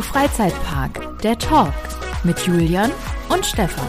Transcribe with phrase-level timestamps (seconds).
[0.00, 1.74] to Freizeitpark, der Talk
[2.24, 2.90] mit Julian
[3.28, 3.86] und Stefan.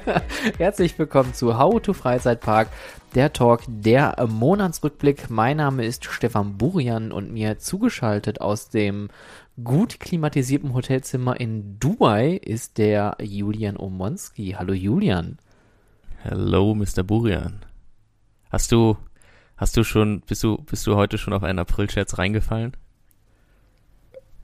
[0.58, 2.70] Herzlich willkommen zu How to Freizeitpark,
[3.16, 5.30] der Talk, der Monatsrückblick.
[5.30, 9.10] Mein Name ist Stefan Burian und mir zugeschaltet aus dem
[9.64, 14.56] gut klimatisierten Hotelzimmer in Dubai ist der Julian Omonski.
[14.58, 15.38] Hallo Julian.
[16.24, 17.04] Hallo Mr.
[17.04, 17.60] Burian.
[18.50, 18.98] Hast du,
[19.58, 22.76] hast du schon, bist du, bist du heute schon auf einen Aprilscherz reingefallen?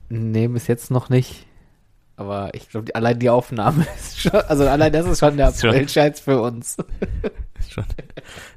[0.08, 1.46] Nee, bis jetzt noch nicht.
[2.20, 6.20] Aber ich glaube, allein die Aufnahme ist schon, also allein das ist schon der Aprilscherz
[6.20, 6.76] für uns.
[7.70, 7.84] schon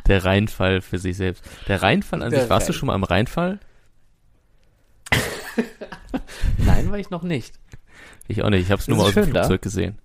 [0.05, 1.45] der Reinfall für sich selbst.
[1.69, 2.73] Der Reinfall an der sich, warst Rein.
[2.73, 3.61] du schon mal am Reinfall?
[6.57, 7.55] Nein, war ich noch nicht.
[8.27, 8.63] Ich auch nicht.
[8.63, 9.63] Ich habe es nur mal aus dem Flugzeug da?
[9.63, 9.97] gesehen.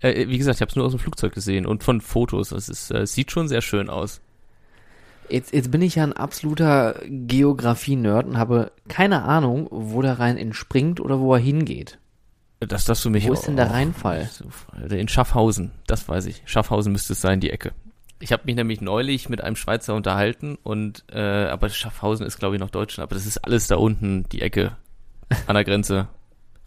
[0.00, 2.52] Äh, äh wie gesagt, ich habe es nur aus dem Flugzeug gesehen und von Fotos.
[2.52, 4.20] Es ist, äh, sieht schon sehr schön aus.
[5.28, 10.36] Jetzt, jetzt bin ich ja ein absoluter Geografie-Nerd und habe keine Ahnung, wo der Rhein
[10.36, 11.98] entspringt oder wo er hingeht.
[12.60, 14.28] Das darfst du mich Wo ist denn der Rheinfall?
[14.88, 16.42] In Schaffhausen, das weiß ich.
[16.46, 17.72] Schaffhausen müsste es sein, die Ecke.
[18.20, 22.56] Ich habe mich nämlich neulich mit einem Schweizer unterhalten und äh, aber Schaffhausen ist glaube
[22.56, 24.76] ich noch Deutschland, aber das ist alles da unten, die Ecke
[25.46, 26.08] an der Grenze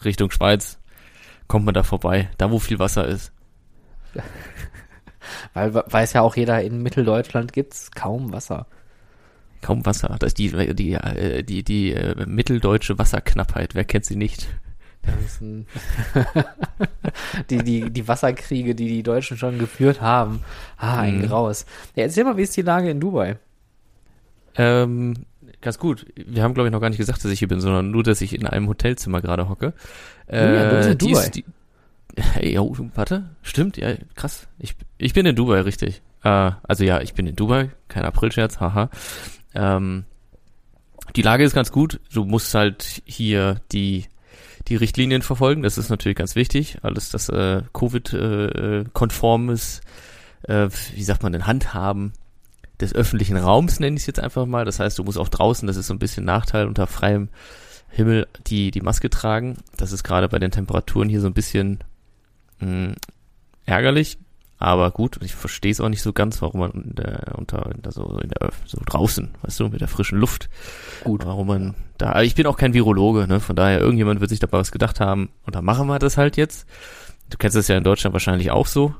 [0.03, 0.77] Richtung Schweiz.
[1.47, 3.31] Kommt man da vorbei, da wo viel Wasser ist.
[5.53, 8.67] Weil weiß ja auch jeder, in Mitteldeutschland gibt's kaum Wasser.
[9.61, 10.15] Kaum Wasser.
[10.19, 13.75] Das ist die, die, die, äh, die, die äh, mitteldeutsche Wasserknappheit.
[13.75, 14.47] Wer kennt sie nicht?
[15.41, 15.67] Ein,
[17.49, 20.41] die, die, die Wasserkriege, die die Deutschen schon geführt haben.
[20.77, 21.27] Ah, ein mhm.
[21.27, 21.65] Graus.
[21.95, 23.37] Ja, erzähl mal, wie ist die Lage in Dubai?
[24.55, 25.13] Ähm,
[25.61, 26.05] ganz gut.
[26.15, 28.21] Wir haben, glaube ich, noch gar nicht gesagt, dass ich hier bin, sondern nur, dass
[28.21, 29.73] ich in einem Hotelzimmer gerade hocke.
[30.27, 31.29] Äh, ja, du bist in Dubai.
[31.29, 31.45] Die,
[32.53, 32.61] ja,
[32.95, 34.47] warte, stimmt, ja, krass.
[34.59, 36.01] Ich, ich bin in Dubai, richtig.
[36.23, 38.89] Äh, also ja, ich bin in Dubai, kein Aprilscherz, haha.
[39.53, 40.05] Ähm,
[41.15, 41.99] die Lage ist ganz gut.
[42.13, 44.05] Du musst halt hier die
[44.67, 45.63] die Richtlinien verfolgen.
[45.63, 46.77] Das ist natürlich ganz wichtig.
[46.81, 49.81] Alles, das äh, Covid-konform äh, ist,
[50.43, 52.13] äh, wie sagt man denn, Handhaben
[52.79, 54.65] des öffentlichen Raums, nenne ich es jetzt einfach mal.
[54.65, 57.29] Das heißt, du musst auch draußen, das ist so ein bisschen Nachteil, unter freiem
[57.89, 59.57] Himmel die, die Maske tragen.
[59.77, 61.79] Das ist gerade bei den Temperaturen hier so ein bisschen
[62.59, 62.95] mh, hm,
[63.65, 64.17] ärgerlich.
[64.59, 68.29] Aber gut, ich verstehe es auch nicht so ganz, warum man unter, unter so in
[68.29, 70.49] der so draußen, weißt du, mit der frischen Luft.
[71.03, 71.25] Gut.
[71.25, 72.21] Warum man da.
[72.21, 73.39] Ich bin auch kein Virologe, ne?
[73.39, 76.37] Von daher, irgendjemand wird sich dabei was gedacht haben und dann machen wir das halt
[76.37, 76.65] jetzt.
[77.29, 78.95] Du kennst das ja in Deutschland wahrscheinlich auch so.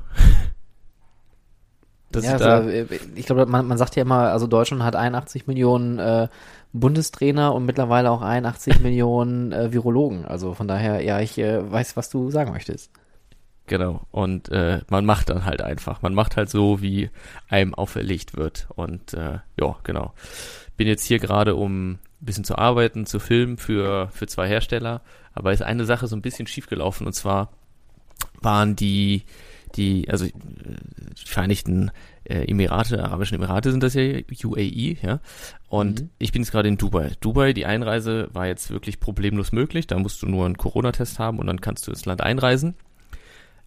[2.14, 2.86] ja, also, äh,
[3.16, 6.28] ich glaube, man, man sagt ja immer, also Deutschland hat 81 Millionen äh,
[6.72, 10.24] Bundestrainer und mittlerweile auch 81 Millionen äh, Virologen.
[10.24, 12.92] Also von daher, ja, ich äh, weiß, was du sagen möchtest.
[13.68, 14.06] Genau.
[14.10, 16.02] Und äh, man macht dann halt einfach.
[16.02, 17.10] Man macht halt so, wie
[17.48, 18.66] einem auferlegt wird.
[18.74, 20.14] Und äh, ja, genau.
[20.76, 25.02] Bin jetzt hier gerade, um ein bisschen zu arbeiten, zu filmen für, für zwei Hersteller.
[25.34, 27.06] Aber ist eine Sache so ein bisschen schiefgelaufen.
[27.06, 27.52] Und zwar
[28.40, 29.24] waren die,
[29.76, 31.90] die, also äh, die Vereinigten
[32.24, 35.20] äh, Emirate, Arabischen Emirate sind das ja, UAE, ja.
[35.68, 36.10] Und mhm.
[36.18, 37.12] ich bin jetzt gerade in Dubai.
[37.20, 39.86] Dubai, die Einreise war jetzt wirklich problemlos möglich.
[39.86, 42.74] Da musst du nur einen Corona-Test haben und dann kannst du ins Land einreisen.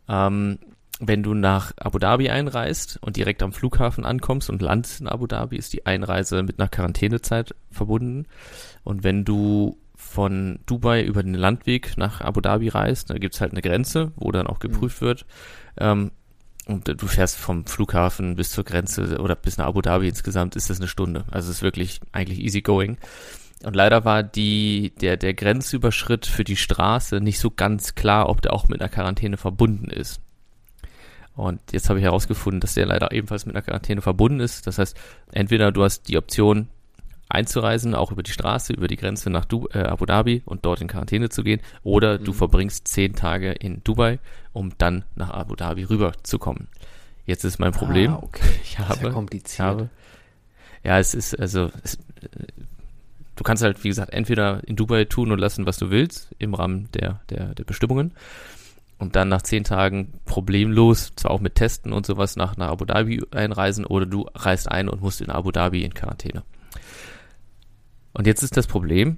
[0.08, 0.60] Ähm,
[1.00, 5.26] wenn du nach Abu Dhabi einreist und direkt am Flughafen ankommst und landest in Abu
[5.26, 8.28] Dhabi, ist die Einreise mit einer Quarantänezeit verbunden.
[8.84, 13.52] Und wenn du von Dubai über den Landweg nach Abu Dhabi reist, da gibt's halt
[13.52, 15.06] eine Grenze, wo dann auch geprüft mhm.
[15.06, 15.26] wird.
[15.78, 16.12] Ähm,
[16.68, 20.70] und du fährst vom Flughafen bis zur Grenze oder bis nach Abu Dhabi insgesamt ist
[20.70, 21.26] das eine Stunde.
[21.32, 22.98] Also es ist wirklich eigentlich easy going.
[23.64, 28.42] Und leider war die, der, der Grenzüberschritt für die Straße nicht so ganz klar, ob
[28.42, 30.22] der auch mit einer Quarantäne verbunden ist.
[31.36, 34.68] Und jetzt habe ich herausgefunden, dass der leider ebenfalls mit einer Quarantäne verbunden ist.
[34.68, 34.98] Das heißt,
[35.32, 36.68] entweder du hast die Option
[37.30, 40.82] einzureisen, auch über die Straße, über die Grenze nach du äh, Abu Dhabi und dort
[40.82, 42.26] in Quarantäne zu gehen, oder mhm.
[42.26, 44.20] du verbringst zehn Tage in Dubai,
[44.52, 46.68] um dann nach Abu Dhabi rüberzukommen.
[47.26, 48.14] Jetzt ist mein Problem.
[48.14, 48.50] Ah, okay.
[48.64, 49.66] Ich habe, ja kompliziert.
[49.66, 49.90] Habe,
[50.84, 51.98] ja, es ist also es,
[53.42, 56.54] du kannst halt, wie gesagt, entweder in Dubai tun und lassen, was du willst, im
[56.54, 58.14] Rahmen der, der, der Bestimmungen.
[59.00, 62.86] Und dann nach zehn Tagen problemlos, zwar auch mit Testen und sowas, nach, nach Abu
[62.86, 66.44] Dhabi einreisen oder du reist ein und musst in Abu Dhabi in Quarantäne.
[68.14, 69.18] Und jetzt ist das Problem,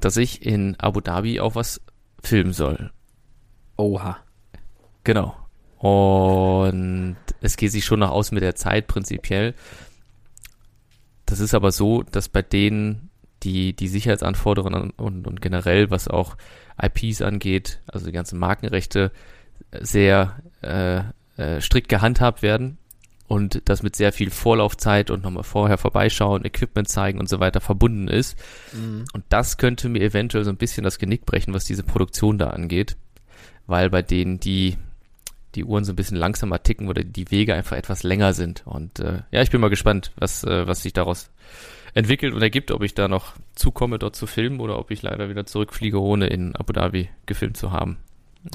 [0.00, 1.80] dass ich in Abu Dhabi auch was
[2.20, 2.90] filmen soll.
[3.76, 4.16] Oha.
[5.04, 5.36] Genau.
[5.78, 9.54] Und es geht sich schon noch aus mit der Zeit prinzipiell.
[11.26, 13.11] Das ist aber so, dass bei denen
[13.42, 16.36] die, die Sicherheitsanforderungen und, und generell, was auch
[16.80, 19.10] IPs angeht, also die ganzen Markenrechte,
[19.80, 21.02] sehr äh,
[21.40, 22.78] äh, strikt gehandhabt werden
[23.28, 27.60] und das mit sehr viel Vorlaufzeit und nochmal vorher vorbeischauen, Equipment zeigen und so weiter
[27.60, 28.36] verbunden ist.
[28.72, 29.04] Mhm.
[29.12, 32.50] Und das könnte mir eventuell so ein bisschen das Genick brechen, was diese Produktion da
[32.50, 32.96] angeht,
[33.66, 34.76] weil bei denen die
[35.54, 38.62] die Uhren so ein bisschen langsamer ticken oder die Wege einfach etwas länger sind.
[38.64, 41.30] Und äh, ja, ich bin mal gespannt, was, äh, was sich daraus
[41.94, 45.28] entwickelt und ergibt, ob ich da noch zukomme, dort zu filmen oder ob ich leider
[45.28, 47.98] wieder zurückfliege, ohne in Abu Dhabi gefilmt zu haben.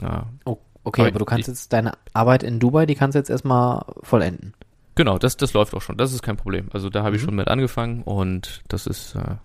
[0.01, 0.27] Ja.
[0.45, 3.19] Oh, okay, aber, aber du kannst ich, jetzt deine Arbeit in Dubai, die kannst du
[3.19, 4.53] jetzt erstmal vollenden.
[4.95, 5.97] Genau, das, das läuft auch schon.
[5.97, 6.69] Das ist kein Problem.
[6.73, 7.25] Also da habe ich mhm.
[7.25, 9.35] schon mit angefangen und das ist, äh,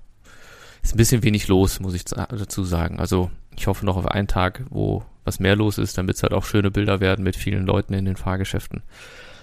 [0.82, 2.98] ist ein bisschen wenig los, muss ich dazu sagen.
[2.98, 6.32] Also ich hoffe noch auf einen Tag, wo was mehr los ist, damit es halt
[6.32, 8.82] auch schöne Bilder werden mit vielen Leuten in den Fahrgeschäften.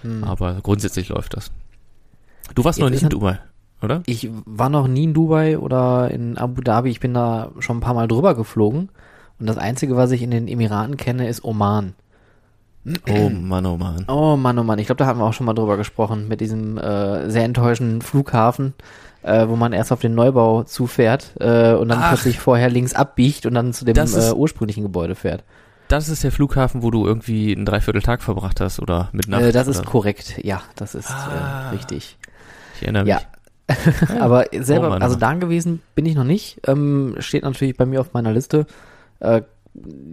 [0.02, 0.24] Mhm.
[0.24, 1.50] Aber grundsätzlich läuft das.
[2.54, 3.38] Du warst Jetzt noch nicht in Dubai,
[3.82, 4.02] oder?
[4.06, 6.90] Ich war noch nie in Dubai oder in Abu Dhabi.
[6.90, 8.90] Ich bin da schon ein paar Mal drüber geflogen.
[9.38, 11.94] Und das Einzige, was ich in den Emiraten kenne, ist Oman.
[13.08, 14.04] Oh Mann, oh Mann.
[14.08, 14.78] Oh Mann, oh Mann.
[14.78, 18.00] Ich glaube, da haben wir auch schon mal drüber gesprochen, mit diesem äh, sehr enttäuschenden
[18.00, 18.74] Flughafen,
[19.22, 22.94] äh, wo man erst auf den Neubau zufährt äh, und dann Ach, plötzlich vorher links
[22.94, 25.44] abbiegt und dann zu dem ist, äh, ursprünglichen Gebäude fährt.
[25.88, 29.42] Das ist der Flughafen, wo du irgendwie einen Dreivierteltag verbracht hast oder mit Nacht?
[29.42, 32.16] Äh, das ist korrekt, ja, das ist äh, ah, richtig.
[32.76, 33.10] Ich erinnere mich.
[33.10, 33.20] Ja.
[34.20, 36.60] Aber selber, oh also da gewesen bin ich noch nicht.
[36.66, 38.66] Ähm, steht natürlich bei mir auf meiner Liste.
[39.20, 39.42] Äh,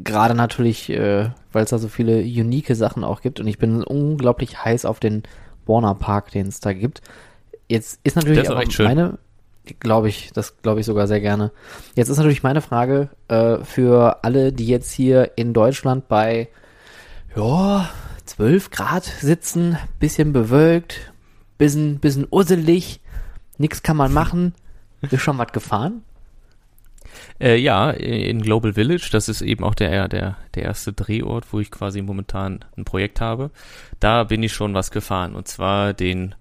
[0.04, 3.83] gerade natürlich, äh, weil es da so viele unique Sachen auch gibt und ich bin
[3.83, 5.24] unglaublich heiß auf den
[5.65, 7.01] Warner Park, den es da gibt.
[7.68, 9.18] Jetzt ist natürlich auch meine,
[9.80, 11.51] glaube ich, das glaube ich sogar sehr gerne.
[11.95, 16.48] Jetzt ist natürlich meine Frage äh, für alle, die jetzt hier in Deutschland bei
[17.36, 17.89] ja,
[18.25, 21.12] 12 Grad sitzen, bisschen bewölkt,
[21.57, 23.01] bisschen, bisschen usselig,
[23.57, 24.54] nix kann man machen.
[25.01, 26.04] Ist schon was gefahren?
[27.39, 31.59] Äh, ja, in Global Village, das ist eben auch der, der, der erste Drehort, wo
[31.59, 33.51] ich quasi momentan ein Projekt habe.
[34.00, 36.36] Da bin ich schon was gefahren und zwar den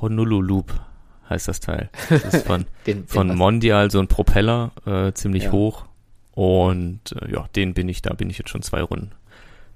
[0.00, 0.80] Honolulu Loop
[1.28, 1.90] heißt das Teil.
[2.08, 5.52] Das ist von, den, von den Mondial so ein Propeller, äh, ziemlich ja.
[5.52, 5.84] hoch.
[6.32, 9.12] Und äh, ja, den bin ich, da bin ich jetzt schon zwei Runden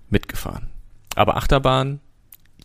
[0.08, 0.69] mitgefahren.
[1.14, 2.00] Aber Achterbahn,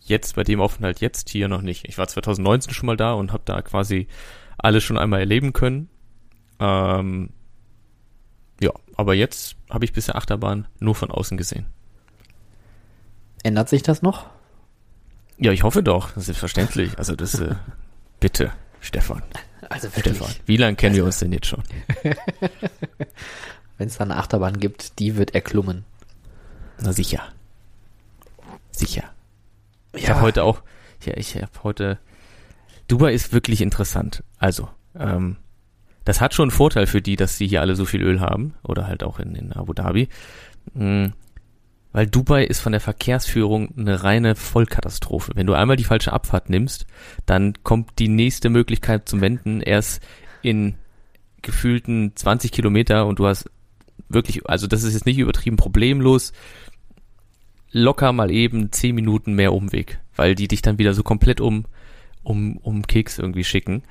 [0.08, 1.86] jetzt bei dem Aufenthalt jetzt hier noch nicht.
[1.88, 4.08] Ich war 2019 schon mal da und habe da quasi
[4.58, 5.88] alles schon einmal erleben können.
[6.60, 7.30] Ähm,
[8.60, 11.66] ja, aber jetzt habe ich bisher Achterbahn nur von außen gesehen.
[13.42, 14.26] Ändert sich das noch?
[15.38, 16.10] Ja, ich hoffe doch.
[16.12, 16.98] Das ist verständlich.
[16.98, 17.54] Also das, äh,
[18.20, 19.22] bitte, Stefan.
[19.68, 20.16] Also wirklich.
[20.16, 21.62] Stefan, wie lange kennen also, wir uns denn jetzt schon?
[23.78, 25.84] Wenn es da eine Achterbahn gibt, die wird erklommen.
[26.80, 27.22] Na sicher.
[28.72, 29.04] Sicher.
[29.98, 30.14] Ich ja.
[30.14, 30.62] habe heute auch,
[31.04, 31.98] ja, ich habe heute,
[32.86, 34.22] Dubai ist wirklich interessant.
[34.38, 34.68] Also,
[34.98, 35.36] ähm,
[36.04, 38.54] das hat schon einen Vorteil für die, dass sie hier alle so viel Öl haben
[38.62, 40.08] oder halt auch in, in Abu Dhabi.
[40.74, 41.12] Mhm.
[41.92, 45.32] Weil Dubai ist von der Verkehrsführung eine reine Vollkatastrophe.
[45.34, 46.86] Wenn du einmal die falsche Abfahrt nimmst,
[47.26, 50.02] dann kommt die nächste Möglichkeit zum Wenden erst
[50.42, 50.76] in
[51.42, 53.50] gefühlten 20 Kilometer und du hast
[54.08, 56.32] wirklich, also das ist jetzt nicht übertrieben problemlos,
[57.70, 61.66] locker mal eben 10 Minuten mehr Umweg, weil die dich dann wieder so komplett um
[62.28, 63.82] um, um Keks irgendwie schicken.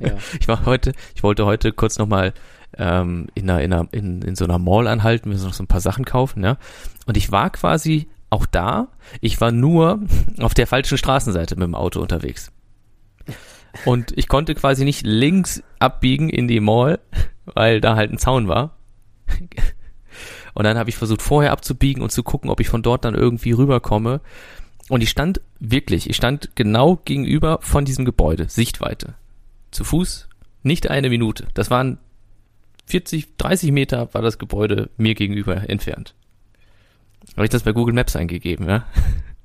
[0.00, 0.12] Ja.
[0.40, 2.32] Ich war heute, ich wollte heute kurz nochmal
[2.76, 5.68] ähm, in, einer, in, einer, in, in so einer Mall anhalten, wir noch so ein
[5.68, 6.56] paar Sachen kaufen, ja.
[7.06, 8.88] Und ich war quasi auch da,
[9.20, 10.00] ich war nur
[10.40, 12.52] auf der falschen Straßenseite mit dem Auto unterwegs.
[13.84, 17.00] Und ich konnte quasi nicht links abbiegen in die Mall,
[17.44, 18.76] weil da halt ein Zaun war.
[20.58, 23.14] Und dann habe ich versucht, vorher abzubiegen und zu gucken, ob ich von dort dann
[23.14, 24.20] irgendwie rüberkomme.
[24.88, 29.14] Und ich stand wirklich, ich stand genau gegenüber von diesem Gebäude, Sichtweite.
[29.70, 30.28] Zu Fuß,
[30.64, 31.46] nicht eine Minute.
[31.54, 31.98] Das waren
[32.86, 36.16] 40, 30 Meter war das Gebäude mir gegenüber entfernt.
[37.36, 38.84] Habe ich das bei Google Maps eingegeben, ja?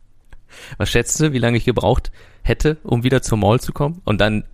[0.80, 4.20] Was schätzt du, wie lange ich gebraucht hätte, um wieder zur Mall zu kommen und
[4.20, 4.46] dann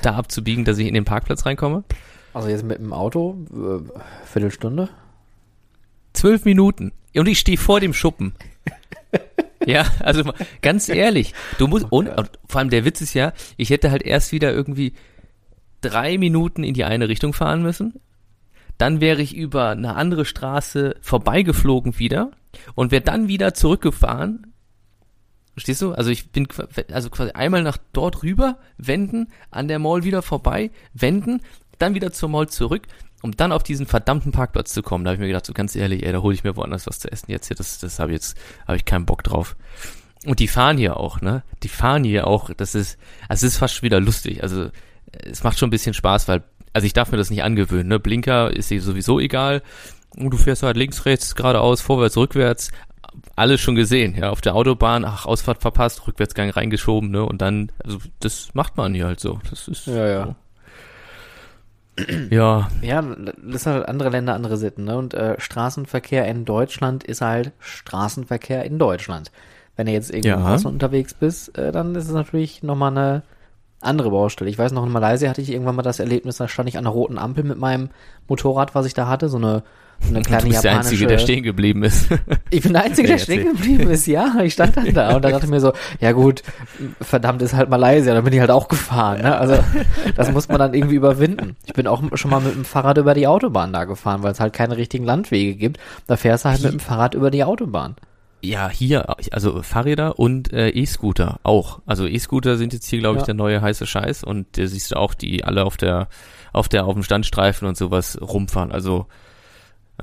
[0.00, 1.84] da abzubiegen, dass ich in den Parkplatz reinkomme?
[2.34, 4.88] Also jetzt mit dem Auto, äh, Viertelstunde?
[6.12, 6.92] Zwölf Minuten.
[7.16, 8.34] Und ich stehe vor dem Schuppen.
[9.66, 13.70] Ja, also ganz ehrlich, du musst, und, und vor allem der Witz ist ja, ich
[13.70, 14.92] hätte halt erst wieder irgendwie
[15.80, 17.94] drei Minuten in die eine Richtung fahren müssen.
[18.76, 22.30] Dann wäre ich über eine andere Straße vorbeigeflogen wieder
[22.74, 24.52] und wäre dann wieder zurückgefahren.
[25.52, 25.92] Verstehst du?
[25.92, 26.48] Also ich bin
[26.92, 31.40] also quasi einmal nach dort rüber, wenden, an der Mall wieder vorbei, wenden,
[31.84, 32.86] dann wieder zur Mall zurück
[33.24, 35.74] um dann auf diesen verdammten Parkplatz zu kommen, da habe ich mir gedacht, so ganz
[35.74, 38.10] ehrlich, ey, da hole ich mir woanders was zu essen jetzt hier, das, das habe
[38.10, 38.36] ich jetzt,
[38.66, 39.56] habe ich keinen Bock drauf.
[40.26, 41.42] Und die fahren hier auch, ne?
[41.62, 44.42] Die fahren hier auch, das ist, also es ist fast schon wieder lustig.
[44.42, 44.68] Also
[45.22, 46.42] es macht schon ein bisschen Spaß, weil,
[46.74, 47.98] also ich darf mir das nicht angewöhnen, ne?
[47.98, 49.62] Blinker ist dir sowieso egal.
[50.14, 52.72] Und du fährst halt links, rechts, geradeaus, vorwärts, rückwärts.
[53.36, 57.72] Alles schon gesehen, ja, auf der Autobahn, ach, Ausfahrt verpasst, Rückwärtsgang reingeschoben, ne, und dann,
[57.82, 59.40] also, das macht man hier halt so.
[59.48, 60.26] Das ist, Ja, ja.
[60.26, 60.36] So.
[62.30, 64.98] Ja, Ja, das sind halt andere Länder, andere Sitten, ne?
[64.98, 69.30] Und äh, Straßenverkehr in Deutschland ist halt Straßenverkehr in Deutschland.
[69.76, 70.58] Wenn du jetzt irgendwo Ja.
[70.64, 73.22] unterwegs bist, äh, dann ist es natürlich nochmal eine
[73.80, 74.50] andere Baustelle.
[74.50, 76.86] Ich weiß noch, in Malaysia hatte ich irgendwann mal das Erlebnis, da stand ich an
[76.86, 77.90] einer roten Ampel mit meinem
[78.28, 79.62] Motorrad, was ich da hatte, so eine,
[80.08, 80.90] eine kleine du bist der japanische...
[80.90, 82.08] Einzige, der stehen geblieben ist.
[82.50, 84.36] Ich bin der Einzige, der stehen geblieben ist, ja.
[84.42, 86.42] Ich stand dann da und dann dachte ich mir so, ja gut,
[87.00, 89.22] verdammt ist halt Malaysia, da bin ich halt auch gefahren.
[89.22, 89.36] Ne?
[89.36, 89.58] Also
[90.16, 91.56] das muss man dann irgendwie überwinden.
[91.64, 94.40] Ich bin auch schon mal mit dem Fahrrad über die Autobahn da gefahren, weil es
[94.40, 95.78] halt keine richtigen Landwege gibt.
[96.06, 97.96] Da fährst du halt mit dem Fahrrad über die Autobahn.
[98.42, 101.80] Ja, hier, also Fahrräder und äh, E-Scooter auch.
[101.86, 103.26] Also E-Scooter sind jetzt hier, glaube ich, Ja.
[103.26, 106.08] der neue heiße Scheiß und da siehst du auch die alle auf der,
[106.52, 108.70] auf der, auf dem Standstreifen und sowas rumfahren.
[108.70, 109.06] Also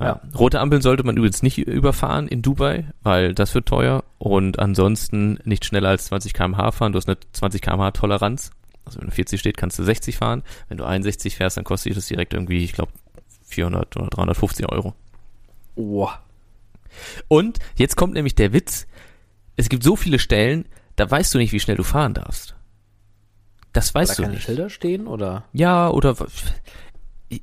[0.00, 0.20] ja.
[0.38, 5.38] Rote Ampeln sollte man übrigens nicht überfahren in Dubai, weil das wird teuer und ansonsten
[5.44, 6.92] nicht schneller als 20 km/h fahren.
[6.92, 8.52] Du hast eine 20 km/h Toleranz.
[8.84, 10.42] Also wenn du 40 steht, kannst du 60 fahren.
[10.68, 12.92] Wenn du 61 fährst, dann kostet das direkt irgendwie, ich glaube,
[13.44, 14.94] 400 oder 350 Euro.
[15.74, 16.08] Oh.
[17.28, 18.86] Und jetzt kommt nämlich der Witz.
[19.56, 20.64] Es gibt so viele Stellen,
[20.96, 22.56] da weißt du nicht, wie schnell du fahren darfst.
[23.72, 24.42] Das weißt da du nicht.
[24.42, 25.44] Schilder stehen oder?
[25.52, 26.16] Ja, oder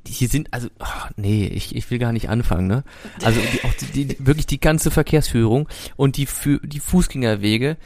[0.06, 2.84] hier sind, also, ach, nee, ich, ich will gar nicht anfangen, ne?
[3.24, 7.76] Also die, auch die, die, wirklich die ganze Verkehrsführung und die, Fü- die Fußgängerwege,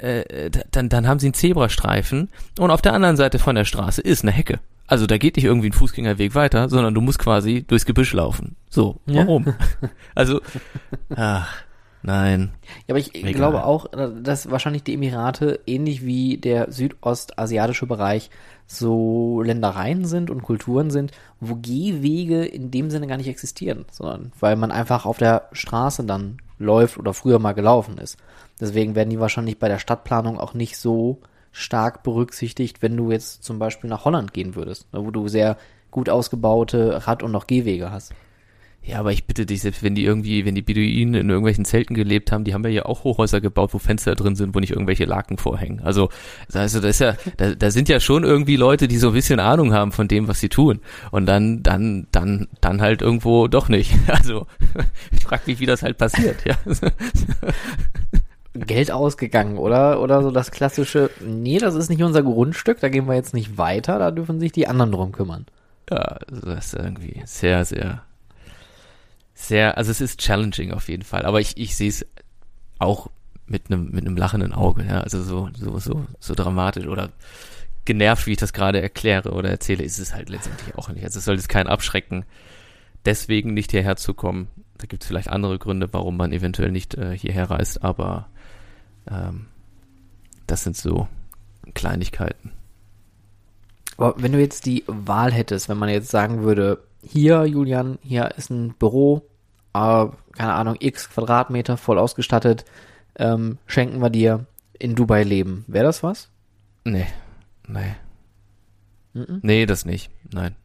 [0.00, 3.64] äh, da- dann, dann haben sie einen Zebrastreifen und auf der anderen Seite von der
[3.64, 4.58] Straße ist eine Hecke.
[4.86, 8.56] Also da geht nicht irgendwie ein Fußgängerweg weiter, sondern du musst quasi durchs Gebüsch laufen.
[8.68, 9.18] So, Ja.
[9.26, 9.54] warum?
[10.14, 10.40] also,
[11.16, 11.54] ach,
[12.02, 12.50] nein.
[12.86, 13.32] Ja, aber ich Egal.
[13.32, 18.28] glaube auch, äh, dass wahrscheinlich die Emirate ähnlich wie der südostasiatische Bereich
[18.66, 24.32] so Ländereien sind und Kulturen sind, wo Gehwege in dem Sinne gar nicht existieren, sondern
[24.40, 28.16] weil man einfach auf der Straße dann läuft oder früher mal gelaufen ist.
[28.60, 31.20] Deswegen werden die wahrscheinlich bei der Stadtplanung auch nicht so
[31.52, 35.56] stark berücksichtigt, wenn du jetzt zum Beispiel nach Holland gehen würdest, ne, wo du sehr
[35.90, 38.12] gut ausgebaute Rad- und auch Gehwege hast.
[38.86, 41.94] Ja, aber ich bitte dich, selbst wenn die irgendwie, wenn die Beduinen in irgendwelchen Zelten
[41.94, 44.72] gelebt haben, die haben ja hier auch Hochhäuser gebaut, wo Fenster drin sind, wo nicht
[44.72, 45.80] irgendwelche Laken vorhängen.
[45.80, 46.10] Also,
[46.52, 49.40] also das ist ja, da, da sind ja schon irgendwie Leute, die so ein bisschen
[49.40, 50.80] Ahnung haben von dem, was sie tun.
[51.10, 53.94] Und dann, dann, dann, dann halt irgendwo doch nicht.
[54.24, 54.46] Also,
[55.10, 56.56] ich frag mich, wie das halt passiert, ja.
[58.54, 60.00] Geld ausgegangen, oder?
[60.00, 63.58] Oder so das klassische, nee, das ist nicht unser Grundstück, da gehen wir jetzt nicht
[63.58, 65.46] weiter, da dürfen sich die anderen drum kümmern.
[65.90, 68.02] Ja, das ist irgendwie sehr, sehr,
[69.34, 72.06] sehr, also es ist challenging auf jeden Fall, aber ich, ich sehe es
[72.78, 73.10] auch
[73.46, 77.10] mit einem, mit einem lachenden Auge, ja, also so, so, so, so dramatisch oder
[77.84, 81.04] genervt, wie ich das gerade erkläre oder erzähle, ist es halt letztendlich auch nicht.
[81.04, 82.24] Also es soll jetzt keinen abschrecken,
[83.04, 84.48] deswegen nicht hierher zu kommen.
[84.78, 88.28] Da gibt es vielleicht andere Gründe, warum man eventuell nicht äh, hierher reist, aber
[89.10, 89.46] ähm,
[90.46, 91.08] das sind so
[91.74, 92.52] Kleinigkeiten.
[93.96, 98.30] Aber wenn du jetzt die Wahl hättest, wenn man jetzt sagen würde, hier, Julian, hier
[98.36, 99.22] ist ein Büro,
[99.74, 102.64] äh, keine Ahnung, x Quadratmeter, voll ausgestattet,
[103.16, 104.46] ähm, schenken wir dir
[104.78, 105.64] in Dubai leben.
[105.66, 106.30] Wäre das was?
[106.84, 107.06] Nee,
[107.68, 107.94] nee.
[109.12, 109.40] Mhm.
[109.42, 110.10] Nee, das nicht.
[110.32, 110.56] Nein.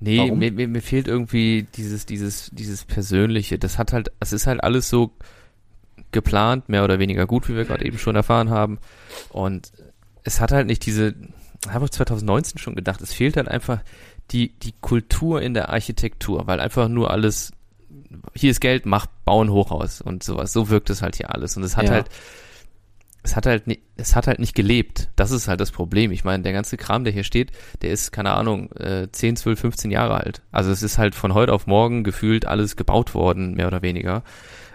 [0.00, 3.58] Nee, mir, mir, mir fehlt irgendwie dieses, dieses, dieses Persönliche.
[3.58, 5.10] Das hat halt, es ist halt alles so
[6.12, 8.78] geplant, mehr oder weniger gut, wie wir gerade eben schon erfahren haben.
[9.30, 9.72] Und
[10.22, 11.14] es hat halt nicht diese,
[11.68, 13.80] habe ich 2019 schon gedacht, es fehlt halt einfach
[14.30, 17.52] die, die Kultur in der Architektur, weil einfach nur alles,
[18.34, 20.52] hier ist Geld, mach, bau ein Hochhaus und sowas.
[20.52, 21.56] So wirkt es halt hier alles.
[21.56, 21.92] Und es hat Ja.
[21.92, 22.08] halt,
[23.22, 25.08] es hat halt nicht, es hat halt nicht gelebt.
[25.16, 26.12] Das ist halt das Problem.
[26.12, 27.50] Ich meine, der ganze Kram, der hier steht,
[27.82, 30.42] der ist, keine Ahnung, äh, 10, 12, 15 Jahre alt.
[30.52, 34.22] Also es ist halt von heute auf morgen gefühlt alles gebaut worden, mehr oder weniger.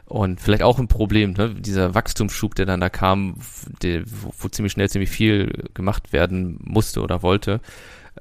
[0.05, 1.55] Und vielleicht auch ein Problem, ne?
[1.55, 3.35] dieser Wachstumsschub, der dann da kam,
[3.81, 7.61] der, wo, wo ziemlich schnell ziemlich viel gemacht werden musste oder wollte,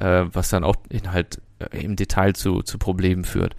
[0.00, 3.54] äh, was dann auch halt äh, im Detail zu, zu Problemen führt.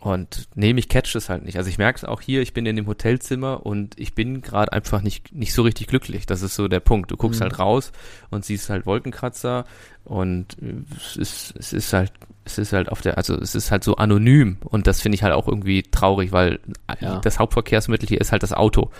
[0.00, 1.56] Und nee, mich catcht es halt nicht.
[1.56, 4.70] Also ich merke es auch hier, ich bin in dem Hotelzimmer und ich bin gerade
[4.70, 6.26] einfach nicht, nicht so richtig glücklich.
[6.26, 7.10] Das ist so der Punkt.
[7.10, 7.44] Du guckst Mhm.
[7.44, 7.90] halt raus
[8.30, 9.64] und siehst halt Wolkenkratzer
[10.04, 12.12] und äh, es ist, es ist halt,
[12.44, 15.22] es ist halt auf der, also es ist halt so anonym und das finde ich
[15.22, 16.60] halt auch irgendwie traurig, weil
[17.00, 17.20] Ja.
[17.20, 18.90] das Hauptverkehrsmittel hier ist halt das Auto.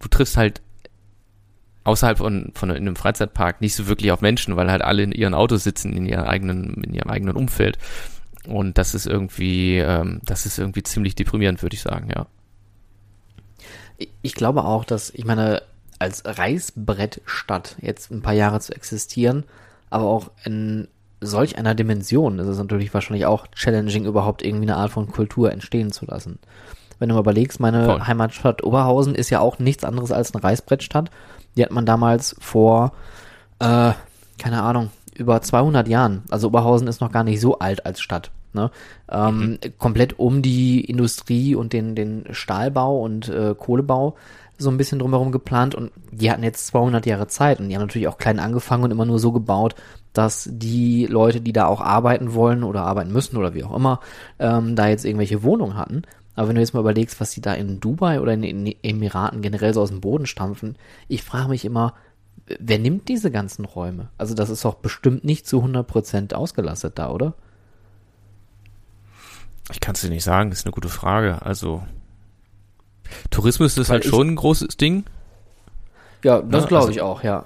[0.00, 0.60] Du triffst halt
[1.84, 5.34] außerhalb von, von einem Freizeitpark nicht so wirklich auf Menschen, weil halt alle in ihren
[5.34, 7.78] Autos sitzen, in ihrem eigenen, in ihrem eigenen Umfeld.
[8.46, 12.26] Und das ist irgendwie, ähm, das ist irgendwie ziemlich deprimierend, würde ich sagen, ja.
[13.98, 15.62] Ich- Ich glaube auch, dass, ich meine,
[15.98, 19.44] als Reißbrettstadt jetzt ein paar Jahre zu existieren,
[19.90, 20.88] aber auch in
[21.20, 25.52] solch einer Dimension ist es natürlich wahrscheinlich auch challenging, überhaupt irgendwie eine Art von Kultur
[25.52, 26.38] entstehen zu lassen.
[26.98, 28.00] Wenn du mal überlegst, meine Voll.
[28.06, 31.10] Heimatstadt Oberhausen ist ja auch nichts anderes als eine Reißbrettstadt.
[31.56, 32.92] Die hat man damals vor,
[33.58, 33.92] äh,
[34.38, 38.30] keine Ahnung, über 200 Jahren, also Oberhausen ist noch gar nicht so alt als Stadt,
[38.52, 38.70] ne?
[39.08, 44.16] ähm, komplett um die Industrie und den, den Stahlbau und äh, Kohlebau
[44.58, 47.82] so ein bisschen drumherum geplant und die hatten jetzt 200 Jahre Zeit und die haben
[47.82, 49.74] natürlich auch klein angefangen und immer nur so gebaut,
[50.12, 54.00] dass die Leute, die da auch arbeiten wollen oder arbeiten müssen oder wie auch immer,
[54.38, 56.02] ähm, da jetzt irgendwelche Wohnungen hatten.
[56.34, 59.40] Aber wenn du jetzt mal überlegst, was die da in Dubai oder in den Emiraten
[59.42, 60.76] generell so aus dem Boden stampfen,
[61.08, 61.94] ich frage mich immer,
[62.58, 64.08] wer nimmt diese ganzen Räume?
[64.18, 67.34] Also das ist doch bestimmt nicht zu 100% ausgelastet da, oder?
[69.72, 71.42] Ich kann es dir nicht sagen, das ist eine gute Frage.
[71.42, 71.82] Also
[73.30, 75.04] Tourismus ist Weil halt schon ein großes Ding.
[76.22, 77.44] Ja, das Ja, glaube also- ich auch, ja.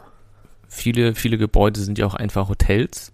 [0.71, 3.13] Viele, viele Gebäude sind ja auch einfach Hotels.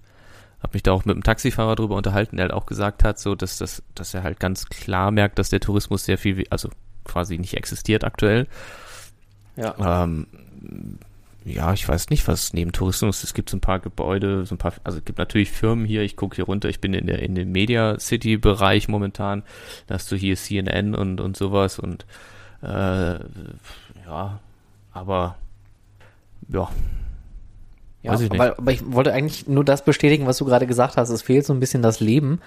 [0.64, 3.35] Hab mich da auch mit einem Taxifahrer drüber unterhalten, der halt auch gesagt hat, so
[3.35, 6.71] dass das, dass er halt ganz klar merkt, dass der Tourismus sehr viel, also
[7.04, 8.47] quasi nicht existiert aktuell.
[9.56, 10.04] Ja.
[10.04, 10.26] Ähm,
[11.44, 14.59] ja, ich weiß nicht, was neben Tourismus, es gibt so ein paar Gebäude, so ein
[14.59, 17.18] paar, also es gibt natürlich Firmen hier, ich gucke hier runter, ich bin in der,
[17.18, 19.42] in dem Media City Bereich momentan,
[19.87, 22.06] da hast du hier CNN und, und sowas und,
[22.62, 23.18] äh,
[24.06, 24.40] ja,
[24.94, 25.37] aber,
[26.49, 26.71] ja,
[28.04, 28.40] Ja, Weiß ich nicht.
[28.40, 31.08] Aber, aber ich wollte eigentlich nur das bestätigen, was du gerade gesagt hast.
[31.08, 32.40] Es fehlt so ein bisschen das Leben.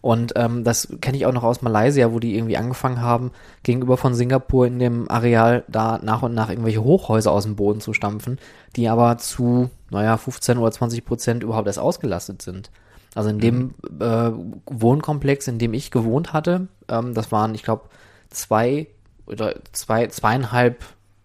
[0.00, 3.30] Und ähm, das kenne ich auch noch aus Malaysia, wo die irgendwie angefangen haben,
[3.62, 7.80] gegenüber von Singapur in dem Areal da nach und nach irgendwelche Hochhäuser aus dem Boden
[7.80, 8.38] zu stampfen,
[8.74, 12.70] die aber zu, naja, 15 oder 20 Prozent überhaupt erst ausgelastet sind.
[13.14, 14.30] Also in dem äh,
[14.66, 17.82] Wohnkomplex, in dem ich gewohnt hatte, ähm, das waren, ich glaube,
[18.30, 18.88] zwei
[19.26, 20.82] oder zwei, zweieinhalb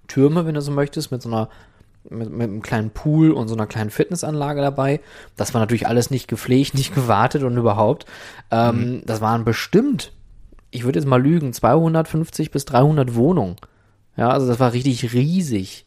[0.07, 1.49] Türme, wenn du so möchtest, mit so einer
[2.09, 4.99] mit, mit einem kleinen Pool und so einer kleinen Fitnessanlage dabei.
[5.35, 8.05] Das war natürlich alles nicht gepflegt, nicht gewartet und überhaupt.
[8.51, 10.13] Ähm, Das waren bestimmt,
[10.71, 13.55] ich würde jetzt mal lügen, 250 bis 300 Wohnungen.
[14.15, 15.85] Ja, also das war richtig riesig.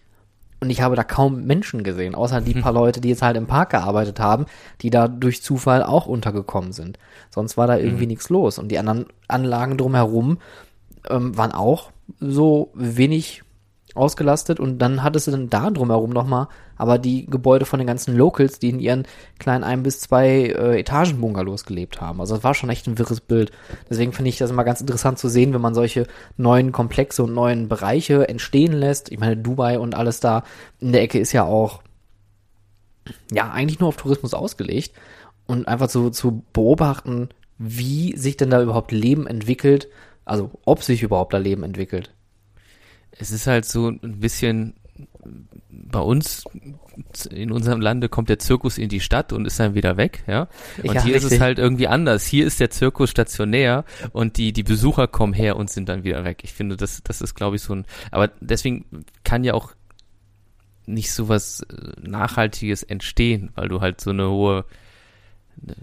[0.62, 3.47] Und ich habe da kaum Menschen gesehen, außer die paar Leute, die jetzt halt im
[3.47, 4.44] Park gearbeitet haben,
[4.83, 6.99] die da durch Zufall auch untergekommen sind.
[7.31, 8.59] Sonst war da irgendwie nichts los.
[8.59, 10.38] Und die anderen Anlagen drumherum
[11.09, 11.90] ähm, waren auch
[12.21, 13.42] so wenig
[13.96, 16.48] ausgelastet und dann hattest du dann da drumherum nochmal
[16.81, 19.07] aber die Gebäude von den ganzen Locals, die in ihren
[19.38, 22.20] kleinen ein bis zwei äh, Etagen-Bungalows gelebt haben.
[22.20, 23.53] Also das war schon echt ein wirres Bild.
[23.90, 26.07] Deswegen finde ich das immer ganz interessant zu sehen, wenn man solche
[26.38, 29.12] neuen Komplexe und neuen Bereiche entstehen lässt.
[29.12, 30.42] Ich meine, Dubai und alles da
[30.79, 31.83] in der Ecke ist ja auch
[33.31, 34.94] ja eigentlich nur auf Tourismus ausgelegt
[35.46, 39.88] und einfach zu, zu beobachten, wie sich denn da überhaupt Leben entwickelt,
[40.24, 42.11] also ob sich überhaupt da Leben entwickelt.
[43.12, 44.75] Es ist halt so ein bisschen
[45.70, 46.44] bei uns
[47.31, 50.49] in unserem Lande kommt der Zirkus in die Stadt und ist dann wieder weg, ja.
[50.83, 51.40] Und Ja, hier ist es richtig.
[51.40, 52.27] halt irgendwie anders.
[52.27, 56.25] Hier ist der Zirkus stationär und die die Besucher kommen her und sind dann wieder
[56.25, 56.40] weg.
[56.42, 58.85] Ich finde, das das ist glaube ich so ein aber deswegen
[59.25, 59.73] kann ja auch
[60.87, 64.64] nicht so was äh, nachhaltiges entstehen, weil du halt so eine hohe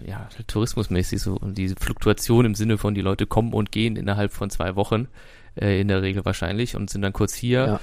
[0.06, 3.96] ja, halt tourismusmäßig so und diese Fluktuation im Sinne von die Leute kommen und gehen
[3.96, 5.08] innerhalb von zwei Wochen
[5.62, 7.80] äh, in der Regel wahrscheinlich und sind dann kurz hier, Ja.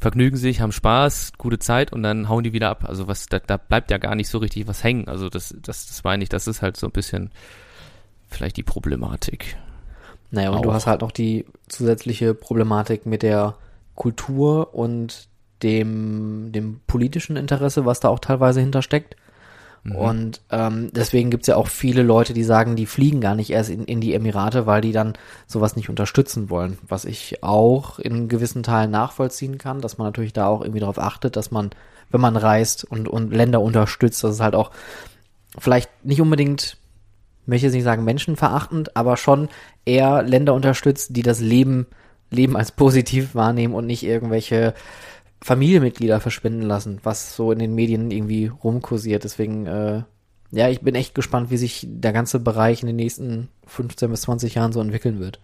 [0.00, 2.84] vergnügen sich, haben Spaß, gute Zeit und dann hauen die wieder ab.
[2.88, 5.08] Also was da, da bleibt ja gar nicht so richtig was hängen.
[5.08, 7.30] Also das das das meine ich, das ist halt so ein bisschen
[8.28, 9.56] vielleicht die Problematik.
[10.30, 10.74] Naja, und du Auch.
[10.74, 13.56] hast halt noch die zusätzliche Problematik mit der
[13.96, 15.28] Kultur und
[15.62, 19.16] dem, dem politischen Interesse, was da auch teilweise hintersteckt.
[19.82, 19.96] Mhm.
[19.96, 23.70] Und ähm, deswegen gibt's ja auch viele Leute, die sagen, die fliegen gar nicht erst
[23.70, 25.14] in, in die Emirate, weil die dann
[25.46, 26.78] sowas nicht unterstützen wollen.
[26.86, 30.98] Was ich auch in gewissen Teilen nachvollziehen kann, dass man natürlich da auch irgendwie darauf
[30.98, 31.70] achtet, dass man,
[32.10, 34.70] wenn man reist und, und Länder unterstützt, dass es halt auch
[35.58, 36.76] vielleicht nicht unbedingt,
[37.46, 39.48] möchte jetzt nicht sagen menschenverachtend, aber schon
[39.84, 41.86] eher Länder unterstützt, die das Leben,
[42.30, 44.74] Leben als positiv wahrnehmen und nicht irgendwelche
[45.42, 49.24] Familienmitglieder verschwinden lassen, was so in den Medien irgendwie rumkursiert.
[49.24, 50.02] Deswegen, äh,
[50.50, 54.22] ja, ich bin echt gespannt, wie sich der ganze Bereich in den nächsten 15 bis
[54.22, 55.40] 20 Jahren so entwickeln wird.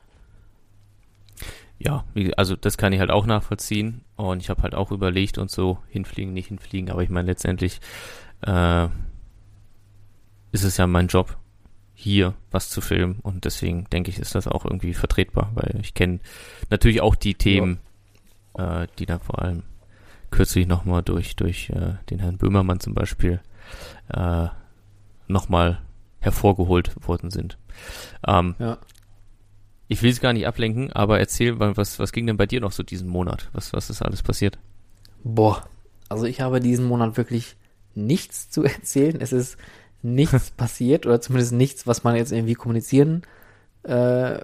[1.78, 2.04] Ja,
[2.36, 4.02] also das kann ich halt auch nachvollziehen.
[4.16, 7.80] Und ich habe halt auch überlegt und so hinfliegen, nicht hinfliegen, aber ich meine letztendlich
[8.42, 8.88] äh,
[10.52, 11.36] ist es ja mein Job
[11.94, 13.20] hier was zu filmen.
[13.22, 16.20] Und deswegen denke ich, ist das auch irgendwie vertretbar, weil ich kenne
[16.70, 17.78] natürlich auch die Themen,
[18.58, 19.62] äh, die da vor allem
[20.30, 23.40] kürzlich nochmal durch durch äh, den Herrn Böhmermann zum Beispiel
[24.08, 24.46] äh,
[25.28, 25.78] nochmal
[26.20, 27.58] hervorgeholt worden sind.
[28.26, 28.78] Ähm, Ja.
[29.88, 32.60] ich will es gar nicht ablenken, aber erzähl mal, was, was ging denn bei dir
[32.60, 33.48] noch so diesen Monat?
[33.52, 34.58] Was, was ist alles passiert?
[35.24, 35.64] Boah,
[36.08, 37.56] also ich habe diesen Monat wirklich
[37.94, 39.20] nichts zu erzählen.
[39.20, 39.56] Es ist
[40.02, 43.22] nichts passiert oder zumindest nichts, was man jetzt irgendwie kommunizieren
[43.84, 44.38] äh,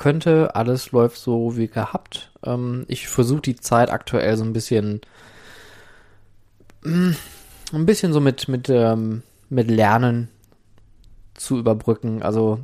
[0.00, 0.56] könnte.
[0.56, 2.32] Alles läuft so wie gehabt.
[2.44, 5.00] Ähm, ich versuche die Zeit aktuell so ein bisschen,
[6.82, 7.10] mm,
[7.72, 10.28] ein bisschen so mit mit ähm, mit Lernen
[11.34, 12.22] zu überbrücken.
[12.22, 12.60] Also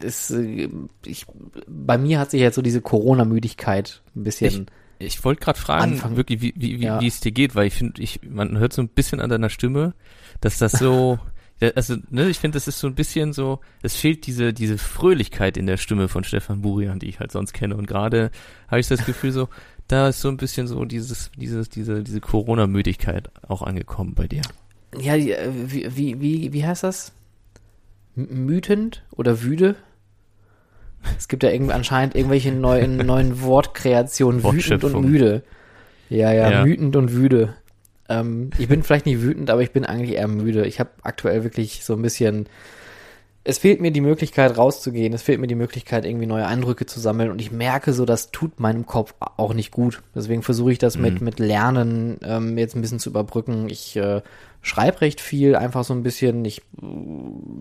[0.00, 0.68] ist, äh,
[1.04, 1.26] ich,
[1.68, 4.66] bei mir hat sich jetzt so diese Corona-Müdigkeit ein bisschen.
[4.98, 6.16] Ich, ich wollte gerade fragen, Anfangen.
[6.16, 7.00] wirklich, wie, wie, wie, Ja.
[7.00, 9.50] wie es dir geht, weil ich finde, ich, man hört so ein bisschen an deiner
[9.50, 9.92] Stimme,
[10.40, 11.18] dass das so,
[11.74, 15.56] also, ne, ich finde, das ist so ein bisschen so, es fehlt diese, diese Fröhlichkeit
[15.56, 17.76] in der Stimme von Stefan Burian, die ich halt sonst kenne.
[17.76, 18.30] Und gerade
[18.68, 19.48] habe ich das Gefühl so,
[19.88, 24.42] da ist so ein bisschen so dieses, dieses, diese, diese Corona-Müdigkeit auch angekommen bei dir.
[24.98, 27.12] Ja, äh, wie, wie, wie, wie heißt das?
[28.14, 29.76] Mütend oder wüde?
[31.18, 35.42] Es gibt ja irgendwie anscheinend irgendwelche neuen, neuen Wortkreationen, wütend und müde.
[36.08, 36.64] Ja, ja, Ja.
[36.64, 37.54] wütend und wüde.
[38.08, 40.66] Ähm, ich bin vielleicht nicht wütend, aber ich bin eigentlich eher müde.
[40.66, 42.48] Ich habe aktuell wirklich so ein bisschen.
[43.48, 45.12] Es fehlt mir die Möglichkeit rauszugehen.
[45.12, 47.30] Es fehlt mir die Möglichkeit, irgendwie neue Eindrücke zu sammeln.
[47.30, 50.02] Und ich merke so, das tut meinem Kopf auch nicht gut.
[50.16, 51.24] Deswegen versuche ich das mit, Mhm.
[51.24, 53.68] mit Lernen ähm, jetzt ein bisschen zu überbrücken.
[53.68, 54.20] Ich äh,
[54.62, 56.44] schreibe recht viel, einfach so ein bisschen.
[56.44, 56.62] Ich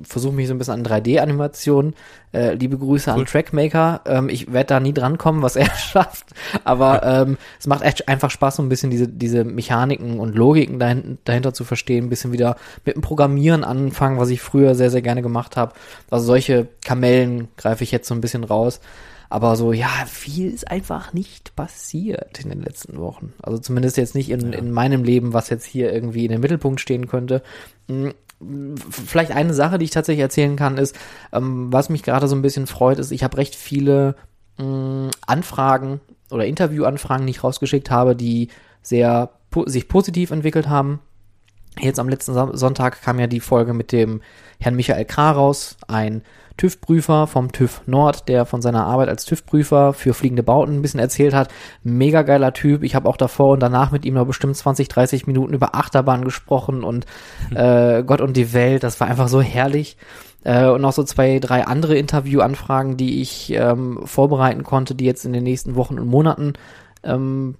[0.03, 1.93] versuche mich so ein bisschen an 3D-Animationen.
[2.33, 3.19] Äh, liebe Grüße Cool.
[3.19, 4.01] an Trackmaker.
[4.05, 6.25] Ähm, ich werde da nie drankommen, was er schafft.
[6.63, 10.79] Aber ähm, es macht echt einfach Spaß, so ein bisschen diese, diese Mechaniken und Logiken
[10.79, 12.05] dahin, dahinter zu verstehen.
[12.05, 12.55] Ein bisschen wieder
[12.85, 15.73] mit dem Programmieren anfangen, was ich früher sehr, sehr gerne gemacht habe.
[16.09, 18.79] Also solche Kamellen greife ich jetzt so ein bisschen raus.
[19.35, 23.33] Aber so, ja, viel ist einfach nicht passiert in den letzten Wochen.
[23.41, 24.59] Also zumindest jetzt nicht in, Ja.
[24.59, 27.43] in meinem Leben, was jetzt hier irgendwie in den Mittelpunkt stehen könnte.
[27.89, 28.13] Hm,
[28.89, 30.95] Vielleicht eine Sache, die ich tatsächlich erzählen kann, ist,
[31.33, 34.15] ähm, was mich gerade so ein bisschen freut, ist, ich habe recht viele
[34.57, 35.99] mh, Anfragen
[36.31, 38.47] oder Interviewanfragen, die ich rausgeschickt habe, die
[38.81, 40.99] sehr po sich positiv entwickelt haben.
[41.79, 44.21] Jetzt am letzten Son- Sonntag kam ja die Folge mit dem
[44.59, 46.21] Herrn Michael Krah raus, ein
[46.57, 51.01] TÜV-Prüfer vom TÜV Nord, der von seiner Arbeit als TÜV-Prüfer für fliegende Bauten ein bisschen
[51.01, 51.49] erzählt hat.
[51.83, 52.83] Mega geiler Typ.
[52.83, 56.23] Ich habe auch davor und danach mit ihm noch bestimmt 20, 30 Minuten über Achterbahn
[56.23, 57.05] gesprochen und
[57.53, 58.83] äh, Gott und die Welt.
[58.83, 59.97] Das war einfach so herrlich.
[60.45, 65.25] Äh, und noch so zwei, drei andere Interviewanfragen, die ich ähm, vorbereiten konnte, die jetzt
[65.25, 66.53] in den nächsten Wochen und Monaten
[67.03, 67.55] ähm,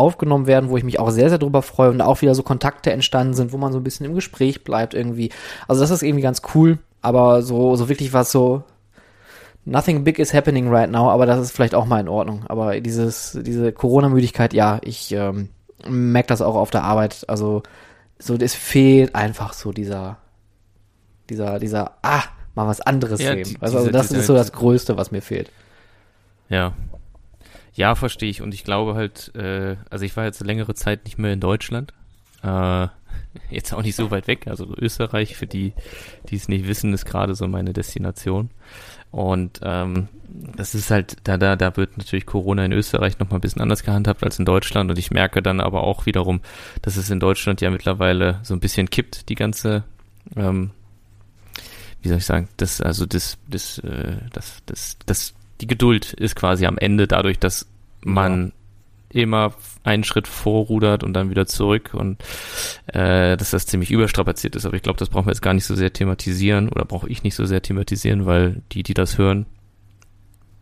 [0.00, 2.42] aufgenommen werden, wo ich mich auch sehr, sehr drüber freue und da auch wieder so
[2.42, 5.30] Kontakte entstanden sind, wo man so ein bisschen im Gespräch bleibt irgendwie.
[5.68, 8.62] Also das ist irgendwie ganz cool, aber so, so wirklich was so
[9.64, 12.44] nothing big is happening right now, aber das ist vielleicht auch mal in Ordnung.
[12.48, 15.50] Aber dieses, diese Corona-Müdigkeit, ja, ich ähm,
[15.86, 17.24] merke das auch auf der Arbeit.
[17.28, 17.62] Also
[18.18, 20.16] so, es fehlt einfach so dieser,
[21.28, 22.22] dieser, dieser, ah,
[22.54, 23.44] mal was anderes Ja, sehen.
[23.44, 25.50] die- also, also diese- das diese- ist so das Größte, was mir fehlt.
[26.48, 26.72] Ja.
[27.74, 28.42] Ja, verstehe ich.
[28.42, 31.92] Und ich glaube halt, äh, also ich war jetzt längere Zeit nicht mehr in Deutschland.
[32.42, 32.88] Äh,
[33.50, 34.46] jetzt auch nicht so weit weg.
[34.46, 35.72] Also Österreich, für die,
[36.28, 38.50] die es nicht wissen, ist gerade so meine Destination.
[39.10, 43.40] Und ähm, das ist halt, da, da, da wird natürlich Corona in Österreich nochmal ein
[43.40, 44.90] bisschen anders gehandhabt als in Deutschland.
[44.90, 46.40] Und ich merke dann aber auch wiederum,
[46.82, 49.82] dass es in Deutschland ja mittlerweile so ein bisschen kippt, die ganze,
[50.36, 50.70] ähm,
[52.02, 56.36] wie soll ich sagen, das, also das, das, äh, das, das, das, die Geduld ist
[56.36, 57.66] quasi am Ende dadurch, dass
[58.02, 58.52] man
[59.12, 62.22] immer einen Schritt vorrudert und dann wieder zurück und
[62.86, 64.66] äh, dass das ziemlich überstrapaziert ist.
[64.66, 67.22] Aber ich glaube, das brauchen wir jetzt gar nicht so sehr thematisieren oder brauche ich
[67.22, 69.46] nicht so sehr thematisieren, weil die, die das hören,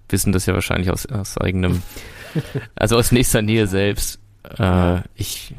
[0.08, 1.82] wissen das ja wahrscheinlich aus, aus eigenem,
[2.74, 4.18] also aus nächster Nähe selbst.
[4.58, 5.54] Äh, ich,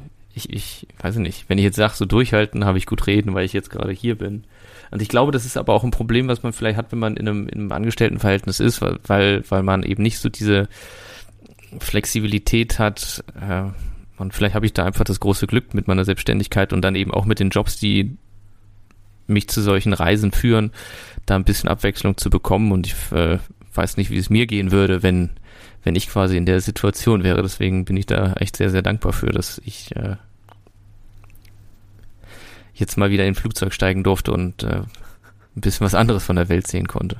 [0.45, 3.45] ich, ich weiß nicht, wenn ich jetzt sage, so durchhalten, habe ich gut reden, weil
[3.45, 4.43] ich jetzt gerade hier bin.
[4.91, 7.15] Und ich glaube, das ist aber auch ein Problem, was man vielleicht hat, wenn man
[7.15, 10.67] in einem, in einem Angestelltenverhältnis ist, weil, weil, weil man eben nicht so diese
[11.79, 13.23] Flexibilität hat.
[13.39, 13.65] Äh,
[14.17, 17.11] und vielleicht habe ich da einfach das große Glück mit meiner Selbstständigkeit und dann eben
[17.11, 18.17] auch mit den Jobs, die
[19.27, 20.71] mich zu solchen Reisen führen,
[21.25, 22.71] da ein bisschen Abwechslung zu bekommen.
[22.71, 23.37] Und ich äh,
[23.73, 25.29] weiß nicht, wie es mir gehen würde, wenn,
[25.83, 27.43] wenn ich quasi in der Situation wäre.
[27.43, 30.15] Deswegen bin ich da echt sehr, sehr dankbar für, dass ich äh,
[32.79, 34.81] jetzt mal wieder in ein Flugzeug steigen durfte und äh,
[35.55, 37.17] ein bisschen was anderes von der Welt sehen konnte.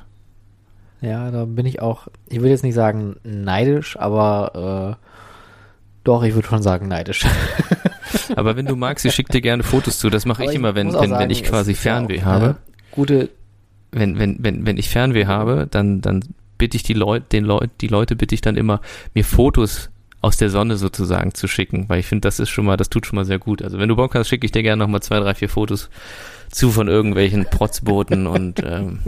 [1.02, 5.06] Ja, da bin ich auch, ich will jetzt nicht sagen neidisch, aber äh,
[6.04, 7.26] doch, ich würde schon sagen neidisch.
[8.36, 10.10] Aber wenn du magst, ich schicke dir gerne Fotos zu.
[10.10, 12.46] Das mache Aber ich immer, wenn, wenn, wenn sagen, ich quasi ja Fernweh auch habe.
[12.46, 12.56] eine
[12.92, 13.30] Gute,
[13.92, 16.24] Wenn, wenn, wenn, wenn ich Fernweh habe, dann, dann
[16.58, 18.82] bitte ich die Leute, den Leut, die Leute bitte ich dann immer,
[19.14, 19.90] mir Fotos
[20.22, 23.06] aus der Sonne sozusagen zu schicken, weil ich finde, das ist schon mal, das tut
[23.06, 23.62] schon mal sehr gut.
[23.62, 25.90] Also wenn du Bock hast, schicke ich dir gerne nochmal zwei, drei, vier Fotos
[26.52, 29.00] zu von irgendwelchen Protzbooten und ähm,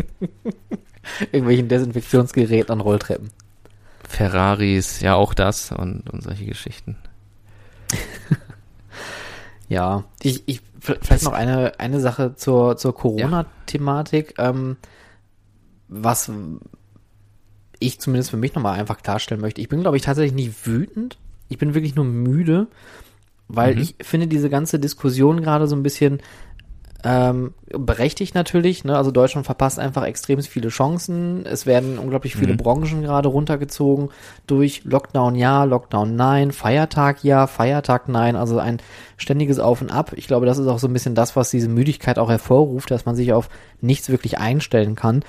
[1.31, 3.29] irgendwelchen Desinfektionsgeräten an Rolltreppen.
[4.07, 6.97] Ferraris, ja auch das und, und solche Geschichten.
[9.67, 14.77] Ja, ich, ich Vielleicht noch eine, eine Sache zur, zur Corona-Thematik, ähm,
[15.87, 16.31] was
[17.81, 19.61] ich zumindest für mich nochmal einfach klarstellen möchte.
[19.61, 21.17] Ich bin, glaube ich, tatsächlich nicht wütend.
[21.49, 22.67] Ich bin wirklich nur müde,
[23.49, 23.81] weil Mhm.
[23.81, 26.21] ich finde diese ganze Diskussion gerade so ein bisschen
[27.03, 28.83] ähm, berechtigt natürlich.
[28.83, 28.95] Ne?
[28.95, 31.43] Also Deutschland verpasst einfach extrem viele Chancen.
[31.47, 32.57] Es werden unglaublich viele Mhm.
[32.57, 34.09] Branchen gerade runtergezogen
[34.45, 38.35] durch Lockdown ja, Lockdown nein, Feiertag ja, Feiertag nein.
[38.35, 38.77] Also ein
[39.17, 40.13] ständiges Auf und Ab.
[40.15, 43.05] Ich glaube, das ist auch so ein bisschen das, was diese Müdigkeit auch hervorruft, dass
[43.05, 43.49] man sich auf
[43.81, 45.23] nichts wirklich einstellen kann.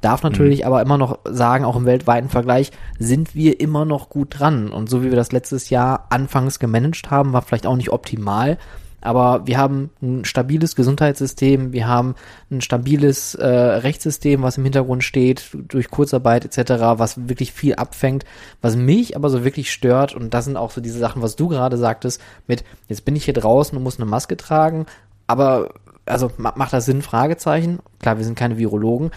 [0.00, 4.38] Darf natürlich aber immer noch sagen, auch im weltweiten Vergleich, sind wir immer noch gut
[4.38, 4.70] dran.
[4.70, 8.58] Und so wie wir das letztes Jahr anfangs gemanagt haben, war vielleicht auch nicht optimal.
[9.02, 12.16] Aber wir haben ein stabiles Gesundheitssystem, wir haben
[12.50, 18.24] ein stabiles äh, Rechtssystem, was im Hintergrund steht, durch Kurzarbeit etc., was wirklich viel abfängt.
[18.62, 21.46] Was mich aber so wirklich stört, und das sind auch so diese Sachen, was du
[21.46, 24.86] gerade sagtest, mit, jetzt bin ich hier draußen und muss eine Maske tragen,
[25.28, 25.68] aber,
[26.04, 27.02] also ma- macht das Sinn?
[27.02, 27.78] Fragezeichen.
[28.00, 29.10] Klar, wir sind keine Virologen,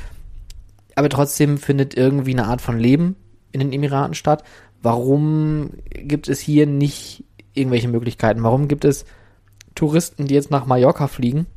[0.99, 3.15] aber trotzdem findet irgendwie eine Art von Leben
[3.51, 4.43] in den Emiraten statt.
[4.81, 8.43] Warum gibt es hier nicht irgendwelche Möglichkeiten?
[8.43, 9.05] Warum gibt es
[9.75, 11.47] Touristen, die jetzt nach Mallorca fliegen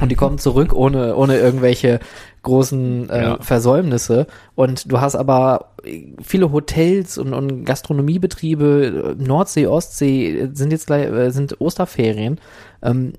[0.00, 1.98] und die kommen zurück ohne, ohne irgendwelche
[2.42, 3.38] großen äh, Ja.
[3.40, 5.74] Versäumnisse und du hast aber
[6.22, 12.38] viele Hotels und, und Gastronomiebetriebe, äh, Nordsee, Ostsee äh, sind jetzt gleich, äh, sind Osterferien.
[12.82, 13.14] Ähm,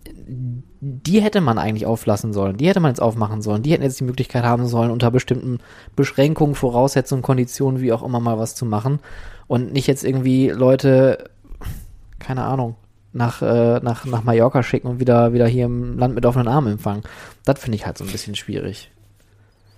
[0.87, 2.57] die hätte man eigentlich auflassen sollen.
[2.57, 3.63] Die hätte man jetzt aufmachen sollen.
[3.63, 5.57] Die hätten jetzt die Möglichkeit haben sollen, unter bestimmten
[5.95, 8.99] Beschränkungen, Voraussetzungen, Konditionen, wie auch immer mal was zu machen.
[9.47, 11.31] Und nicht jetzt irgendwie Leute,
[12.19, 12.75] keine Ahnung,
[13.13, 16.73] nach, äh, nach, nach Mallorca schicken und wieder, wieder hier im Land mit offenen Armen
[16.73, 17.01] empfangen.
[17.45, 18.91] Das finde ich halt so ein bisschen schwierig.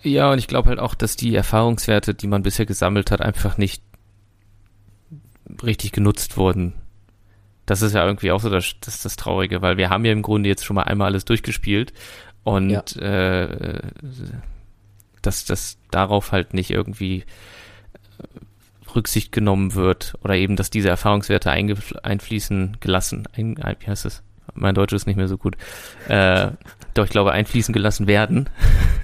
[0.01, 3.57] Ja, und ich glaube halt auch, dass die Erfahrungswerte, die man bisher gesammelt hat, einfach
[3.57, 3.81] nicht
[5.63, 6.73] richtig genutzt wurden.
[7.67, 10.23] Das ist ja irgendwie auch so das, das, das Traurige, weil wir haben ja im
[10.23, 11.93] Grunde jetzt schon mal einmal alles durchgespielt
[12.43, 12.81] und Ja.
[12.99, 13.81] äh,
[15.21, 17.19] dass das darauf halt nicht irgendwie
[18.19, 24.23] äh, Rücksicht genommen wird oder eben, dass diese Erfahrungswerte einfließen gelassen, ein, wie heißt das?
[24.53, 25.55] Mein Deutsch ist nicht mehr so gut.
[26.07, 26.51] Äh,
[26.93, 28.49] doch, ich glaube, einfließen gelassen werden,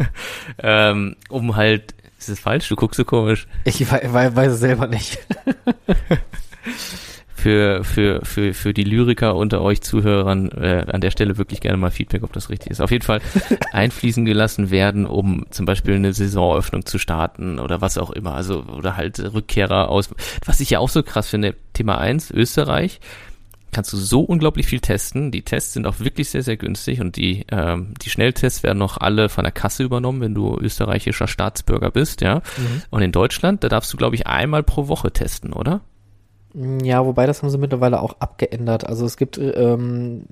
[0.57, 2.69] ähm, um halt, ist es falsch?
[2.69, 3.45] Du guckst so komisch.
[3.65, 5.19] Ich wei- wei- weiß es selber nicht.
[7.43, 11.75] Für, für, für, für die Lyriker unter euch Zuhörern äh, an der Stelle wirklich gerne
[11.75, 12.79] mal Feedback, ob das richtig ist.
[12.79, 13.19] Auf jeden Fall
[13.73, 18.33] einfließen gelassen werden, um zum Beispiel eine Saisoneröffnung zu starten oder was auch immer.
[18.33, 20.09] Also, oder halt Rückkehrer aus.
[20.45, 23.01] Was ich ja auch so krass finde, Thema eins Österreich,
[23.73, 25.31] kannst du so unglaublich viel testen.
[25.31, 28.97] Die Tests sind auch wirklich sehr, sehr günstig und die, ähm, die Schnelltests werden noch
[28.97, 32.41] alle von der Kasse übernommen, wenn du österreichischer Staatsbürger bist, ja.
[32.89, 35.81] Und in Deutschland, da darfst du, glaube ich, einmal pro Woche testen, oder?
[36.53, 38.85] Ja, wobei das haben sie mittlerweile auch abgeändert.
[38.85, 40.25] Also es gibt, ähm,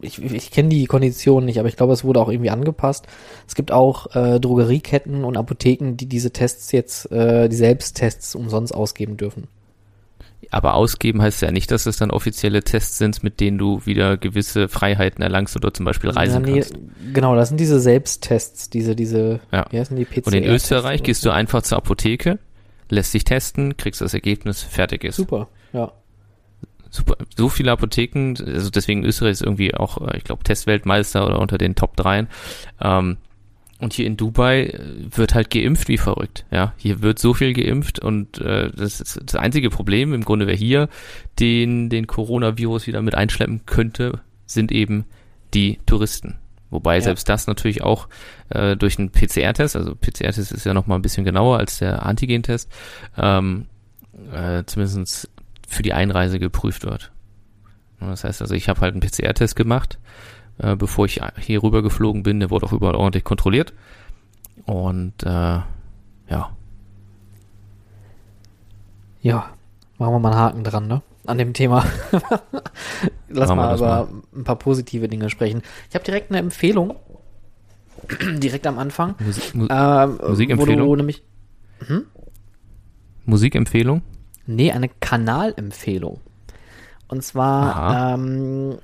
[0.00, 3.06] ich, ich kenne die Konditionen nicht, aber ich glaube, es wurde auch irgendwie angepasst.
[3.46, 8.74] Es gibt auch äh, Drogerieketten und Apotheken, die diese Tests jetzt, äh, die Selbsttests umsonst
[8.74, 9.48] ausgeben dürfen.
[10.50, 14.16] Aber ausgeben heißt ja nicht, dass es dann offizielle Tests sind, mit denen du wieder
[14.16, 16.74] gewisse Freiheiten erlangst oder zum Beispiel reisen Ja, nee, kannst.
[17.12, 19.66] Genau, das sind diese Selbsttests, diese, diese, Ja.
[19.70, 20.26] wie heißen die PCR?
[20.26, 22.38] Und in Österreich gehst du einfach zur Apotheke,
[22.90, 25.16] lässt dich testen, kriegst das Ergebnis, fertig ist.
[25.16, 25.92] Super, ja.
[26.90, 27.16] Super.
[27.36, 31.56] So viele Apotheken, also deswegen Österreich ist irgendwie auch, äh, ich glaube, Testweltmeister oder unter
[31.56, 32.26] den Top 3.
[32.80, 33.16] Ähm,
[33.78, 34.80] und hier in Dubai äh,
[35.16, 36.44] wird halt geimpft wie verrückt.
[36.50, 40.46] Ja, hier wird so viel geimpft und äh, das ist das einzige Problem im Grunde,
[40.46, 40.88] wer hier
[41.38, 45.04] den den Coronavirus wieder mit einschleppen könnte, sind eben
[45.54, 46.36] die Touristen.
[46.70, 47.02] Wobei Ja.
[47.02, 48.08] selbst das natürlich auch
[48.50, 52.04] äh, durch einen PCR-Test, also PCR-Test ist ja noch mal ein bisschen genauer als der
[52.04, 52.70] Antigen-Test,
[53.16, 53.66] ähm,
[54.32, 55.30] äh, zumindest
[55.66, 57.12] für die Einreise geprüft wird.
[58.00, 59.98] Das heißt also, ich habe halt einen PCR-Test gemacht,
[60.58, 62.40] äh, bevor ich hier rüber geflogen bin.
[62.40, 63.74] Der wurde auch überall ordentlich kontrolliert.
[64.64, 65.60] Und äh,
[66.28, 66.50] ja,
[69.22, 69.50] Ja,
[69.98, 71.02] machen wir mal einen Haken dran, ne?
[71.26, 71.84] An dem Thema.
[73.28, 75.62] Lass mal über ein paar positive Dinge sprechen.
[75.88, 76.96] Ich habe direkt eine Empfehlung.
[78.38, 79.14] direkt am Anfang.
[79.18, 80.86] Musik, Mu Ähm, Musikempfehlung?
[80.88, 81.22] Wo du nämlich,
[83.26, 84.02] Musikempfehlung.
[84.46, 86.20] nee, eine Kanalempfehlung.
[87.08, 88.78] Und zwar ähm,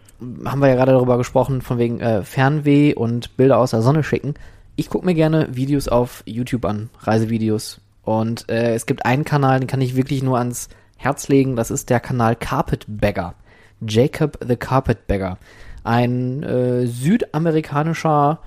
[0.44, 4.02] haben wir ja gerade darüber gesprochen, von wegen äh, Fernweh und Bilder aus der Sonne
[4.02, 4.34] schicken.
[4.76, 7.80] Ich gucke mir gerne Videos auf YouTube an, Reisevideos.
[8.02, 11.56] Und äh, es gibt einen Kanal, den kann ich wirklich nur ans Herz legen.
[11.56, 13.34] Das ist der Kanal Carpetbagger.
[13.80, 15.38] Jacob the Carpetbagger.
[15.84, 18.40] Ein äh, südamerikanischer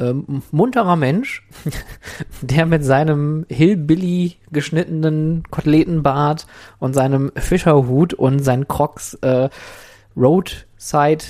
[0.00, 1.46] ähm, munterer Mensch,
[2.40, 6.46] der mit seinem Hillbilly geschnittenen Kotelettenbart
[6.78, 9.48] und seinem Fischerhut und seinen Crocs äh,
[10.16, 11.24] Roadside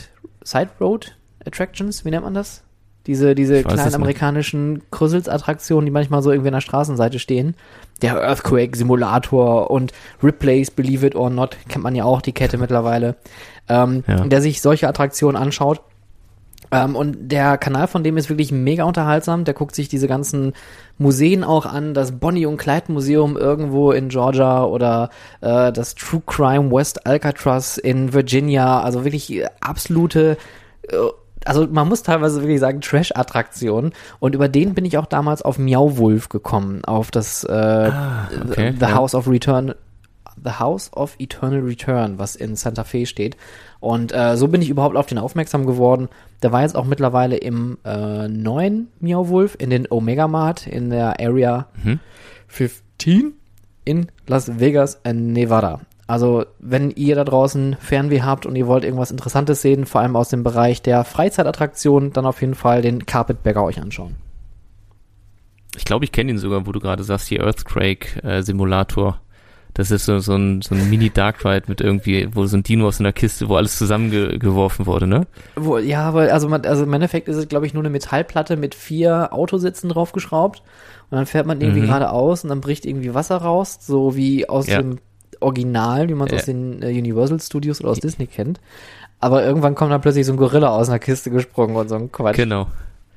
[0.45, 2.63] Side Road Attractions, wie nennt man das?
[3.07, 7.55] Diese, diese kleinen amerikanischen Krüsselsattraktionen, die manchmal so irgendwie an der Straßenseite stehen.
[8.03, 12.59] Der Earthquake Simulator und Ripley's Believe It or Not, kennt man ja auch, die Kette
[12.59, 13.17] mittlerweile.
[13.67, 14.27] Ähm, Ja.
[14.27, 15.81] Der sich solche Attraktionen anschaut.
[16.71, 19.45] Ähm, und der Kanal von dem ist wirklich mega unterhaltsam.
[19.45, 20.53] Der guckt sich diese ganzen
[20.99, 26.23] Museen auch an, das Bonnie und Clyde Museum irgendwo in Georgia oder äh, das True
[26.27, 28.81] Crime West Alcatraz in Virginia.
[28.81, 30.37] Also wirklich äh, absolute,
[30.89, 30.97] äh,
[31.45, 33.93] also man muss teilweise wirklich sagen Trash-Attraktionen.
[34.19, 38.75] Und über den bin ich auch damals auf Miauwolf gekommen, auf das äh, Ah, okay,
[38.79, 38.95] The ja.
[38.95, 39.75] House of Return.
[40.45, 43.37] The House of Eternal Return, was in Santa Fe steht.
[43.81, 46.09] Und äh, so bin ich überhaupt auf den aufmerksam geworden.
[46.43, 51.21] Der war jetzt auch mittlerweile im äh, neuen Miauwolf in den Omega Mart in der
[51.21, 52.01] Area Mhm.
[52.49, 53.35] 15
[53.85, 55.81] in Las Vegas, äh, Nevada.
[56.07, 60.17] Also, wenn ihr da draußen Fernweh habt und ihr wollt irgendwas Interessantes sehen, vor allem
[60.17, 64.17] aus dem Bereich der Freizeitattraktionen, dann auf jeden Fall den Carpetbagger euch anschauen.
[65.77, 69.21] Ich glaube, ich kenne ihn sogar, wo du gerade sagst, die Earthquake-Simulator.
[69.79, 72.87] Das ist so, so ein, so ein Mini-Dark Ride mit irgendwie, wo so ein Dino
[72.87, 75.27] aus einer Kiste, wo alles zusammengeworfen wurde, ne?
[75.57, 78.57] Wo, ja, weil, also, man, also im Endeffekt ist es, glaube ich, nur eine Metallplatte
[78.57, 80.63] mit vier Autositzen draufgeschraubt.
[81.11, 81.87] Und dann fährt man irgendwie Mhm.
[81.87, 84.83] geradeaus und dann bricht irgendwie Wasser raus, so wie aus Ja.
[84.83, 84.99] dem
[85.41, 86.39] Original, wie man es Ja.
[86.41, 88.61] aus den äh, Universal Studios oder aus Disney kennt.
[89.21, 92.13] Aber irgendwann kommt dann plötzlich so ein Gorilla aus einer Kiste gesprungen und so ein
[92.13, 92.37] Quatsch.
[92.37, 92.67] Genau.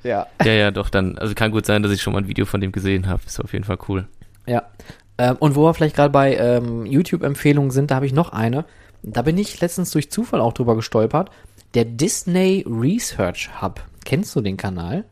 [0.04, 0.26] Ja.
[0.44, 2.60] Ja, ja, doch, dann, also kann gut sein, dass ich schon mal ein Video von
[2.60, 3.20] dem gesehen habe.
[3.26, 4.06] Ist auf jeden Fall cool.
[4.46, 4.62] Ja.
[5.18, 8.64] Ähm, und wo wir vielleicht gerade bei ähm, YouTube-Empfehlungen sind, da habe ich noch eine.
[9.02, 11.30] Da bin ich letztens durch Zufall auch drüber gestolpert.
[11.74, 13.84] Der Disney Research Hub.
[14.04, 15.04] Kennst du den Kanal?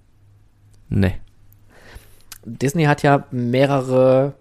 [0.89, 1.15] Ne.
[2.45, 4.35] Disney hat ja mehrere,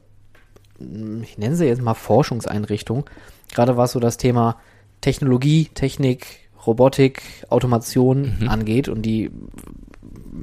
[0.80, 3.06] hm, ich nenne sie jetzt mal Forschungseinrichtungen.
[3.52, 4.58] Gerade was so das Thema
[5.02, 8.50] Technologie, Technik, Robotik, Automation Mhm.
[8.50, 8.90] angeht.
[8.90, 9.32] Und die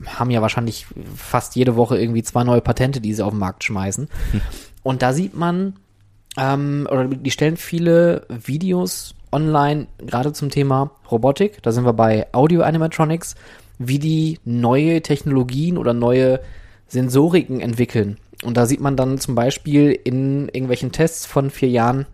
[0.07, 3.65] haben ja wahrscheinlich fast jede Woche irgendwie zwei neue Patente, die sie auf den Markt
[3.65, 4.09] schmeißen.
[4.87, 5.75] Und da sieht man,
[6.37, 11.61] ähm, oder die stellen viele Videos online, gerade zum Thema Robotik.
[11.65, 13.35] Da sind wir bei Audio Animatronics,
[13.81, 16.39] wie die neue Technologien oder neue
[16.87, 18.19] Sensoriken entwickeln.
[18.45, 22.07] Und da sieht man dann zum Beispiel in irgendwelchen Tests von vier Jahren,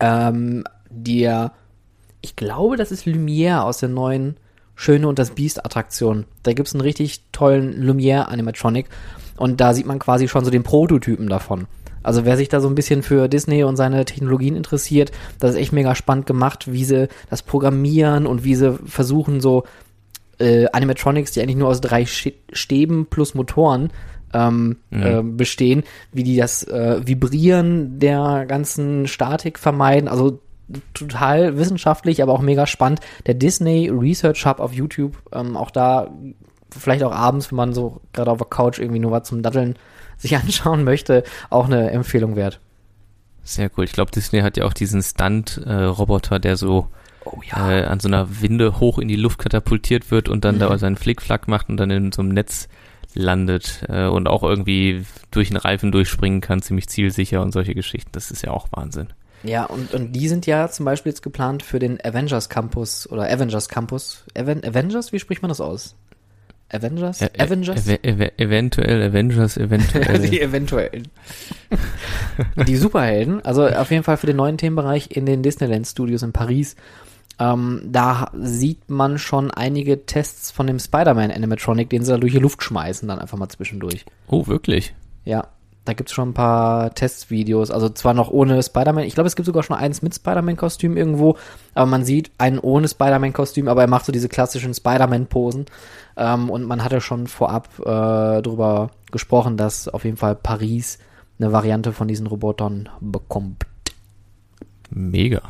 [0.00, 1.52] ähm, der,
[2.22, 4.36] ich glaube, das ist Lumière aus der neuen
[4.74, 6.24] Schöne und das Biest Attraktion.
[6.42, 8.86] Da gibt's einen richtig tollen Lumière Animatronic
[9.38, 11.66] und da sieht man quasi schon so den Prototypen davon.
[12.02, 15.56] Also wer sich da so ein bisschen für Disney und seine Technologien interessiert, das ist
[15.56, 19.64] echt mega spannend gemacht, wie sie das programmieren und wie sie versuchen so
[20.38, 23.90] äh, Animatronics, die eigentlich nur aus drei Stäben plus Motoren
[24.32, 25.02] ähm, Mhm.
[25.02, 30.08] äh, bestehen, wie die das äh, Vibrieren der ganzen Statik vermeiden.
[30.08, 30.40] Also
[30.94, 33.00] total wissenschaftlich, aber auch mega spannend.
[33.26, 36.10] Der Disney Research Hub auf YouTube, ähm, auch da
[36.76, 39.76] vielleicht auch abends, wenn man so gerade auf der Couch irgendwie nur was zum Daddeln
[40.16, 42.60] sich anschauen möchte, auch eine Empfehlung wert.
[43.44, 43.84] Sehr cool.
[43.84, 46.88] Ich glaube, Disney hat ja auch diesen Stunt-Roboter, der so
[47.24, 50.60] Oh äh, an so einer Winde hoch in die Luft katapultiert wird und dann Mhm.
[50.60, 52.68] da seinen Flickflack macht und dann in so einem Netz
[53.14, 58.10] landet äh, und auch irgendwie durch einen Reifen durchspringen kann, ziemlich zielsicher und solche Geschichten.
[58.12, 59.08] Das ist ja auch Wahnsinn.
[59.42, 63.30] Ja, und, und die sind ja zum Beispiel jetzt geplant für den Avengers Campus oder
[63.30, 64.24] Avengers Campus.
[64.36, 65.94] Aven Avengers, wie spricht man das aus?
[66.70, 67.22] Avengers?
[67.22, 67.88] Ä- Avengers?
[67.88, 70.40] ev ev eventuell, Avengers, die eventuell.
[70.42, 71.02] eventuell.
[72.66, 76.32] die Superhelden, also auf jeden Fall für den neuen Themenbereich in den Disneyland Studios in
[76.32, 76.76] Paris.
[77.40, 82.32] Ähm, da sieht man schon einige Tests von dem Spider-Man Animatronic, den sie da durch
[82.32, 84.04] die Luft schmeißen, dann einfach mal zwischendurch.
[84.26, 84.92] oh, wirklich?
[85.24, 85.48] Ja,
[85.88, 89.46] da gibt's schon ein paar Testvideos, also zwar noch ohne Spider-Man, ich glaube, es gibt
[89.46, 91.36] sogar schon eins mit Spider-Man-Kostüm irgendwo,
[91.72, 95.64] aber man sieht einen ohne Spider-Man-Kostüm, aber er macht so diese klassischen Spider-Man-Posen
[96.18, 100.98] ähm, und man hatte schon vorab äh, drüber gesprochen, dass auf jeden Fall Paris
[101.38, 103.64] eine Variante von diesen Robotern bekommt.
[104.90, 105.40] Mega.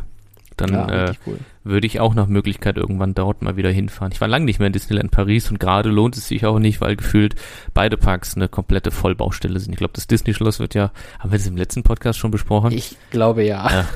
[0.61, 1.39] Dann Ja, äh, cool.
[1.65, 4.13] würde ich auch nach Möglichkeit irgendwann dort mal wieder hinfahren.
[4.13, 6.81] Ich war lange nicht mehr in Disneyland Paris und gerade lohnt es sich auch nicht,
[6.81, 7.35] weil gefühlt
[7.75, 9.73] beide Parks eine komplette Vollbaustelle sind.
[9.73, 12.73] Ich glaube, das Disney-Schloss wird ja, haben wir das im letzten Podcast schon besprochen?
[12.73, 13.71] Ich glaube ja.
[13.71, 13.87] Ja.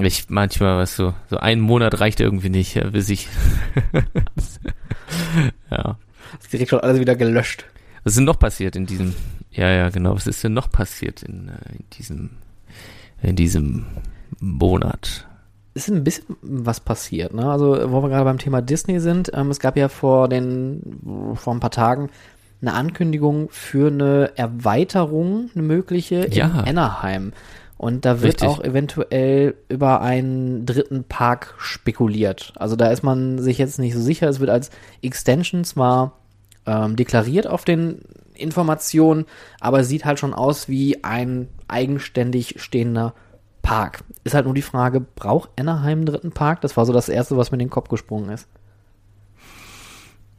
[0.00, 3.28] Ich manchmal, weißt du, so ein Monat reicht irgendwie nicht, ja, bis ich.
[5.70, 5.98] ja.
[6.40, 7.66] Ist direkt schon alles wieder gelöscht.
[8.04, 9.14] Was ist denn noch passiert in diesem?
[9.50, 10.14] Ja, ja, genau.
[10.14, 12.30] Was ist denn noch passiert in, äh, in diesem,
[13.22, 13.84] in diesem
[14.40, 15.26] Monat?
[15.74, 17.50] Ist ein bisschen was passiert, ne?
[17.50, 21.54] Also, wo wir gerade beim Thema Disney sind, ähm, es gab ja vor den, vor
[21.54, 22.10] ein paar Tagen
[22.60, 26.46] eine Ankündigung für eine Erweiterung, eine mögliche Ja.
[26.46, 27.32] in Anaheim.
[27.76, 28.48] Und da wird Richtig.
[28.48, 32.52] auch eventuell über einen dritten Park spekuliert.
[32.54, 34.28] Also da ist man sich jetzt nicht so sicher.
[34.28, 34.70] Es wird als
[35.02, 36.12] Extension zwar
[36.64, 38.02] ähm, deklariert auf den
[38.34, 39.24] Informationen,
[39.58, 43.14] aber es sieht halt schon aus wie ein eigenständig stehender
[43.62, 44.04] Park.
[44.24, 46.60] Ist halt nur die Frage, braucht Anaheim einen dritten Park?
[46.60, 48.48] Das war so das Erste, was mir in den Kopf gesprungen ist.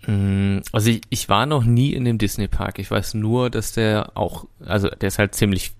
[0.07, 2.79] Mm, Also ich, ich war noch nie in dem Disney Park.
[2.79, 5.73] Ich weiß nur, dass der auch, also der ist halt ziemlich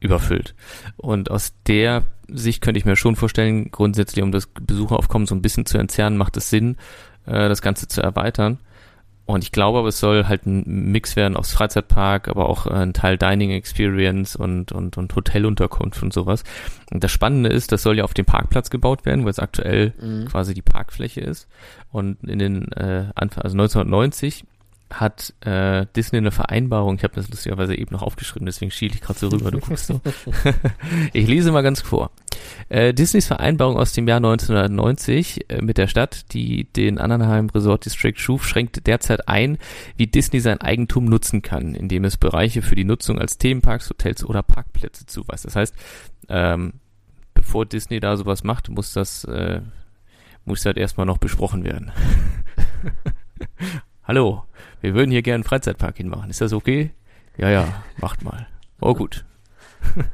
[0.00, 0.54] überfüllt.
[0.96, 5.42] Und aus der Sicht könnte ich mir schon vorstellen, grundsätzlich, um das Besucheraufkommen so ein
[5.42, 6.76] bisschen zu entzerren, macht es Sinn,
[7.26, 8.58] äh, das Ganze zu erweitern.
[9.26, 12.74] Und ich glaube aber, es soll halt ein Mix werden aus Freizeitpark, aber auch äh,
[12.74, 16.44] ein Teil Dining Experience und, und, und Hotelunterkunft und sowas.
[16.92, 19.94] Und das Spannende ist, das soll ja auf dem Parkplatz gebaut werden, weil es aktuell
[20.26, 21.48] quasi die Parkfläche ist.
[21.90, 24.44] Und in den äh, Anfang, also 1990
[24.90, 29.00] hat äh, Disney eine Vereinbarung, ich habe das lustigerweise eben noch aufgeschrieben, deswegen schiele ich
[29.00, 30.00] gerade so rüber, du guckst so.
[31.12, 32.10] ich lese mal ganz vor.
[32.68, 37.84] Äh, Disneys Vereinbarung aus dem Jahr 1990 äh, mit der Stadt, die den Anaheim Resort
[37.84, 39.58] District schuf, schränkt derzeit ein,
[39.96, 44.24] wie Disney sein Eigentum nutzen kann, indem es Bereiche für die Nutzung als Themenparks, Hotels
[44.24, 45.44] oder Parkplätze zuweist.
[45.44, 45.74] Das heißt,
[46.28, 46.74] ähm,
[47.32, 49.60] bevor Disney da sowas macht, muss das äh,
[50.44, 51.92] muss halt erstmal noch besprochen werden.
[54.04, 54.44] Hallo,
[54.84, 56.28] wir würden hier gerne einen Freizeitpark hinmachen.
[56.28, 56.90] Ist das okay?
[57.38, 58.46] Ja, ja, macht mal.
[58.82, 59.24] Oh gut.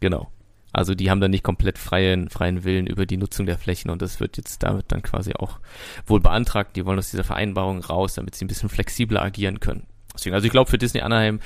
[0.00, 0.30] genau.
[0.70, 4.02] Also die haben dann nicht komplett freien, freien Willen über die Nutzung der Flächen und
[4.02, 5.60] das wird jetzt damit dann quasi auch
[6.04, 6.76] wohl beantragt.
[6.76, 9.86] Die wollen aus dieser Vereinbarung raus, damit sie ein bisschen flexibler agieren können.
[10.18, 11.40] Deswegen, also ich glaube für Disney Anaheim,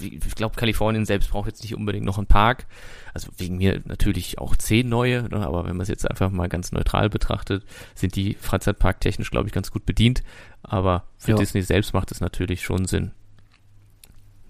[0.00, 2.66] ich glaube Kalifornien selbst braucht jetzt nicht unbedingt noch einen Park.
[3.14, 6.48] Also wegen mir natürlich auch zehn neue, ne, aber wenn man es jetzt einfach mal
[6.48, 7.64] ganz neutral betrachtet,
[7.94, 10.22] sind die Freizeitpark technisch, glaube ich, ganz gut bedient.
[10.62, 11.36] Aber für Ja.
[11.36, 13.10] Disney selbst macht es natürlich schon Sinn.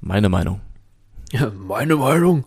[0.00, 0.60] Meine Meinung.
[1.32, 2.44] Ja, meine Meinung.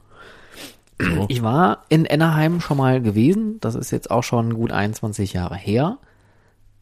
[0.99, 1.25] So.
[1.27, 3.59] Ich war in Anaheim schon mal gewesen.
[3.59, 5.97] Das ist jetzt auch schon gut 21 Jahre her.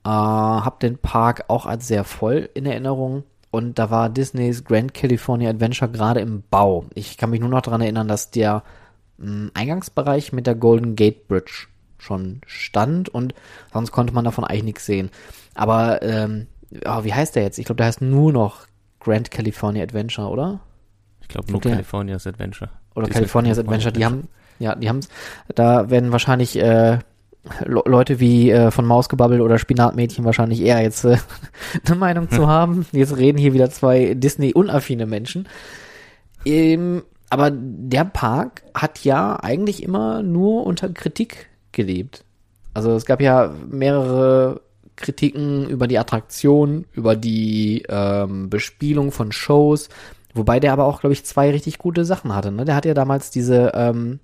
[0.04, 3.24] Äh, hab den Park auch als sehr voll in Erinnerung.
[3.54, 6.86] Und da war Disneys Grand California Adventure gerade im Bau.
[6.95, 8.64] Ich kann mich nur noch daran erinnern, dass der
[9.20, 11.68] mh, Eingangsbereich mit der Golden Gate Bridge
[11.99, 13.36] schon stand und
[13.72, 15.12] sonst konnte man davon eigentlich nichts sehen.
[15.54, 16.47] Aber ähm,
[16.84, 17.60] oh, wie heißt der jetzt?
[17.60, 18.62] Ich glaube, der heißt nur noch
[18.99, 20.60] Grand California Adventure, oder?
[21.22, 22.72] Ich glaube nur Der- California's Adventure.
[22.95, 24.28] oder Disney California's California Adventure, die haben,
[24.58, 25.10] ja, die haben's,
[25.54, 26.97] da werden wahrscheinlich äh,
[27.66, 31.18] Le Leute wie äh, von Mausgebabbel oder Spinatmädchen wahrscheinlich eher jetzt äh,
[31.86, 32.86] eine Meinung zu haben.
[32.91, 35.48] Jetzt reden hier wieder zwei Disney-unaffine Menschen.
[36.46, 42.24] Ähm, aber der Park hat ja eigentlich immer nur unter Kritik gelebt.
[42.74, 44.62] Also es gab ja mehrere
[44.96, 49.89] Kritiken über die Attraktion, über die ähm, Bespielung von Shows,
[50.34, 52.52] wobei der aber auch, glaube ich, zwei richtig gute Sachen hatte.
[52.52, 52.66] Ne?
[52.66, 54.20] Der hat ja damals diese ähm,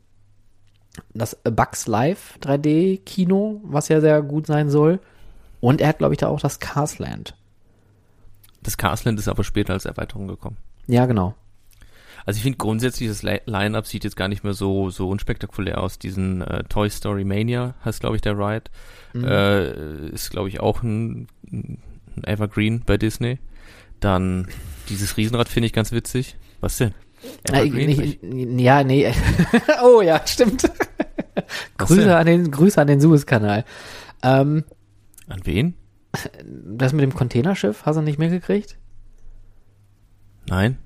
[1.13, 4.99] das Bugs Live 3D Kino, was ja sehr gut sein soll.
[5.61, 7.35] Und er hat, glaube ich, da auch das Carsland.
[8.61, 10.57] Das Carsland ist aber später als Erweiterung gekommen.
[10.87, 11.35] Ja, genau.
[12.25, 15.81] Also ich finde grundsätzlich das Li- Line-Up sieht jetzt gar nicht mehr so so unspektakulär
[15.81, 15.97] aus.
[15.99, 18.65] Diesen äh, Toy Story Mania heißt glaube ich der Ride.
[19.13, 19.23] Mhm.
[19.23, 21.81] Äh, ist glaube ich auch ein, ein
[22.23, 23.39] Evergreen bei Disney.
[23.99, 24.47] Dann
[24.89, 26.35] dieses Riesenrad finde ich ganz witzig.
[26.61, 26.93] Was denn?
[27.51, 28.17] Äh, Evergreen?
[28.21, 29.11] nicht, ja, nee.
[29.83, 30.69] oh ja, stimmt.
[31.77, 33.65] Grüße an den, Grüße an den Suezkanal.
[34.23, 34.63] Ähm,
[35.27, 35.75] An wen?
[36.41, 38.77] das mit dem Containerschiff, hast du nicht mitgekriegt?
[40.47, 40.79] Nein.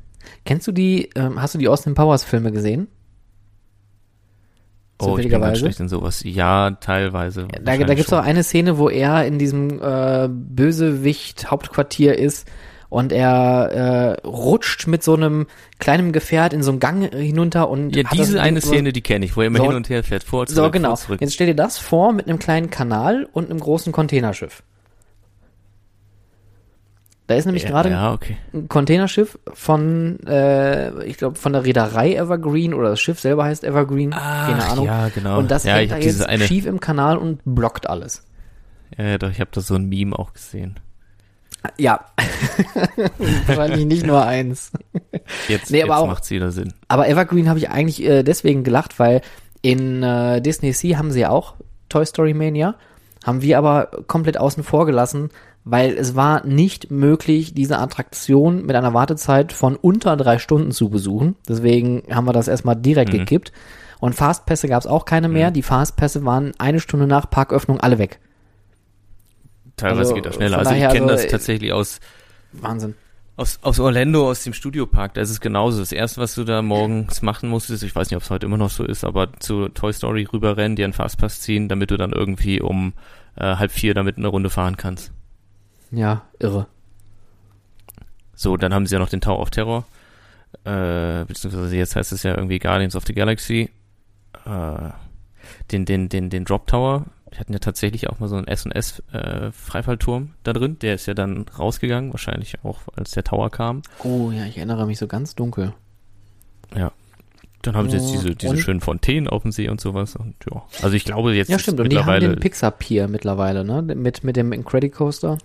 [0.46, 2.88] Kennst du die, ähm, hast du die Austin Powers Filme gesehen?
[5.00, 6.24] Oh, ich bin ganz schlecht in sowas.
[6.24, 7.48] Ja, teilweise.
[7.62, 12.48] Da, da gibt es auch eine Szene, wo er in diesem äh, Bösewicht-Hauptquartier ist
[12.94, 15.48] und er äh, rutscht mit so einem
[15.80, 19.26] kleinen Gefährt in so einen Gang hinunter und Ja, diese eine so- Szene, die kenne
[19.26, 20.90] ich, wo er immer So- hin und her fährt, vor, zurück, So, genau.
[20.90, 21.22] vor, zurück.
[21.22, 24.64] Jetzt stell dir das vor mit einem kleinen Kanal und einem großen Containerschiff.
[27.28, 28.36] Da ist nämlich ja, gerade Ja, okay.
[28.54, 33.64] ein Containerschiff von, äh, ich glaube, von der Reederei Evergreen oder das Schiff selber heißt
[33.64, 34.86] Evergreen, keine Ahnung.
[34.86, 35.40] ja, genau.
[35.40, 38.26] Und das ja, hängt da jetzt schief im Kanal und blockt alles.
[38.98, 40.80] Ja, ja, doch, ich habe da so ein Meme auch gesehen.
[41.78, 42.02] Ja.
[43.48, 44.72] Wahrscheinlich nicht nur eins.
[45.48, 46.74] Jetzt, Nee, jetzt aber auch- macht's wieder Sinn.
[46.88, 49.22] Aber Evergreen habe ich eigentlich äh, deswegen gelacht, weil
[49.62, 51.56] in äh, Disney Sea haben sie ja auch
[51.90, 52.76] Toy Story Mania,
[53.26, 55.30] haben wir aber komplett außen vor gelassen,
[55.64, 60.90] weil es war nicht möglich, diese Attraktion mit einer Wartezeit von unter drei Stunden zu
[60.90, 61.36] besuchen.
[61.48, 63.20] Deswegen haben wir das erstmal direkt Mhm.
[63.20, 63.54] gekippt.
[64.02, 65.50] Und Fastpässe gab es auch keine mehr.
[65.52, 68.20] Die Fastpässe waren eine Stunde nach Parköffnung alle weg.
[69.84, 70.58] Teilweise Also, geht das schneller.
[70.60, 72.00] Also ich kenne also, das tatsächlich aus,
[72.54, 72.96] Wahnsinn.
[73.36, 75.80] Aus, aus Orlando, aus dem Studiopark, da ist es genauso.
[75.80, 78.58] Das erste, was du da morgens machen musstest, ich weiß nicht, ob es heute immer
[78.58, 82.14] noch so ist, aber zu Toy Story rüberrennen, dir einen Fastpass ziehen, damit du dann
[82.14, 82.94] irgendwie um
[83.36, 85.12] äh, halb vier damit eine Runde fahren kannst.
[85.92, 86.68] Ja, irre.
[88.36, 89.86] So, dann haben sie ja noch den Tower of Terror.
[90.64, 93.70] Äh, beziehungsweise jetzt heißt es ja irgendwie Guardians of the Galaxy.
[94.46, 94.90] Äh,
[95.72, 97.06] den, den, den, den Drop Tower.
[97.34, 100.78] Wir hatten ja tatsächlich auch mal so einen S&S äh, Freifallturm da drin.
[100.84, 103.82] Der ist ja dann rausgegangen, wahrscheinlich auch, als der Tower kam.
[104.04, 105.74] Oh ja, ich erinnere mich so ganz dunkel.
[106.78, 106.92] Ja.
[107.64, 108.60] Dann haben sie jetzt diese, diese und?
[108.60, 110.16] schönen Fontänen auf dem See und sowas.
[110.16, 111.80] Und ja, also ich glaube jetzt Ja, stimmt.
[111.80, 113.82] Und die haben mittlerweile den Pixar Pier mittlerweile, ne?
[113.82, 115.40] Mit, mit dem Incredicoaster.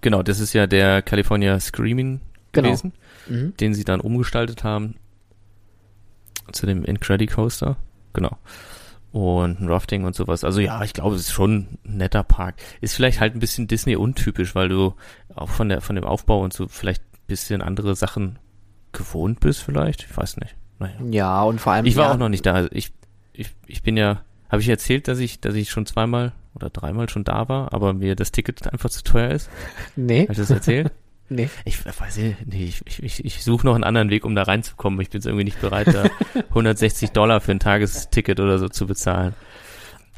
[0.00, 2.20] Genau, das ist ja der California Screaming
[2.52, 2.68] Genau.
[2.70, 2.92] gewesen,
[3.28, 3.54] Mhm.
[3.58, 4.96] den sie dann umgestaltet haben
[6.50, 7.76] zu dem Incredicoaster.
[8.14, 8.36] Genau.
[9.16, 10.44] Und ein Rafting und sowas.
[10.44, 12.56] Also ja, ich glaube, es ist schon ein netter Park.
[12.82, 14.92] Ist vielleicht halt ein bisschen Disney untypisch, weil du
[15.34, 18.38] auch von der von dem Aufbau und so vielleicht ein bisschen andere Sachen
[18.92, 20.02] gewohnt bist vielleicht.
[20.02, 20.54] Ich weiß nicht.
[20.78, 20.96] Naja.
[21.10, 21.86] Ja, und vor allem.
[21.86, 22.52] Ich war ja, auch noch nicht da.
[22.52, 22.92] Also ich,
[23.32, 27.08] ich, ich bin ja, habe ich erzählt, dass ich, dass ich schon zweimal oder dreimal
[27.08, 29.48] schon da war, aber mir das Ticket einfach zu teuer ist?
[29.96, 30.92] Nee, Habe ich das erzählt?
[31.28, 31.48] Nee.
[31.64, 35.00] Ich weiß nicht, ich, ich, ich suche noch einen anderen Weg, um da reinzukommen.
[35.00, 36.04] Ich bin jetzt irgendwie nicht bereit, da
[36.48, 39.34] 160 Dollar für ein Tagesticket oder so zu bezahlen.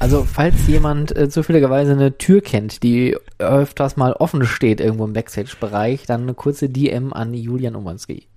[0.01, 5.11] Also, falls jemand äh, zufälligerweise eine Tür kennt, die öfters mal offen steht irgendwo im
[5.11, 8.27] Backstage-Bereich, dann eine kurze DM an Julian Umanski.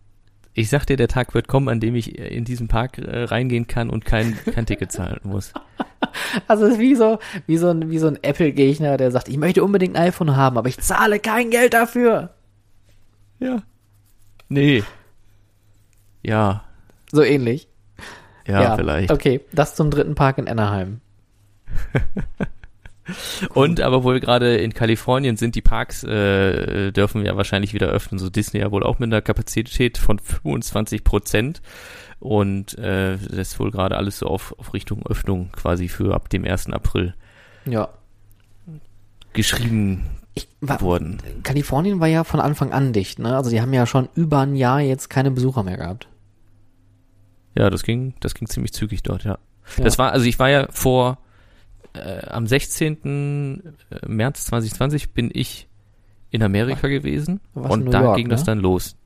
[0.55, 3.25] Ich sag dir, der Tag wird kommen, an dem ich äh, in diesen Park äh,
[3.25, 5.53] reingehen kann und kein, kein Ticket zahlen muss.
[6.49, 9.39] Also, es ist wie so, wie so ein, wie so ein Apple-Gegner, der sagt, ich
[9.39, 12.31] möchte unbedingt ein iPhone haben, aber ich zahle kein Geld dafür.
[13.43, 13.63] Ja.
[14.49, 14.85] Nee.
[16.23, 16.65] Ja.
[17.11, 17.69] So ähnlich.
[18.47, 19.11] Ja, vielleicht.
[19.11, 21.01] Okay, das zum dritten Park in Anaheim.
[23.55, 28.19] Und aber wohl gerade in Kalifornien sind die Parks, äh, dürfen ja wahrscheinlich wieder öffnen.
[28.19, 31.63] So Disney ja wohl auch mit einer Kapazität von 25 Prozent.
[32.21, 36.29] Und äh, das ist wohl gerade alles so auf, auf Richtung Öffnung quasi für ab
[36.29, 36.71] dem 1.
[36.71, 37.15] April
[37.65, 37.89] Ja.
[39.33, 40.05] geschrieben
[40.35, 41.19] Ich war, worden.
[41.43, 43.37] Kalifornien war ja von Anfang an dicht, ne?
[43.37, 46.09] Also die haben ja schon über ein Jahr jetzt keine Besucher mehr gehabt.
[47.55, 49.39] Ja, das ging, das ging ziemlich zügig dort, ja.
[49.77, 49.85] Ja.
[49.85, 51.19] Das war, also ich war ja vor
[51.93, 53.75] äh, am 16.
[54.07, 55.69] März 2020 bin ich
[56.31, 58.47] in Amerika gewesen in und da ging das ne?
[58.47, 58.97] dann los.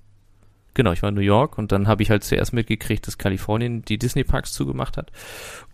[0.77, 3.81] Genau, ich war in New York und dann habe ich halt zuerst mitgekriegt, dass Kalifornien
[3.81, 5.11] die Disney Parks zugemacht hat.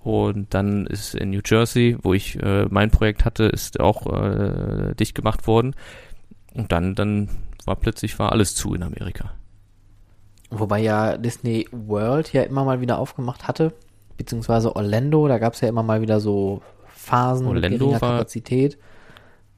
[0.04, 4.94] Und dann ist in New Jersey, wo ich äh, mein Projekt hatte, ist auch äh,
[4.94, 5.74] dicht gemacht worden.
[6.54, 7.28] Und dann, dann
[7.64, 9.32] war plötzlich war alles zu in Amerika.
[10.50, 13.72] Wobei ja Disney World ja immer mal wieder aufgemacht hatte,
[14.16, 18.10] beziehungsweise Orlando, da gab es ja immer mal wieder so Phasen Orlando mit geringer war-
[18.18, 18.78] Kapazität.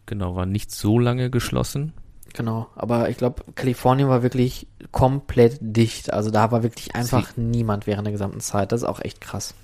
[0.07, 1.93] Genau, war nicht so lange geschlossen.
[2.35, 6.13] Genau, aber ich glaube, Kalifornien war wirklich komplett dicht.
[6.13, 8.73] Also da war wirklich einfach niemand während der gesamten Zeit.
[8.73, 9.55] Das ist auch echt krass.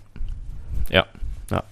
[0.88, 1.04] Ja,
[1.50, 1.64] ja.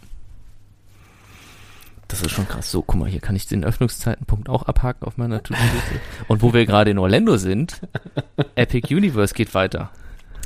[2.09, 2.70] Das ist schon krass.
[2.70, 6.01] So, guck mal, hier kann ich den Öffnungszeitenpunkt auch abhaken auf meiner To-Do-Liste.
[6.26, 7.80] Und wo wir gerade in Orlando sind,
[8.57, 9.90] Epic Universe geht weiter.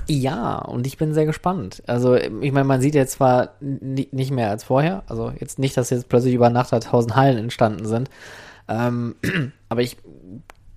[0.09, 1.83] Ja, und ich bin sehr gespannt.
[1.87, 5.77] Also, ich meine, man sieht jetzt zwar ni- nicht mehr als vorher, also jetzt nicht,
[5.77, 8.11] dass jetzt plötzlich über Nacht da tausend Hallen entstanden sind,
[8.69, 9.15] ähm,
[9.69, 9.97] aber ich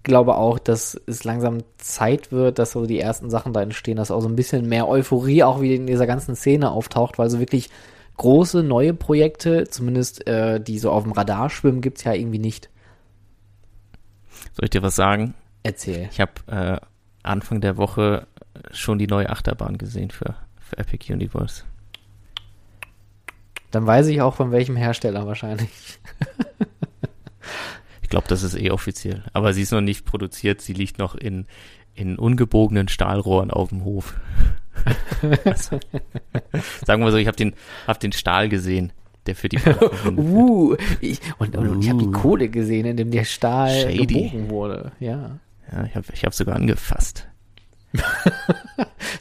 [0.06, 4.12] glaube auch, dass es langsam Zeit wird, dass so die ersten Sachen da entstehen, dass
[4.12, 7.40] auch so ein bisschen mehr Euphorie auch wieder in dieser ganzen Szene auftaucht, weil so
[7.40, 7.70] wirklich
[8.16, 12.70] große neue Projekte, zumindest äh, die so auf dem Radar schwimmen, gibt's ja irgendwie nicht.
[14.54, 15.34] Soll ich dir was sagen?
[15.64, 16.08] Erzähl.
[16.12, 16.78] Ich habe äh,
[17.24, 18.28] Anfang der Woche
[18.72, 21.64] schon die neue Achterbahn gesehen für, für Epic Universe.
[23.72, 26.00] Dann weiß ich auch von welchem Hersteller wahrscheinlich.
[28.06, 29.24] Ich glaube, das ist eh offiziell.
[29.34, 30.62] Aber sie ist noch nicht produziert.
[30.62, 31.48] Sie liegt noch in,
[31.96, 34.14] in ungebogenen Stahlrohren auf dem Hof.
[35.44, 35.80] also,
[36.86, 37.56] sagen wir so, ich habe den,
[37.88, 38.94] hab den Stahl gesehen,
[39.26, 39.58] der für die.
[40.06, 42.12] Uh, ich, und, und, und ich habe die Uh.
[42.12, 44.06] Kohle gesehen, in dem der Stahl Shady.
[44.06, 44.92] gebogen wurde.
[45.00, 45.40] Ja.
[45.72, 47.28] Ja, ich habe ich hab sogar angefasst.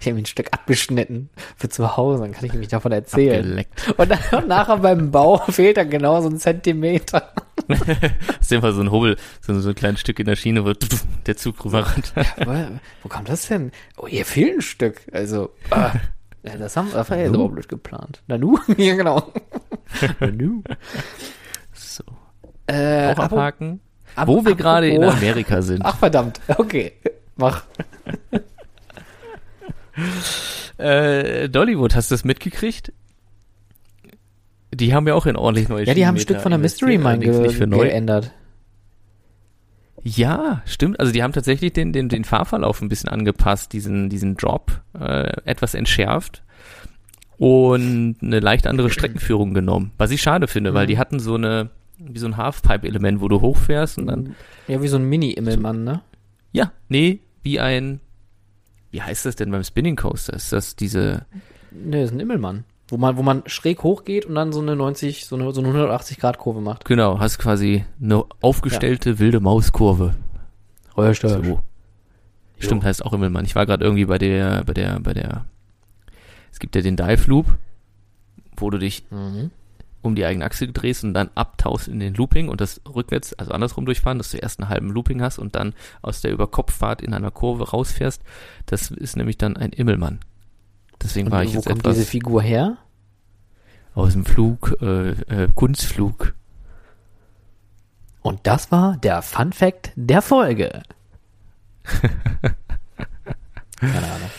[0.01, 3.41] Ich habe mir ein Stück abgeschnitten für zu Hause, dann kann ich mich davon erzählen.
[3.41, 3.95] Abgeleckt.
[3.97, 7.33] Und, dann, und nachher beim Bau fehlt dann genau so ein Zentimeter.
[7.69, 7.81] Das
[8.41, 10.73] ist einfach so ein Hubbel, so, so ein kleines Stück in der Schiene, wo
[11.27, 12.13] der Zug rüber rennt.
[13.03, 13.73] wo, kommt das denn?
[13.97, 15.01] Oh, hier fehlt ein Stück.
[15.13, 15.93] Also, ah,
[16.43, 17.45] ja, das haben jetzt Nanu.
[17.45, 18.23] aber blöd geplant.
[18.27, 18.59] Nanu?
[18.77, 19.33] ja, genau.
[20.21, 20.63] Nanu.
[21.73, 22.05] So.
[22.67, 23.81] Äh, Auch abhaken.
[24.17, 25.83] ab- Wo wir gerade in Amerika sind.
[25.85, 26.41] Ach, verdammt.
[26.57, 26.93] Okay.
[27.37, 27.65] Mach.
[30.79, 32.93] Äh, Dollywood, hast du das mitgekriegt?
[34.75, 36.99] Die haben ja auch in ordentlich neue Ja, die haben ein Stück von der Mystery
[36.99, 37.87] Mine allerdings ge nicht für neu.
[37.87, 38.33] geändert.
[40.03, 41.01] Ja, stimmt.
[41.01, 45.33] Also die haben tatsächlich den, den, den Fahrverlauf ein bisschen angepasst, diesen, diesen Drop äh,
[45.45, 46.43] etwas entschärft
[47.39, 49.93] und eine leicht andere Streckenführung genommen.
[49.97, 50.75] Was ich schade finde, mhm.
[50.75, 54.35] weil die hatten so eine, wie so ein Halfpipe-Element, wo du hochfährst und dann.
[54.69, 56.03] Ja, wie so ein Mini-Immelmann, ne?
[56.53, 58.01] Ja, nee, wie ein,
[58.91, 60.35] wie heißt das denn beim Spinning Coaster?
[60.35, 61.25] Ist das diese.
[61.71, 62.65] Nee, das ist ein Immelmann.
[62.89, 65.69] Wo man, wo man schräg hochgeht und dann so eine 90, so eine, so eine
[65.69, 66.85] 180 Grad Kurve macht.
[66.85, 69.19] Genau, hast quasi eine aufgestellte ja.
[69.19, 70.15] wilde Mauskurve.
[70.97, 71.31] Richtig.
[71.31, 71.61] So.
[72.59, 73.45] Stimmt, heißt auch Immelmann.
[73.45, 75.45] Ich war gerade irgendwie bei der, bei der, bei der,
[76.53, 77.59] es gibt ja den Dive Loop,
[78.57, 79.51] wo du dich mhm.
[80.03, 83.53] um die eigene Achse drehst und dann abtauchst in den Looping und das rückwärts, also
[83.53, 87.13] andersrum durchfahren, dass du erst einen halben Looping hast und dann aus der Überkopffahrt in
[87.13, 88.23] einer Kurve rausfährst.
[88.67, 90.21] Das ist nämlich dann ein Immelmann.
[91.03, 92.79] Deswegen und war ich wo jetzt kommt etwas diese Figur her?
[93.95, 96.35] aus dem Flug, äh, äh, Kunstflug.
[98.23, 100.83] Und das war der Fun Fact der Folge.
[103.79, 104.31] Keine Ahnung.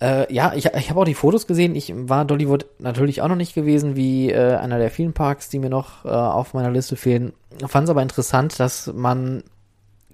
[0.00, 1.74] Äh, ja, ich, ich habe auch die Fotos gesehen.
[1.74, 5.58] Ich war Dollywood natürlich auch noch nicht gewesen, wie äh, einer der vielen Parks, die
[5.58, 7.32] mir noch äh, auf meiner Liste fehlen.
[7.66, 9.42] Fand es aber interessant, dass man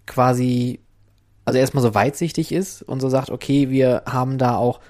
[0.06, 0.80] quasi,
[1.48, 4.80] also erstmal so weitsichtig ist und so sagt, okay, wir haben da auch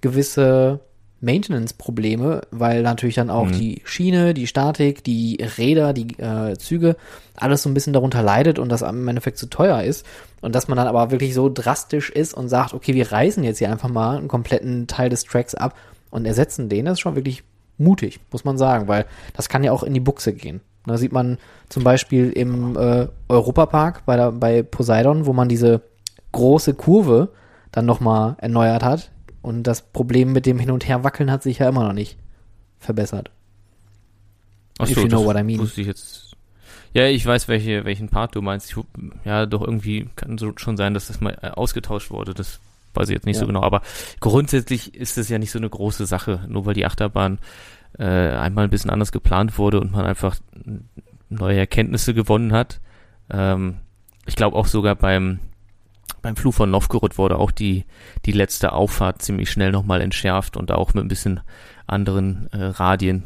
[0.00, 0.80] gewisse
[1.20, 3.52] Maintenance-Probleme, weil natürlich dann auch mhm.
[3.52, 6.96] die Schiene, die Statik, die Räder, die äh, Züge,
[7.34, 10.06] alles so ein bisschen darunter leidet und das im Endeffekt zu teuer ist.
[10.40, 13.58] Und dass man dann aber wirklich so drastisch ist und sagt, okay, wir reißen jetzt
[13.58, 15.74] hier einfach mal einen kompletten Teil des Tracks ab
[16.10, 17.42] und ersetzen den, das ist schon wirklich
[17.78, 20.60] mutig, muss man sagen, weil das kann ja auch in die Buchse gehen.
[20.86, 21.38] Da sieht man
[21.68, 25.82] zum Beispiel im äh, Europapark bei, der, bei Poseidon, wo man diese
[26.32, 27.32] große Kurve
[27.72, 29.10] dann nochmal erneuert hat,
[29.48, 32.18] und das Problem mit dem Hin- und Herwackeln hat sich ja immer noch nicht
[32.78, 33.30] verbessert.
[34.78, 35.58] Ach so, If you know what I mean.
[35.58, 36.36] Wusste ich jetzt.
[36.92, 38.70] Ja, ich weiß, welche, welchen Part du meinst.
[38.70, 38.76] Ich,
[39.24, 42.34] ja, doch irgendwie kann so schon sein, dass das mal äh, ausgetauscht wurde.
[42.34, 42.60] Das
[42.94, 43.40] weiß ich jetzt nicht ja.
[43.40, 43.62] so genau.
[43.62, 43.82] Aber
[44.20, 46.44] grundsätzlich ist es ja nicht so eine große Sache.
[46.48, 47.38] Nur weil die Achterbahn
[47.98, 50.36] äh, einmal ein bisschen anders geplant wurde und man einfach
[51.28, 52.80] neue Erkenntnisse gewonnen hat.
[53.30, 53.78] Ähm,
[54.26, 55.38] ich glaube auch sogar beim
[56.28, 57.86] beim Flug von Novgorod wurde auch die,
[58.26, 61.40] die letzte Auffahrt ziemlich schnell nochmal entschärft und auch mit ein bisschen
[61.86, 63.22] anderen äh, Radien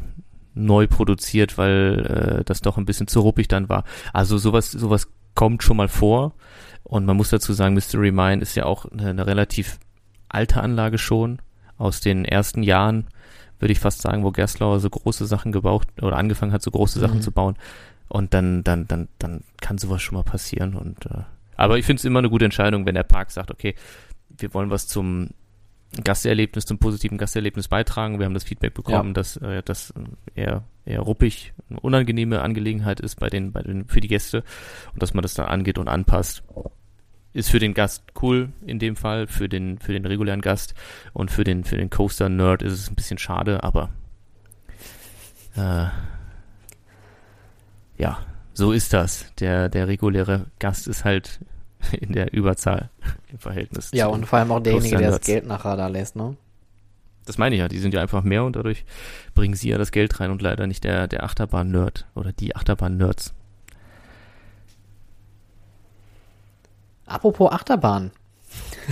[0.53, 3.83] neu produziert, weil äh, das doch ein bisschen zu ruppig dann war.
[4.13, 6.33] Also sowas, sowas kommt schon mal vor.
[6.83, 9.79] Und man muss dazu sagen, Mystery Mine ist ja auch eine, eine relativ
[10.29, 11.39] alte Anlage schon
[11.77, 13.07] aus den ersten Jahren,
[13.59, 17.01] würde ich fast sagen, wo Gerstlauer so große Sachen gebaut oder angefangen hat, so große
[17.01, 17.21] Sachen mhm.
[17.21, 17.57] zu bauen.
[18.07, 20.75] Und dann, dann, dann, dann kann sowas schon mal passieren.
[20.75, 21.23] Und äh,
[21.55, 23.75] aber ich finde es immer eine gute Entscheidung, wenn der Park sagt, okay,
[24.29, 25.29] wir wollen was zum
[26.01, 28.17] Gasterlebnis, zum positiven Gasterlebnis beitragen.
[28.17, 29.13] Wir haben das Feedback bekommen, ja.
[29.13, 29.93] dass äh, das
[30.33, 34.43] eher, eher ruppig, eine unangenehme Angelegenheit ist bei den, bei den, für die Gäste
[34.93, 36.43] und dass man das dann angeht und anpasst.
[37.33, 40.75] Ist für den Gast cool in dem Fall, für den, für den regulären Gast
[41.13, 43.89] und für den, für den Coaster-Nerd ist es ein bisschen schade, aber
[45.55, 45.87] äh,
[47.97, 48.19] ja,
[48.53, 49.25] so ist das.
[49.39, 51.39] Der, der reguläre Gast ist halt
[51.91, 52.89] in der Überzahl
[53.31, 53.91] im Verhältnis.
[53.93, 56.37] Ja, und vor allem auch derjenige, der das Geld nachher da lässt, ne?
[57.25, 58.83] Das meine ich ja, die sind ja einfach mehr und dadurch
[59.33, 63.33] bringen sie ja das Geld rein und leider nicht der, der Achterbahn-Nerd oder die Achterbahn-Nerds.
[67.05, 68.11] Apropos Achterbahn.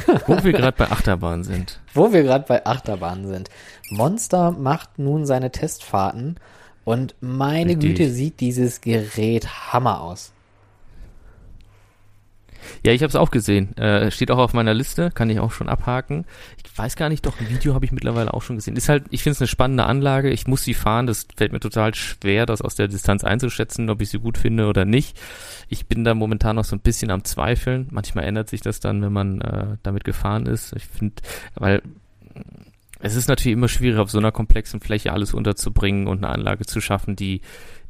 [0.27, 1.81] Wo wir gerade bei Achterbahn sind.
[1.93, 3.49] Wo wir gerade bei Achterbahn sind.
[3.89, 6.37] Monster macht nun seine Testfahrten
[6.83, 7.97] und meine Richtig.
[7.97, 10.33] Güte, sieht dieses Gerät Hammer aus.
[12.83, 13.75] Ja, ich habe es auch gesehen.
[13.77, 16.25] Äh, steht auch auf meiner Liste, kann ich auch schon abhaken.
[16.63, 18.75] Ich weiß gar nicht, doch ein Video habe ich mittlerweile auch schon gesehen.
[18.75, 20.29] Ist halt, ich finde es eine spannende Anlage.
[20.29, 21.07] Ich muss sie fahren.
[21.07, 24.67] Das fällt mir total schwer, das aus der Distanz einzuschätzen, ob ich sie gut finde
[24.67, 25.19] oder nicht.
[25.69, 27.87] Ich bin da momentan noch so ein bisschen am Zweifeln.
[27.91, 30.73] Manchmal ändert sich das dann, wenn man äh, damit gefahren ist.
[30.75, 31.15] Ich finde,
[31.55, 31.81] weil
[33.01, 36.65] es ist natürlich immer schwierig, auf so einer komplexen Fläche alles unterzubringen und eine Anlage
[36.65, 37.41] zu schaffen, die,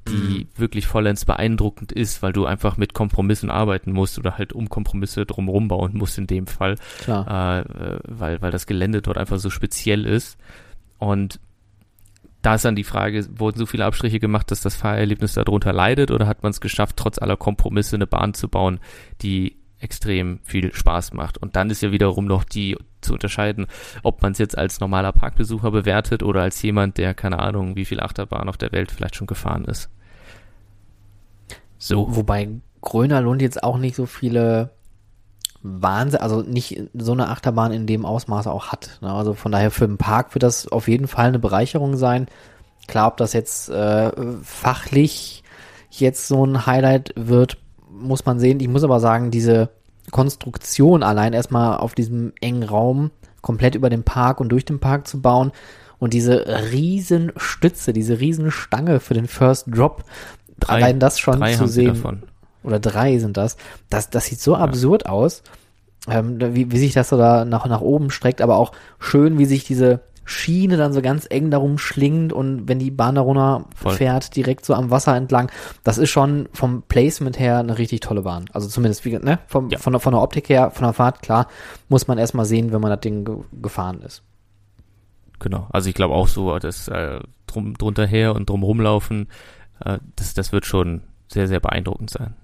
[0.07, 0.47] die mhm.
[0.55, 5.25] wirklich vollends beeindruckend ist, weil du einfach mit Kompromissen arbeiten musst oder halt um Kompromisse
[5.25, 6.75] drumherum bauen musst in dem Fall.
[6.99, 7.59] Klar.
[7.59, 10.37] Äh, weil, weil das Gelände dort einfach so speziell ist.
[10.97, 11.39] Und
[12.41, 16.09] da ist dann die Frage, wurden so viele Abstriche gemacht, dass das Fahrerlebnis darunter leidet
[16.09, 18.79] oder hat man es geschafft, trotz aller Kompromisse eine Bahn zu bauen,
[19.21, 21.37] die extrem viel Spaß macht.
[21.37, 23.67] Und dann ist ja wiederum noch die zu unterscheiden,
[24.03, 27.85] ob man es jetzt als normaler Parkbesucher bewertet oder als jemand, der keine Ahnung, wie
[27.85, 29.89] viel Achterbahn auf der Welt vielleicht schon gefahren ist.
[31.77, 32.15] So.
[32.15, 32.49] Wobei
[32.81, 34.71] Grönerlund jetzt auch nicht so viele
[35.63, 38.99] Wahnsinn, also nicht so eine Achterbahn in dem Ausmaß auch hat.
[39.01, 39.11] Ne?
[39.11, 42.27] Also von daher für den Park wird das auf jeden Fall eine Bereicherung sein.
[42.87, 44.11] Klar, ob das jetzt äh,
[44.43, 45.43] fachlich
[45.89, 47.57] jetzt so ein Highlight wird,
[47.89, 48.59] muss man sehen.
[48.59, 49.69] Ich muss aber sagen, diese
[50.11, 55.07] Konstruktion allein erstmal auf diesem engen Raum komplett über den Park und durch den Park
[55.07, 55.51] zu bauen
[55.99, 60.03] und diese riesen Stütze, diese riesen Stange für den First Drop,
[60.59, 62.23] Drei- allein das schon zu sehen, davon.
[62.63, 63.57] oder drei sind das,
[63.89, 65.43] das, das sieht so absurd aus,
[66.07, 69.45] ähm, wie, wie sich das so da nach, nach oben streckt, aber auch schön, wie
[69.45, 73.65] sich diese Schiene dann so ganz eng darum schlingt und wenn die Bahn da runter
[73.75, 73.95] Voll.
[73.95, 75.51] fährt, direkt so am Wasser entlang,
[75.83, 78.45] das ist schon vom Placement her eine richtig tolle Bahn.
[78.53, 79.79] Also zumindest wie, ne, vom, Ja.
[79.79, 81.47] von, der, von der Optik her, von der Fahrt, klar,
[81.89, 84.23] muss man erstmal sehen, wenn man das Ding ge gefahren ist.
[85.39, 85.67] Genau.
[85.71, 89.27] Also ich glaube auch so, das äh, drum, drunter her und drum rumlaufen,
[89.83, 92.35] äh, das, das wird schon sehr, sehr beeindruckend sein.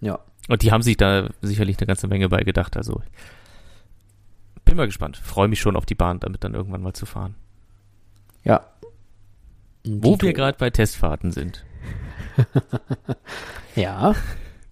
[0.00, 0.18] Ja.
[0.48, 2.76] Und die haben sich da sicherlich eine ganze Menge bei gedacht.
[2.76, 3.00] Also
[4.66, 5.16] bin mal gespannt.
[5.16, 7.34] Freue mich schon auf die Bahn, damit dann irgendwann mal zu fahren.
[8.44, 8.66] Ja.
[9.84, 11.64] Wo Die wir to- gerade bei Testfahrten sind.
[13.74, 14.14] Ja.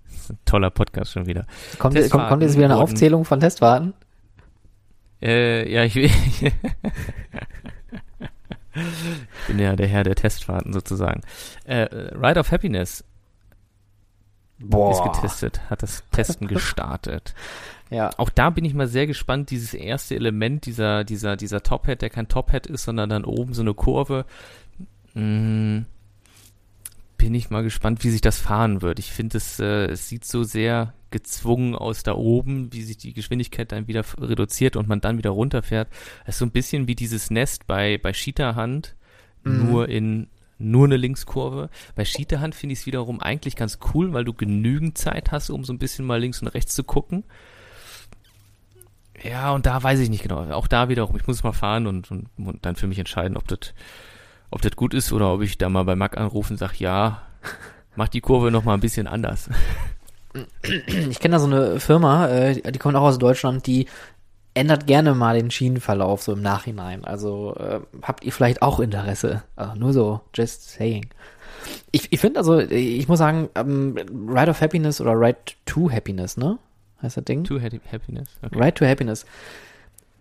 [0.07, 1.47] Das ist ein toller Podcast schon wieder.
[1.79, 3.93] Kommt, jetzt- kommt, kommt jetzt wieder eine wurden- Aufzählung von Testfahrten?
[5.23, 6.53] Äh, ja, ich, ich
[9.47, 11.21] bin ja der Herr der Testfahrten sozusagen.
[11.65, 11.83] Äh,
[12.17, 13.05] Ride of Happiness
[14.59, 14.93] Boah.
[14.93, 17.35] ist getestet, hat das Testen gestartet.
[17.91, 18.11] Ja.
[18.17, 22.11] Auch da bin ich mal sehr gespannt, dieses erste Element, dieser, dieser, dieser Top-Hat, der
[22.11, 24.25] kein Top-Hat ist, sondern dann oben so eine Kurve.
[25.15, 25.81] Mm,
[27.19, 28.99] bin ich mal gespannt, wie sich das fahren wird.
[28.99, 33.13] Ich finde, es, äh, es sieht so sehr gezwungen aus da oben, wie sich die
[33.13, 35.89] Geschwindigkeit dann wieder reduziert und man dann wieder runterfährt.
[36.25, 38.97] Es ist so ein bisschen wie dieses Nest bei, bei Cheetah-Hand,
[39.45, 39.71] Mhm.
[39.71, 40.29] nur in
[40.59, 41.69] nur eine Linkskurve.
[41.95, 45.65] Bei Cheetah-Hand finde ich es wiederum eigentlich ganz cool, weil du genügend Zeit hast, um
[45.65, 47.25] so ein bisschen mal links und rechts zu gucken.
[49.23, 50.51] Ja, und da weiß ich nicht genau.
[50.51, 53.37] Auch da wiederum, ich muss es mal fahren und, und, und dann für mich entscheiden,
[53.37, 53.73] ob das
[54.51, 57.23] ob gut ist oder ob ich da mal bei Mac anrufe und sage, ja,
[57.97, 59.49] mach die Kurve noch mal ein bisschen anders.
[60.65, 63.87] Ich kenne da so eine Firma, äh, die kommt auch aus Deutschland, die
[64.53, 67.05] ändert gerne mal den Schienenverlauf so im Nachhinein.
[67.05, 69.45] Also äh, habt ihr vielleicht auch Interesse?
[69.55, 71.07] Also nur so, just saying.
[71.93, 73.97] Ich, ich finde also, ich muss sagen, ähm,
[74.29, 76.59] Ride of Happiness oder Ride to Happiness, ne?
[77.03, 77.45] Heißt das Ding?
[77.49, 78.29] Happy, Happiness.
[78.43, 78.59] Okay.
[78.59, 79.25] Right to Happiness.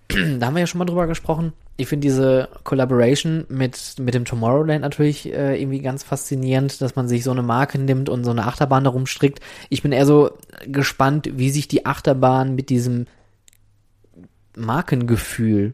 [0.40, 1.54] Da haben wir ja schon mal drüber gesprochen.
[1.78, 7.08] Ich finde diese Collaboration mit, mit dem Tomorrowland natürlich äh, irgendwie ganz faszinierend, dass man
[7.08, 9.40] sich so eine Marke nimmt und so eine Achterbahn darum strickt.
[9.70, 10.32] Ich bin eher so
[10.68, 13.08] gespannt, wie sich die Achterbahn mit diesem
[14.56, 15.74] Markengefühl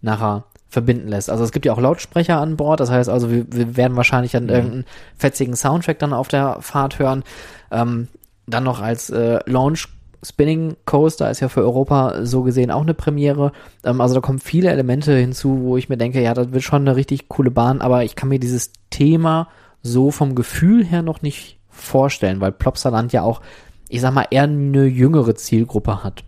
[0.00, 1.30] nachher verbinden lässt.
[1.30, 4.32] Also es gibt ja auch Lautsprecher an Bord, das heißt also, wir, wir werden wahrscheinlich
[4.32, 4.50] dann Mhm.
[4.50, 4.84] irgendeinen
[5.16, 7.24] fetzigen Soundtrack dann auf der Fahrt hören.
[7.70, 8.08] Ähm,
[8.46, 9.88] dann noch als äh, Launch
[10.22, 13.52] Spinning Coaster ist ja für Europa so gesehen auch eine Premiere.
[13.84, 16.82] Ähm, also da kommen viele Elemente hinzu, wo ich mir denke, ja, das wird schon
[16.82, 19.48] eine richtig coole Bahn, aber ich kann mir dieses Thema
[19.82, 23.40] so vom Gefühl her noch nicht vorstellen, weil Plopsaland ja auch,
[23.88, 26.24] ich sag mal, eher eine jüngere Zielgruppe hat.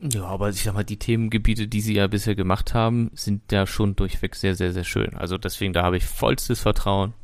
[0.00, 3.66] Ja, aber ich sag mal, die Themengebiete, die sie ja bisher gemacht haben, sind ja
[3.66, 5.14] schon durchweg sehr, sehr, sehr schön.
[5.14, 7.14] Also deswegen, da habe ich vollstes Vertrauen,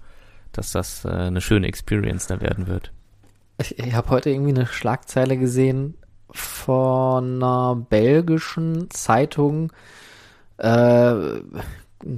[0.53, 2.93] dass das äh, eine schöne Experience da werden wird.
[3.59, 5.95] Ich, ich habe heute irgendwie eine Schlagzeile gesehen
[6.31, 9.73] von einer belgischen Zeitung,
[10.59, 11.15] äh,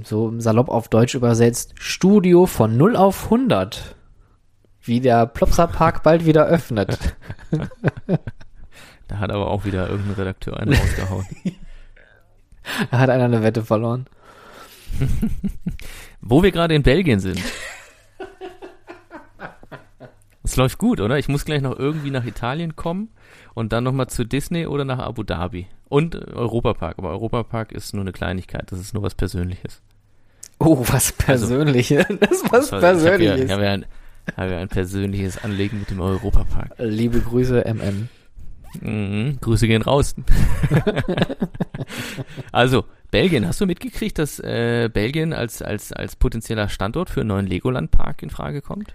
[0.03, 3.95] so salopp auf Deutsch übersetzt, Studio von 0 auf 100.
[4.83, 6.97] Wie der Plopsa Park bald wieder öffnet.
[9.07, 11.25] Da hat aber auch wieder irgendein Redakteur einen rausgehauen.
[12.91, 14.05] Da hat einer eine Wette verloren.
[16.21, 17.41] Wo wir gerade in Belgien sind.
[20.43, 21.19] Es läuft gut, oder?
[21.19, 23.09] Ich muss gleich noch irgendwie nach Italien kommen
[23.53, 25.67] und dann nochmal zu Disney oder nach Abu Dhabi.
[25.87, 26.97] Und Europapark.
[26.97, 28.71] Aber Europapark ist nur eine Kleinigkeit.
[28.71, 29.81] Das ist nur was Persönliches.
[30.59, 32.05] Oh, was Persönliches.
[32.19, 33.51] das ist was war- Ich habe ja, Persönliches.
[33.51, 33.85] hab ja, ein,
[34.37, 36.73] hab ja ein persönliches Anlegen mit dem Europapark.
[36.79, 38.09] Liebe Grüße, MM.
[38.79, 40.15] Mhm, Grüße gehen raus.
[42.51, 47.27] also, Belgien, hast du mitgekriegt, dass äh, Belgien als, als, als potenzieller Standort für einen
[47.27, 48.93] neuen Legoland-Park in Frage kommt?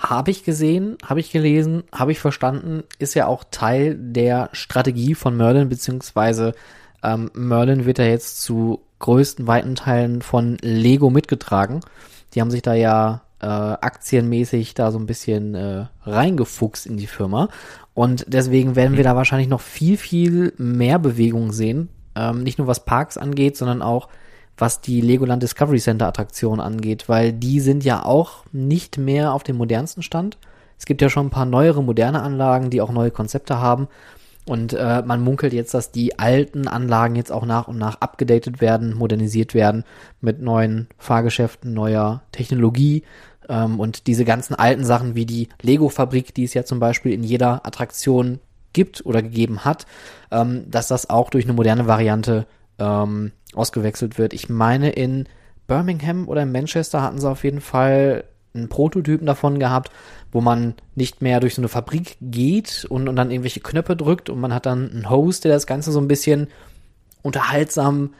[0.00, 5.14] Habe ich gesehen, habe ich gelesen, habe ich verstanden, ist ja auch Teil der Strategie
[5.14, 6.54] von Merlin, beziehungsweise
[7.02, 11.80] ähm, Merlin wird ja jetzt zu größten, weiten Teilen von Lego mitgetragen.
[12.32, 17.06] Die haben sich da ja äh, aktienmäßig da so ein bisschen äh, reingefuchst in die
[17.06, 17.50] Firma.
[17.92, 21.90] Und deswegen werden wir da wahrscheinlich noch viel, viel mehr Bewegung sehen.
[22.14, 24.08] Ähm, nicht nur was Parks angeht, sondern auch
[24.60, 29.42] was die Legoland Discovery Center Attraktion angeht, weil die sind ja auch nicht mehr auf
[29.42, 30.38] dem modernsten Stand.
[30.78, 33.88] Es gibt ja schon ein paar neuere, moderne Anlagen, die auch neue Konzepte haben.
[34.46, 38.60] Und äh, man munkelt jetzt, dass die alten Anlagen jetzt auch nach und nach abgedatet
[38.60, 39.84] werden, modernisiert werden
[40.20, 43.02] mit neuen Fahrgeschäften, neuer Technologie,
[43.50, 47.24] Ähm, und diese ganzen alten Sachen wie die Lego-Fabrik, die es ja zum Beispiel in
[47.24, 48.38] jeder Attraktion
[48.72, 49.86] gibt oder gegeben hat,
[50.30, 52.46] ähm, dass das auch durch eine moderne Variante
[52.80, 54.32] ähm, ausgewechselt wird.
[54.32, 55.28] Ich meine, in
[55.66, 59.92] Birmingham oder in Manchester hatten sie auf jeden Fall einen Prototypen davon gehabt,
[60.32, 64.28] wo man nicht mehr durch so eine Fabrik geht und, und dann irgendwelche Knöpfe drückt
[64.28, 66.48] und man hat dann einen Host, der das Ganze so ein bisschen
[67.22, 68.14] unterhaltsam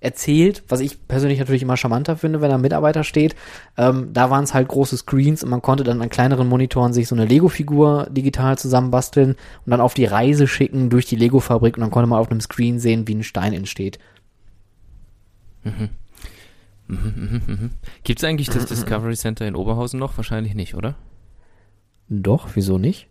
[0.00, 3.34] erzählt, was ich persönlich natürlich immer charmanter finde, wenn da ein Mitarbeiter steht.
[3.76, 7.08] Ähm, da waren es halt große Screens und man konnte dann an kleineren Monitoren sich
[7.08, 11.80] so eine Lego-Figur digital zusammenbasteln und dann auf die Reise schicken durch die Lego-Fabrik und
[11.80, 13.98] dann konnte man auf einem Screen sehen, wie ein Stein entsteht.
[15.64, 15.90] Mhm.
[16.86, 17.70] Mhm, mhm, mhm.
[18.02, 20.16] Gibt es eigentlich das Discovery Center in Oberhausen noch?
[20.16, 20.94] Wahrscheinlich nicht, oder?
[22.08, 23.08] Doch, wieso nicht?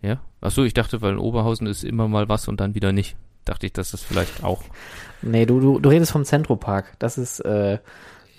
[0.00, 0.22] Ja?
[0.40, 3.16] Achso, ich dachte, weil in Oberhausen ist immer mal was und dann wieder nicht.
[3.44, 4.62] Dachte ich, dass das vielleicht auch.
[5.22, 6.94] Nee, du, du, du redest vom Zentropark.
[6.98, 7.78] Das ist, äh,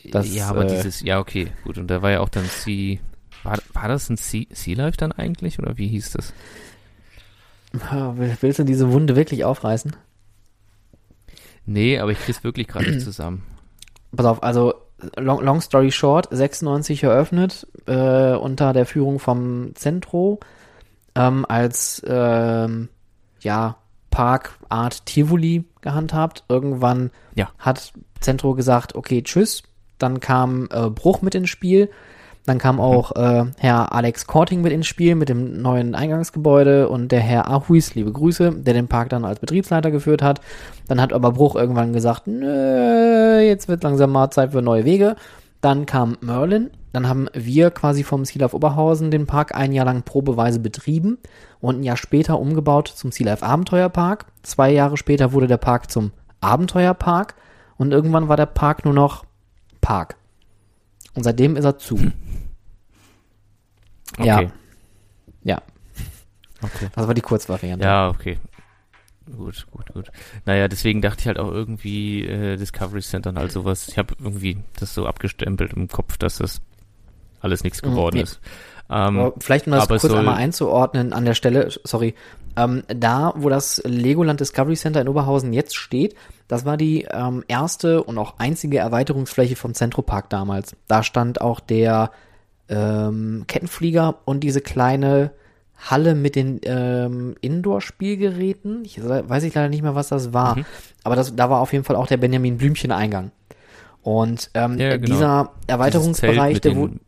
[0.06, 1.78] das, ja, aber äh, dieses, ja, okay, gut.
[1.78, 3.00] Und da war ja auch dann Sea,
[3.44, 6.34] war, war das ein Sea, sea Life dann eigentlich oder wie hieß das?
[8.42, 9.96] Willst du diese Wunde wirklich aufreißen?
[11.66, 13.44] Nee, aber ich krieg's wirklich gerade nicht zusammen.
[14.16, 14.76] Pass auf, also
[15.18, 20.40] long, long story short, 96 eröffnet äh, unter der Führung vom Centro
[21.16, 22.90] ähm, als ähm,
[23.40, 23.78] ja
[24.14, 26.44] Park Art Tivoli gehandhabt.
[26.48, 27.50] Irgendwann Ja.
[27.58, 27.92] hat
[28.22, 29.64] Centro gesagt, okay, tschüss.
[29.98, 31.90] Dann kam äh, Bruch mit ins Spiel.
[32.46, 37.12] Dann kam auch äh, Herr Alex Korting mit ins Spiel mit dem neuen Eingangsgebäude und
[37.12, 40.42] der Herr Ahuis, liebe Grüße, der den Park dann als Betriebsleiter geführt hat.
[40.88, 45.16] Dann hat aber Bruch irgendwann gesagt, nö, jetzt wird langsam mal Zeit für neue Wege.
[45.64, 46.72] Dann kam Merlin.
[46.92, 51.18] Dann haben wir quasi vom Sea Life Oberhausen den Park ein Jahr lang probeweise betrieben
[51.62, 54.26] und ein Jahr später umgebaut zum Sea Life Abenteuerpark.
[54.42, 56.12] Zwei Jahre später wurde der Park zum
[56.42, 57.36] Abenteuerpark
[57.78, 59.24] und irgendwann war der Park nur noch
[59.80, 60.18] Park.
[61.16, 61.98] Und seitdem ist er zu.
[64.16, 64.28] Okay.
[64.28, 64.42] Ja.
[65.44, 65.62] Ja,
[66.62, 66.90] Okay.
[66.96, 67.84] das war die Kurzvariante.
[67.84, 68.38] Ja, okay.
[69.36, 70.12] Gut, gut, gut.
[70.46, 73.88] Naja, deswegen dachte ich halt auch irgendwie äh, Discovery Center und all sowas.
[73.88, 76.62] Ich habe irgendwie das so abgestempelt im Kopf, dass das
[77.42, 78.24] alles nichts Mhm, geworden nee.
[78.24, 78.40] ist.
[78.90, 82.16] Ähm, Vielleicht um das kurz einmal einzuordnen an der Stelle, sorry,
[82.56, 86.16] ähm, da, wo das Legoland Discovery Center in Oberhausen jetzt steht,
[86.48, 90.76] das war die ähm, erste und auch einzige Erweiterungsfläche vom Zentropark damals.
[90.88, 92.12] Da stand auch der
[92.70, 95.32] ähm, Kettenflieger und diese kleine
[95.78, 98.86] Halle mit den ähm, Indoor-Spielgeräten.
[98.86, 100.58] Ich weiß ich leider nicht mehr, was das war.
[100.58, 100.66] Mhm.
[101.04, 103.32] Aber das, da war auf jeden Fall auch der Benjamin Blümchen-Eingang.
[104.02, 105.06] Und ähm, Ja, genau.
[105.06, 107.00] dieser Erweiterungsbereich, der wurde.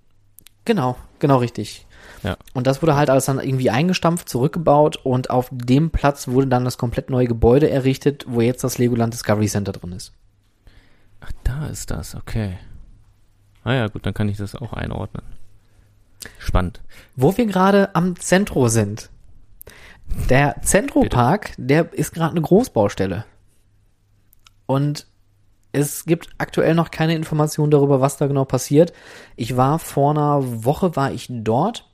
[0.65, 1.85] Genau, genau richtig.
[2.23, 2.37] Ja.
[2.53, 6.65] Und das wurde halt alles dann irgendwie eingestampft, zurückgebaut und auf dem Platz wurde dann
[6.65, 10.11] das komplett neue Gebäude errichtet, wo jetzt das Legoland Discovery Center drin ist.
[11.21, 12.57] Ach, da ist das, okay.
[13.63, 15.23] Ah ja, gut, dann kann ich das auch einordnen.
[16.39, 16.81] Spannend.
[17.15, 19.09] Wo wir gerade am Zentro sind.
[20.29, 23.25] Der Zentropark, der ist gerade eine Großbaustelle.
[24.65, 25.07] Und
[25.71, 28.93] es gibt aktuell noch keine Informationen darüber, was da genau passiert.
[29.35, 31.89] Ich war vor einer Woche war ich dort,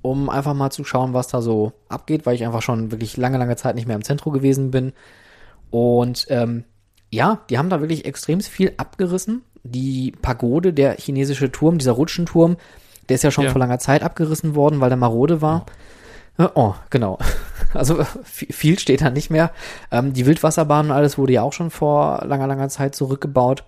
[0.00, 3.38] um einfach mal zu schauen, was da so abgeht, weil ich einfach schon wirklich lange,
[3.38, 4.92] lange Zeit nicht mehr im Zentrum gewesen bin.
[5.70, 6.64] Und ähm,
[7.10, 9.42] ja, die haben da wirklich extrem viel abgerissen.
[9.64, 12.56] Die Pagode, der chinesische Turm, dieser Rutschenturm,
[13.08, 13.50] der ist ja schon Ja.
[13.50, 15.66] vor langer Zeit abgerissen worden, weil der marode war.
[16.38, 17.18] Äh, Oh, genau.
[17.74, 19.50] Also viel steht da nicht mehr.
[19.90, 23.64] Ähm, die Wildwasserbahn und alles wurde ja auch schon vor langer, langer Zeit zurückgebaut.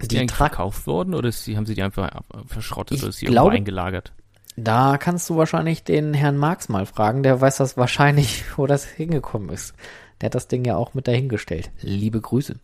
[0.00, 2.10] Ist die, Die eigentlich verkauft worden oder ist die, haben sie die einfach
[2.46, 4.12] verschrottet Ich oder ist sie glaube- irgendwo eingelagert?
[4.56, 8.84] Da kannst du wahrscheinlich den Herrn Marx mal fragen, der weiß das wahrscheinlich, wo das
[8.84, 9.74] hingekommen ist.
[10.20, 11.70] Der hat das Ding ja auch mit dahingestellt.
[11.80, 12.54] Liebe Grüße.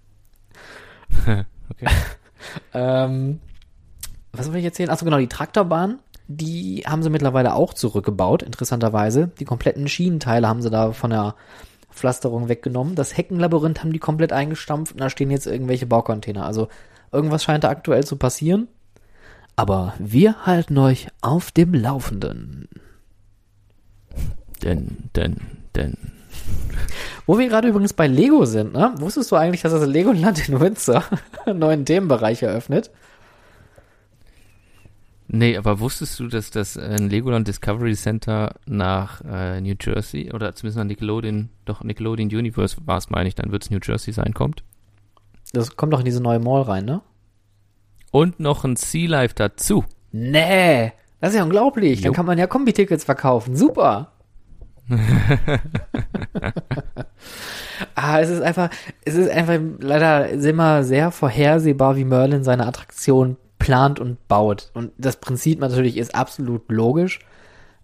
[1.27, 1.45] okay.
[2.73, 3.41] Ähm,
[4.33, 4.91] was soll ich erzählen?
[4.91, 9.31] Achso, genau, die Traktorbahn, die haben sie mittlerweile auch zurückgebaut, interessanterweise.
[9.41, 11.35] Die kompletten Schienenteile haben sie da von der
[11.91, 12.95] Pflasterung weggenommen.
[12.95, 16.47] Das Heckenlabyrinth haben die komplett eingestampft und da stehen jetzt irgendwelche Baucontainer.
[16.47, 16.69] Also
[17.13, 18.69] irgendwas scheint da aktuell zu passieren.
[19.57, 22.69] Aber wir halten euch auf dem Laufenden.
[24.63, 25.37] Denn, denn,
[25.75, 25.97] denn.
[27.27, 28.95] Wo wir gerade übrigens bei Lego sind, ne?
[28.97, 31.05] Wusstest du eigentlich, dass das Legoland in Windsor
[31.45, 32.91] einen neuen Themenbereich eröffnet?
[35.33, 40.33] Nee, aber wusstest du, dass das äh, ein Legoland Discovery Center nach äh, New Jersey
[40.33, 43.79] oder zumindest nach Nickelodeon, doch Nickelodeon Universe war es, meine ich, dann wird es New
[43.81, 44.65] Jersey sein, kommt?
[45.53, 47.01] Das kommt doch in diese neue Mall rein, ne?
[48.11, 49.85] Und noch ein Sea Life dazu.
[50.11, 52.01] Nee, das ist ja unglaublich.
[52.01, 52.17] Dann Jo.
[52.17, 53.55] kann man ja Kombi-Tickets verkaufen.
[53.55, 54.11] Super.
[57.95, 58.71] ah, es ist einfach,
[59.05, 64.73] es ist einfach leider immer sehr vorhersehbar, wie Merlin seine Attraktion plant und baut.
[64.75, 67.21] Und das Prinzip natürlich ist absolut logisch,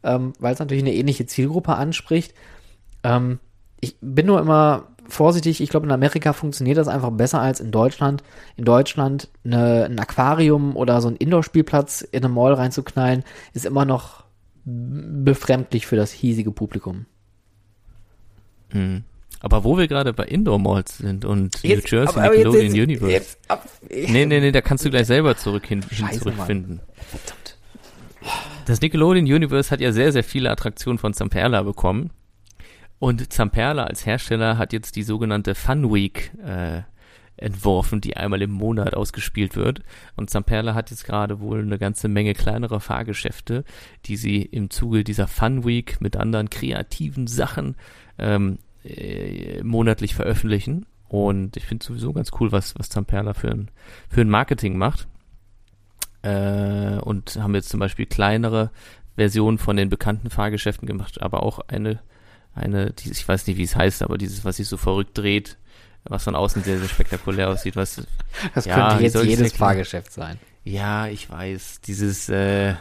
[0.02, 2.34] ähm, weil es natürlich eine ähnliche Zielgruppe anspricht.
[3.04, 3.38] Ähm,
[3.80, 7.70] ich bin nur immer vorsichtig, ich glaube, in Amerika funktioniert das einfach besser als in
[7.70, 8.24] Deutschland.
[8.56, 13.22] In Deutschland eine, ein Aquarium oder so ein Indoor-Spielplatz in eine Mall reinzuknallen,
[13.52, 14.24] ist immer noch
[14.64, 17.06] befremdlich für das hiesige Publikum.
[18.72, 19.04] Mhm.
[19.40, 22.64] Aber wo wir gerade bei Indoor Malls sind und Jetzt- New Jersey aber- aber Nickelodeon
[22.74, 23.12] jetzt- Universe.
[23.12, 26.80] jetzt ab- Nee, nee, nee, da kannst du gleich selber zurück hin, hin zurückfinden.
[26.94, 27.58] Verdammt.
[28.66, 32.10] Das Nickelodeon Universe hat ja sehr, sehr viele Attraktionen von Zamperla bekommen.
[32.98, 36.82] Und Zamperla als Hersteller hat jetzt die sogenannte Fun Week äh,
[37.36, 39.82] entworfen, die einmal im Monat ausgespielt wird.
[40.16, 43.64] Und Zamperla hat jetzt gerade wohl eine ganze Menge kleinerer Fahrgeschäfte,
[44.06, 47.76] die sie im Zuge dieser Fun Week mit anderen kreativen Sachen
[48.18, 50.86] ähm, äh, monatlich veröffentlichen.
[51.08, 53.70] Und ich finde sowieso ganz cool, was, was Zamperla für ein,
[54.08, 55.06] für ein Marketing macht.
[56.22, 58.70] Äh, und haben jetzt zum Beispiel kleinere
[59.16, 62.00] Versionen von den bekannten Fahrgeschäften gemacht, aber auch eine,
[62.54, 65.58] eine, die, ich weiß nicht, wie es heißt, aber dieses, was sich so verrückt dreht,
[66.04, 68.02] was von außen sehr, sehr spektakulär aussieht, was,
[68.54, 69.52] Das Ja, könnte jetzt jedes erklären?
[69.52, 70.38] Fahrgeschäft sein.
[70.64, 72.74] ja, ich weiß, dieses, äh,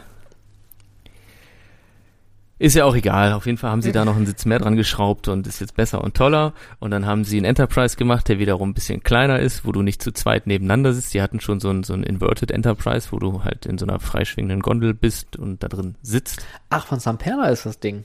[2.58, 3.32] ist ja auch egal.
[3.32, 5.76] Auf jeden Fall haben sie da noch einen Sitz mehr dran geschraubt und ist jetzt
[5.76, 6.54] besser und toller.
[6.78, 9.82] Und dann haben sie einen Enterprise gemacht, der wiederum ein bisschen kleiner ist, wo du
[9.82, 11.12] nicht zu zweit nebeneinander sitzt.
[11.12, 14.00] Die hatten schon so einen, so einen Inverted Enterprise, wo du halt in so einer
[14.00, 16.46] freischwingenden Gondel bist und da drin sitzt.
[16.70, 18.04] Ach, von Samperla ist das Ding.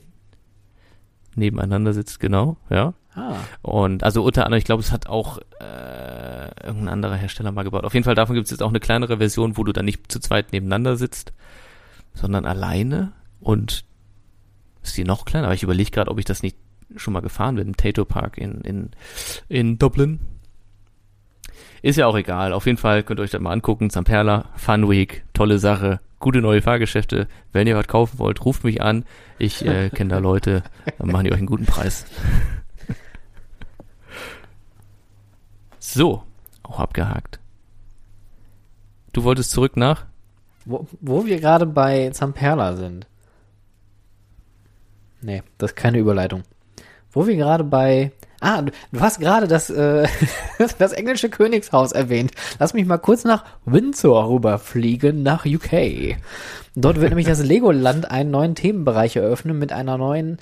[1.34, 2.92] Nebeneinander sitzt, genau, ja.
[3.14, 3.36] Ah.
[3.62, 7.84] Und also unter anderem, ich glaube, es hat auch äh, irgendein anderer Hersteller mal gebaut.
[7.84, 10.10] Auf jeden Fall davon gibt es jetzt auch eine kleinere Version, wo du dann nicht
[10.12, 11.32] zu zweit nebeneinander sitzt,
[12.14, 13.12] sondern alleine.
[13.40, 13.84] Und
[14.82, 15.46] ist die noch kleiner?
[15.46, 16.56] Aber ich überlege gerade, ob ich das nicht
[16.96, 18.90] schon mal gefahren bin, im Tato Park in, in,
[19.48, 20.20] in Dublin.
[21.82, 22.52] Ist ja auch egal.
[22.52, 23.90] Auf jeden Fall könnt ihr euch das mal angucken.
[23.90, 27.26] Zamperla, Fun Week, tolle Sache, gute neue Fahrgeschäfte.
[27.52, 29.04] Wenn ihr was kaufen wollt, ruft mich an.
[29.38, 30.62] Ich äh, kenne da Leute,
[30.98, 32.06] dann machen die euch einen guten Preis.
[35.78, 36.22] So,
[36.62, 37.40] auch abgehakt.
[39.12, 40.06] Du wolltest zurück nach?
[40.64, 43.06] Wo, wo wir gerade bei Zamperla sind.
[45.22, 46.42] Nee, das ist keine Überleitung.
[47.12, 48.12] Wo wir gerade bei.
[48.40, 50.08] Ah, du, hast gerade das, äh,
[50.78, 52.32] das englische Königshaus erwähnt.
[52.58, 56.16] Lass mich mal kurz nach Windsor rüberfliegen, nach UK.
[56.74, 60.38] Dort wird nämlich das Legoland einen neuen Themenbereich eröffnen mit einer neuen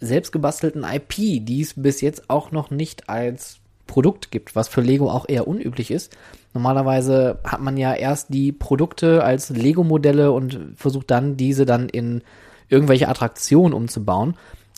[0.00, 5.08] selbstgebastelten IP, die es bis jetzt auch noch nicht als Produkt gibt, was für Lego
[5.08, 6.16] auch eher unüblich ist.
[6.52, 12.22] Normalerweise hat man ja erst die Produkte als Lego-Modelle und versucht dann diese dann in
[12.68, 14.36] irgendwelche Attraktionen umzubauen.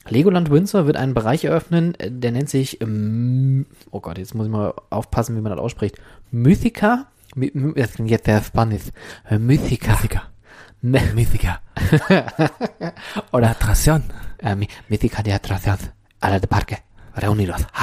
[0.08, 4.46] Legoland Windsor wird einen Bereich eröffnen, äh, der nennt sich, ähm, oh Gott, jetzt muss
[4.46, 5.96] ich mal aufpassen, wie man das ausspricht.
[6.30, 7.06] Mythica?
[7.34, 8.84] My, my, jetzt der Spanisch.
[9.28, 9.92] Äh, Mythica.
[9.92, 10.22] Mythica.
[10.80, 11.60] Me- Mythica.
[13.32, 14.02] Oder Atracción.
[14.38, 14.56] äh,
[14.88, 15.78] Mythica de Atracción.
[16.20, 16.78] A la de Parque.
[17.16, 17.66] Reunidos.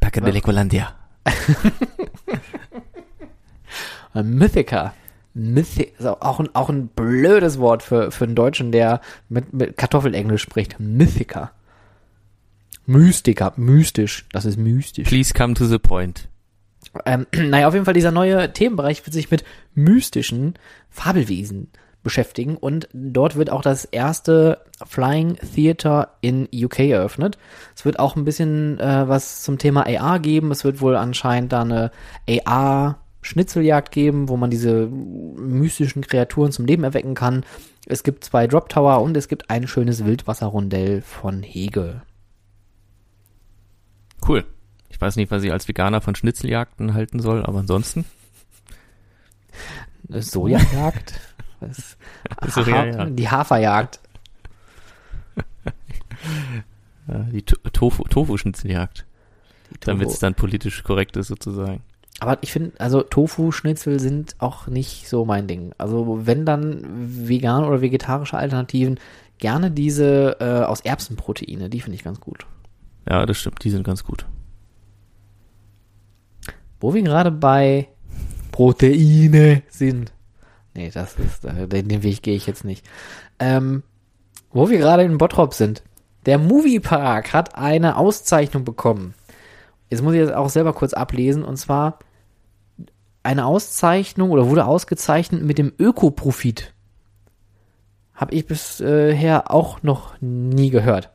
[0.00, 0.94] Parque de Legolandia.
[4.14, 4.94] Mythica.
[5.34, 9.76] Mythi ist auch ein, auch ein blödes Wort für, für einen Deutschen, der mit, mit
[9.76, 10.78] Kartoffelenglisch spricht.
[10.78, 11.50] Mythica.
[12.86, 13.52] Mystica.
[13.56, 14.26] Mystisch.
[14.32, 15.08] Das ist mystisch.
[15.08, 16.28] Please come to the point.
[17.04, 20.54] Ähm, naja, auf jeden Fall dieser neue Themenbereich wird sich mit mystischen
[20.90, 21.70] Fabelwesen
[22.02, 27.38] beschäftigen und dort wird auch das erste Flying Theater in UK eröffnet.
[27.74, 30.50] Es wird auch ein bisschen äh, was zum Thema AR geben.
[30.50, 31.90] Es wird wohl anscheinend da eine
[32.28, 37.44] AR Schnitzeljagd geben, wo man diese mystischen Kreaturen zum Leben erwecken kann.
[37.86, 42.02] Es gibt zwei Drop Tower und es gibt ein schönes Wildwasserrondell von Hegel.
[44.26, 44.44] Cool.
[44.90, 48.04] Ich weiß nicht, was ich als Veganer von Schnitzeljagden halten soll, aber ansonsten.
[50.08, 51.18] Sojajagd?
[51.60, 51.96] Was?
[52.48, 52.98] Sojajagd.
[52.98, 54.00] Ha die Haferjagd.
[57.32, 59.04] Die To- Tofu- Tofu-Schnitzeljagd.
[59.80, 60.20] Damit es Tofu.
[60.20, 61.82] dann politisch korrekt ist, sozusagen.
[62.20, 65.72] Aber ich finde, also Tofu-Schnitzel sind auch nicht so mein Ding.
[65.78, 66.82] Also wenn dann
[67.28, 69.00] vegan oder vegetarische Alternativen,
[69.38, 72.46] gerne diese äh, aus Erbsenproteine, die finde ich ganz gut.
[73.08, 73.62] Ja, das stimmt.
[73.64, 74.26] Die sind ganz gut.
[76.80, 77.88] Wo wir gerade bei
[78.52, 80.12] Proteine sind.
[80.74, 82.86] Nee, das ist, äh, den, den Weg gehe ich jetzt nicht.
[83.38, 83.82] Ähm,
[84.50, 85.82] wo wir gerade in Bottrop sind.
[86.26, 89.14] Der Moviepark hat eine Auszeichnung bekommen.
[89.94, 91.44] Jetzt muss ich das auch selber kurz ablesen.
[91.44, 92.00] Und zwar
[93.22, 96.74] eine Auszeichnung oder wurde ausgezeichnet mit dem Ökoprofit.
[98.12, 101.10] Habe ich bisher auch noch nie gehört.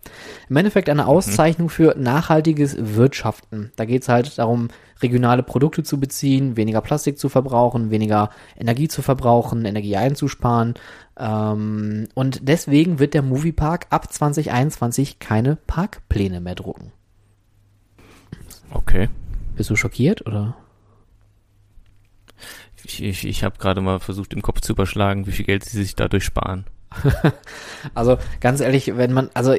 [0.47, 3.73] Im Endeffekt eine Auszeichnung für nachhaltiges Wirtschaften.
[3.75, 4.69] Da geht es halt darum,
[5.01, 10.75] regionale Produkte zu beziehen, weniger Plastik zu verbrauchen, weniger Energie zu verbrauchen, Energie einzusparen.
[11.17, 16.93] Ähm, und deswegen wird der Moviepark ab 2021 keine Parkpläne mehr drucken.
[18.71, 19.09] Okay.
[19.55, 20.55] Bist du schockiert oder?
[22.83, 25.77] Ich, ich, ich habe gerade mal versucht, im Kopf zu überschlagen, wie viel Geld sie
[25.77, 26.65] sich dadurch sparen.
[27.93, 29.55] also ganz ehrlich, wenn man, also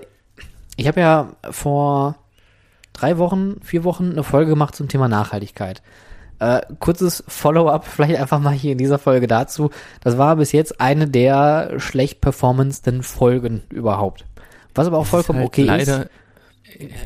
[0.76, 2.16] ich habe ja vor
[2.92, 5.82] drei Wochen, vier Wochen eine Folge gemacht zum Thema Nachhaltigkeit.
[6.38, 9.70] Äh, kurzes Follow-up, vielleicht einfach mal hier in dieser Folge dazu.
[10.00, 14.24] Das war bis jetzt eine der schlecht performendsten Folgen überhaupt.
[14.74, 16.10] Was aber auch vollkommen halt okay leider, ist.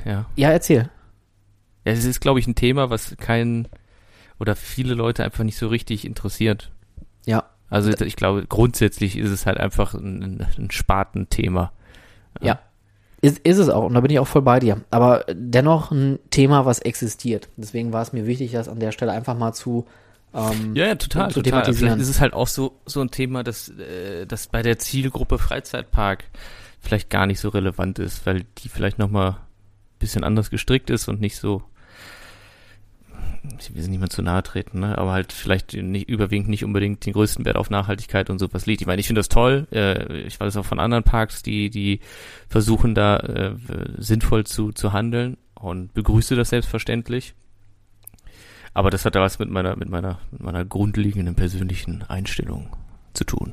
[0.04, 0.26] Ja.
[0.36, 0.88] Ja, erzähl.
[1.84, 3.68] Ja, es ist, glaube ich, ein Thema, was kein
[4.38, 6.70] oder viele Leute einfach nicht so richtig interessiert.
[7.26, 7.44] Ja.
[7.70, 11.72] Also ich glaube, grundsätzlich ist es halt einfach ein, ein Spartenthema.
[12.40, 12.58] Ja.
[13.20, 14.82] Ist, ist es auch, und da bin ich auch voll bei dir.
[14.90, 17.48] Aber dennoch ein Thema, was existiert.
[17.56, 19.86] Deswegen war es mir wichtig, das an der Stelle einfach mal zu,
[20.34, 21.62] ähm, Ja, ja, total, zu total.
[21.62, 21.92] thematisieren.
[21.92, 25.38] Vielleicht ist es halt auch so, so ein Thema, dass, äh, das bei der Zielgruppe
[25.38, 26.24] Freizeitpark
[26.80, 29.36] vielleicht gar nicht so relevant ist, weil die vielleicht nochmal ein
[29.98, 31.62] bisschen anders gestrickt ist und nicht so,
[33.58, 34.96] ich will nicht mehr zu nahe treten, ne?
[34.96, 38.80] aber halt vielleicht nicht, überwiegend nicht unbedingt den größten Wert auf Nachhaltigkeit und sowas liegt.
[38.80, 39.66] Ich meine, ich finde das toll.
[39.72, 42.00] Äh, ich weiß auch von anderen Parks, die, die
[42.48, 43.54] versuchen da äh,
[43.98, 47.34] sinnvoll zu, zu handeln und begrüße das selbstverständlich.
[48.72, 52.76] Aber das hat da was mit meiner, mit meiner, mit meiner grundlegenden persönlichen Einstellung
[53.12, 53.52] zu tun.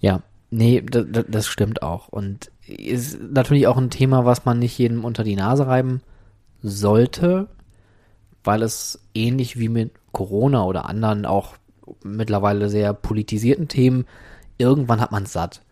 [0.00, 2.08] Ja, nee, das stimmt auch.
[2.08, 6.02] Und ist natürlich auch ein Thema, was man nicht jedem unter die Nase reiben
[6.62, 7.48] sollte,
[8.46, 11.54] weil es ähnlich wie mit Corona oder anderen auch
[12.02, 14.06] mittlerweile sehr politisierten Themen,
[14.58, 15.62] irgendwann hat man es satt.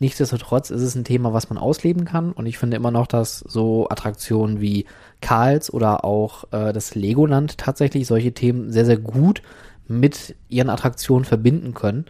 [0.00, 3.40] Nichtsdestotrotz ist es ein Thema, was man ausleben kann und ich finde immer noch, dass
[3.40, 4.86] so Attraktionen wie
[5.20, 9.42] Karls oder auch äh, das Legoland tatsächlich solche Themen sehr, sehr gut
[9.88, 12.04] mit ihren Attraktionen verbinden können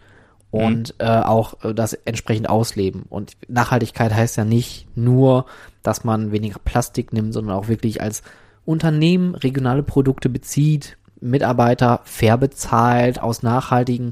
[0.51, 3.03] und äh, auch äh, das entsprechend ausleben.
[3.09, 5.45] Und Nachhaltigkeit heißt ja nicht nur,
[5.81, 8.21] dass man weniger Plastik nimmt, sondern auch wirklich als
[8.69, 14.11] Unternehmen regionale Produkte bezieht, Mitarbeiter fair bezahlt, aus nachhaltigen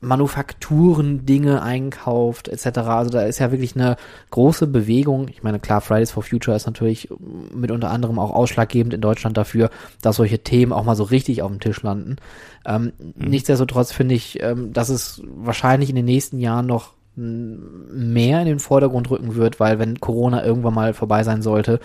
[0.00, 2.78] Manufakturen Dinge einkauft, etc.
[2.78, 3.96] Also da ist ja wirklich eine
[4.30, 5.28] große Bewegung.
[5.28, 7.10] Ich meine, klar, Fridays for Future ist natürlich
[7.54, 9.68] mit unter anderem auch ausschlaggebend in Deutschland dafür,
[10.00, 12.16] dass solche Themen auch mal so richtig auf dem Tisch landen.
[12.64, 13.28] Ähm, mhm.
[13.28, 18.60] Nichtsdestotrotz finde ich, ähm, dass es wahrscheinlich in den nächsten Jahren noch mehr in den
[18.60, 21.80] Vordergrund rücken wird, weil wenn Corona irgendwann mal vorbei sein sollte,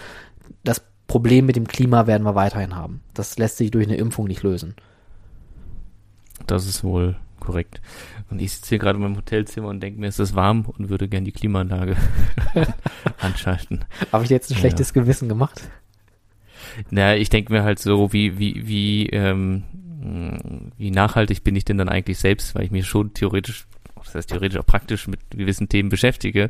[0.63, 3.01] das Problem mit dem Klima werden wir weiterhin haben.
[3.14, 4.76] Das lässt sich durch eine Impfung nicht lösen.
[6.47, 7.82] Das ist wohl korrekt.
[8.30, 10.89] Und ich sitze hier gerade in meinem Hotelzimmer und denke mir, es ist warm und
[10.89, 11.95] würde gern die Klimaanlage
[13.20, 13.86] anschalten.
[14.12, 15.01] Habe ich jetzt ein schlechtes ja.
[15.01, 15.62] Gewissen gemacht?
[16.89, 19.64] Naja, ich denke mir halt so, wie, wie, wie, ähm,
[20.78, 23.68] wie nachhaltig bin ich denn dann eigentlich selbst, weil ich mich schon theoretisch,
[24.06, 26.49] das heißt theoretisch auch praktisch mit gewissen Themen beschäftige.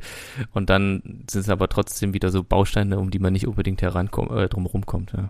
[0.53, 4.31] Und dann sind es aber trotzdem wieder so Bausteine, um die man nicht unbedingt herankommt,
[4.31, 5.13] äh, drumherum kommt.
[5.13, 5.29] Ja.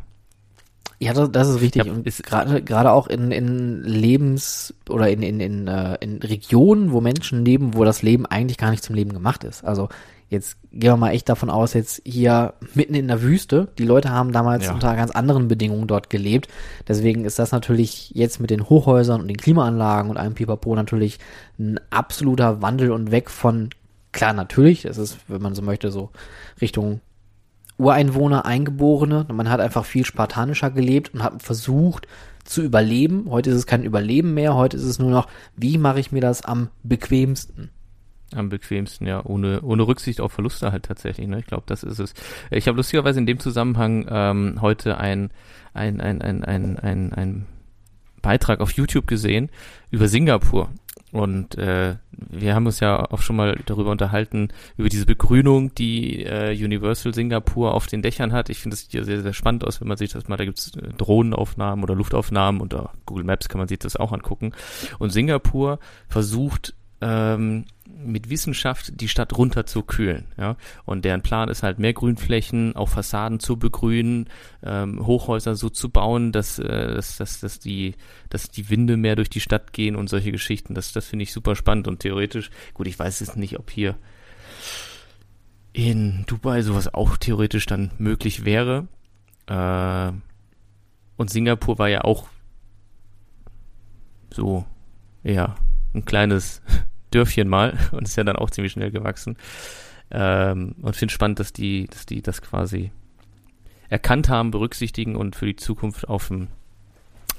[0.99, 1.89] Ja, das, das ist wichtig.
[1.89, 7.01] und gerade gerade auch in, in Lebens- oder in, in, in, äh, in Regionen, wo
[7.01, 9.65] Menschen leben, wo das Leben eigentlich gar nicht zum Leben gemacht ist.
[9.65, 9.89] Also
[10.35, 14.09] jetzt gehen wir mal echt davon aus, jetzt hier mitten in der Wüste, die Leute
[14.09, 14.73] haben damals Ja.
[14.73, 16.47] unter ganz anderen Bedingungen dort gelebt.
[16.87, 21.19] Deswegen ist das natürlich jetzt mit den Hochhäusern und den Klimaanlagen und allem Pipapo natürlich
[21.57, 23.69] ein absoluter Wandel und weg von,
[24.11, 26.11] klar, natürlich, das ist, wenn man so möchte, so
[26.61, 27.01] Richtung
[27.77, 29.25] Ureinwohner, Eingeborene.
[29.33, 32.07] Man hat einfach viel spartanischer gelebt und hat versucht
[32.45, 33.25] zu überleben.
[33.29, 34.55] Heute ist es kein Überleben mehr.
[34.55, 35.27] Heute ist es nur noch,
[35.57, 37.71] wie mache ich mir das am bequemsten?
[38.35, 41.27] Am bequemsten, ja, ohne, ohne Rücksicht auf Verluste halt tatsächlich.
[41.27, 41.39] Ne?
[41.39, 42.13] Ich glaube, das ist es.
[42.51, 45.31] Ich habe lustigerweise in dem Zusammenhang ähm, heute ein,
[45.73, 47.45] ein, ein, ein, ein, ein, ein
[48.21, 49.49] Beitrag auf YouTube gesehen
[49.91, 50.69] über Singapur.
[51.15, 56.25] Und äh, wir haben uns ja auch schon mal darüber unterhalten, über diese Begrünung, die
[56.25, 58.49] äh, Universal Singapur auf den Dächern hat.
[58.49, 60.75] Ich finde das hier sehr, sehr spannend aus, wenn man sich das mal, da gibt's
[60.75, 64.51] äh, Drohnenaufnahmen oder Luftaufnahmen und auf Google Maps kann man sich das auch angucken.
[64.99, 65.79] Und Singapur
[66.09, 67.63] versucht ähm,
[67.97, 70.25] mit Wissenschaft die Stadt runterzukühlen.
[70.37, 70.57] Ja?
[70.85, 74.29] Und deren Plan ist halt mehr Grünflächen, auch Fassaden zu begrünen,
[74.63, 77.95] ähm, Hochhäuser so zu bauen, dass, äh, dass, dass, dass, die,
[78.29, 80.73] dass die Winde mehr durch die Stadt gehen und solche Geschichten.
[80.73, 83.95] Das, das finde ich super spannend und theoretisch, gut, ich weiß jetzt nicht, ob hier
[85.73, 88.87] in Dubai sowas auch theoretisch dann möglich wäre.
[89.47, 90.11] Äh,
[91.17, 92.27] und Singapur war ja auch
[94.31, 94.65] so,
[95.23, 95.55] ja,
[95.93, 96.61] ein kleines
[97.15, 99.37] Dörfchen mal und ist ja dann auch ziemlich schnell gewachsen.
[100.11, 102.91] Ähm, und finde spannend, dass die, dass die das quasi
[103.89, 106.47] erkannt haben, berücksichtigen und für die Zukunft auf, dem,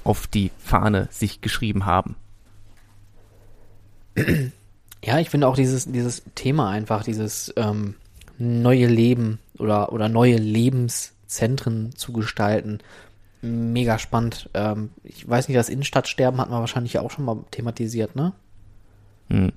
[0.03, 2.15] auf die Fahne sich geschrieben haben.
[5.03, 7.95] Ja, ich finde auch dieses, dieses Thema einfach, dieses ähm,
[8.37, 12.79] neue Leben oder, oder neue Lebenszentren zu gestalten,
[13.41, 14.49] mega spannend.
[14.53, 18.33] Ähm, ich weiß nicht, das Innenstadtsterben hat man wahrscheinlich auch schon mal thematisiert, ne?
[19.29, 19.51] Hm.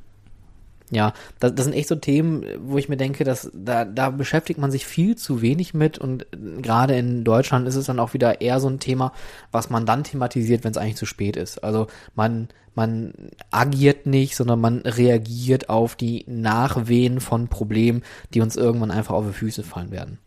[0.90, 4.58] Ja, das, das sind echt so Themen, wo ich mir denke, dass da, da beschäftigt
[4.58, 6.26] man sich viel zu wenig mit und
[6.60, 9.12] gerade in Deutschland ist es dann auch wieder eher so ein Thema,
[9.52, 11.62] was man dann thematisiert, wenn es eigentlich zu spät ist.
[11.62, 11.86] Also
[12.16, 13.12] man, man
[13.52, 18.02] agiert nicht, sondern man reagiert auf die Nachwehen von Problemen,
[18.34, 20.18] die uns irgendwann einfach auf die Füße fallen werden.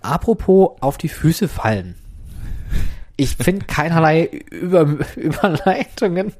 [0.00, 1.96] Apropos auf die Füße fallen.
[3.16, 6.32] Ich finde keinerlei Über Überleitungen.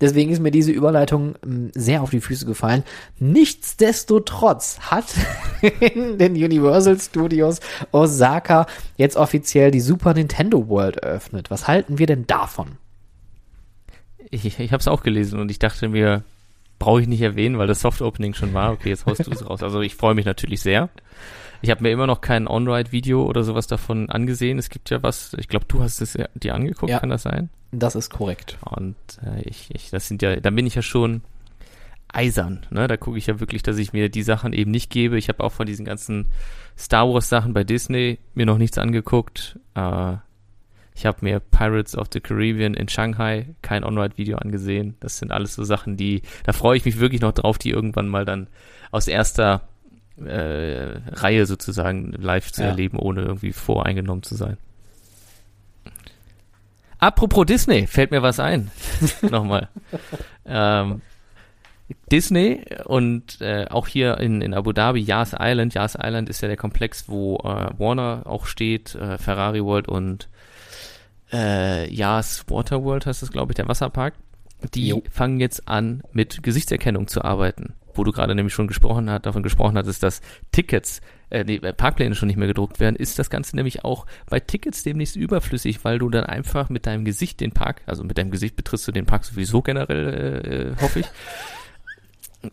[0.00, 2.82] Deswegen ist mir diese Überleitung ähm, sehr auf die Füße gefallen.
[3.18, 5.06] Nichtsdestotrotz hat
[5.80, 7.60] in den Universal Studios
[7.92, 8.66] Osaka
[8.96, 11.50] jetzt offiziell die Super Nintendo World eröffnet.
[11.50, 12.78] Was halten wir denn davon?
[14.30, 16.22] Ich, ich habe es auch gelesen und ich dachte mir,
[16.78, 18.72] brauche ich nicht erwähnen, weil das Soft Opening schon war.
[18.72, 19.62] Okay, jetzt haust du es raus.
[19.62, 20.88] Also ich freue mich natürlich sehr.
[21.62, 24.58] Ich habe mir immer noch kein On-Ride-Video oder sowas davon angesehen.
[24.58, 26.98] Es gibt ja was, ich glaube, du hast es ja, dir angeguckt, Ja.
[26.98, 27.48] kann das sein?
[27.70, 28.58] Das ist korrekt.
[28.68, 31.22] Und äh, ich, ich, das sind ja, da bin ich ja schon
[32.12, 32.88] eisern, ne?
[32.88, 35.16] Da gucke ich ja wirklich, dass ich mir die Sachen eben nicht gebe.
[35.16, 36.26] Ich habe auch von diesen ganzen
[36.76, 39.58] Star Wars Sachen bei Disney mir noch nichts angeguckt.
[39.74, 40.16] Äh,
[40.94, 44.96] ich habe mir Pirates of the Caribbean in Shanghai kein On-Ride-Video angesehen.
[45.00, 48.08] Das sind alles so Sachen, die, da freue ich mich wirklich noch drauf, die irgendwann
[48.08, 48.48] mal dann
[48.90, 49.62] aus erster
[50.24, 52.68] äh, Reihe sozusagen live zu Ja.
[52.68, 54.56] erleben, ohne irgendwie voreingenommen zu sein.
[56.98, 58.70] Apropos Disney, fällt mir was ein.
[59.22, 59.68] Nochmal.
[60.46, 61.00] ähm,
[62.10, 65.74] Disney und äh, auch hier in, in Abu Dhabi, Yas Island.
[65.74, 70.28] Yas Island ist ja der Komplex, wo äh, Warner auch steht, äh, Ferrari World und
[71.32, 74.14] äh, Yas Water World heißt es, glaube ich, der Wasserpark.
[74.74, 75.02] Die Jo.
[75.10, 77.74] fangen jetzt an, mit Gesichtserkennung zu arbeiten.
[77.94, 80.20] Wo du gerade nämlich schon gesprochen hast, davon gesprochen hattest, dass
[80.50, 81.00] Tickets,
[81.30, 84.82] äh, nee, Parkpläne schon nicht mehr gedruckt werden, ist das Ganze nämlich auch bei Tickets
[84.82, 88.56] demnächst überflüssig, weil du dann einfach mit deinem Gesicht den Park, also mit deinem Gesicht
[88.56, 91.06] betrittst du den Park sowieso generell, äh, hoffe ich.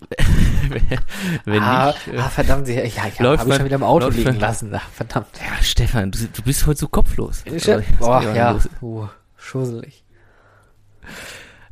[1.46, 4.10] Wenn ah, nicht, äh, ah, verdammt, ja, ja, ja habe ich schon wieder im Auto
[4.10, 4.72] liegen man- lassen.
[4.74, 5.28] Ach, verdammt.
[5.40, 7.44] ja, Stefan, du, du bist heute so kopflos.
[7.46, 8.70] Was ist Boah, ja, los?
[8.82, 9.08] uh,
[9.38, 10.04] schusselig.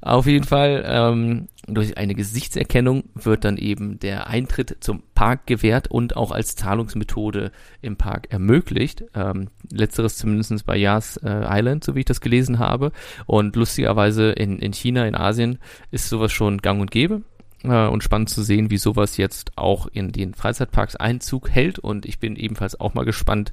[0.01, 5.89] Auf jeden Fall, ähm, durch eine Gesichtserkennung wird dann eben der Eintritt zum Park gewährt
[5.89, 9.03] und auch als Zahlungsmethode im Park ermöglicht.
[9.13, 12.93] Ähm, letzteres zumindest bei Yas äh, Island, so wie ich das gelesen habe.
[13.25, 15.59] Und lustigerweise in, in China, in Asien,
[15.91, 17.23] ist sowas schon gang und gäbe.
[17.63, 21.79] Äh, und spannend zu sehen, wie sowas jetzt auch in den Freizeitparks Einzug hält.
[21.79, 23.51] Und ich bin ebenfalls auch mal gespannt,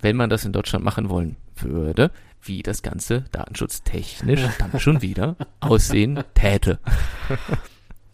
[0.00, 2.10] wenn man das in Deutschland machen wollen würde,
[2.44, 6.78] wie das Ganze datenschutztechnisch dann schon wieder aussehen täte.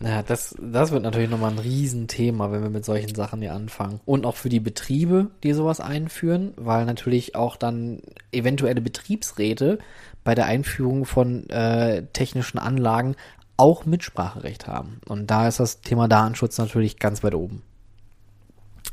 [0.02, 4.01] Ja, das, das wird natürlich nochmal ein Riesenthema, wenn wir mit solchen Sachen hier anfangen.
[4.07, 8.01] Und auch für die Betriebe, die sowas einführen, weil natürlich auch dann
[8.32, 9.78] eventuelle Betriebsräte
[10.24, 13.15] bei der Einführung von äh, technischen Anlagen
[13.59, 15.02] auch Mitspracherecht haben.
[15.07, 17.62] Und da ist das Thema Datenschutz natürlich ganz weit oben.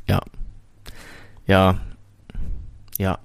[0.06, 0.20] Ja.
[1.46, 1.80] Ja.
[2.98, 3.18] Ja.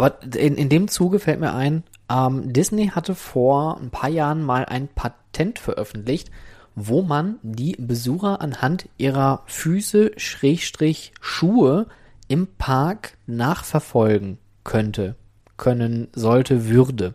[0.00, 4.42] Aber in, in dem Zuge fällt mir ein, ähm, Disney hatte vor ein paar Jahren
[4.42, 6.30] mal ein Patent veröffentlicht,
[6.74, 11.86] wo man die Besucher anhand ihrer Füße, Schrägstrich, Schuhe
[12.28, 15.16] im Park nachverfolgen könnte,
[15.60, 17.14] können, sollte, würde.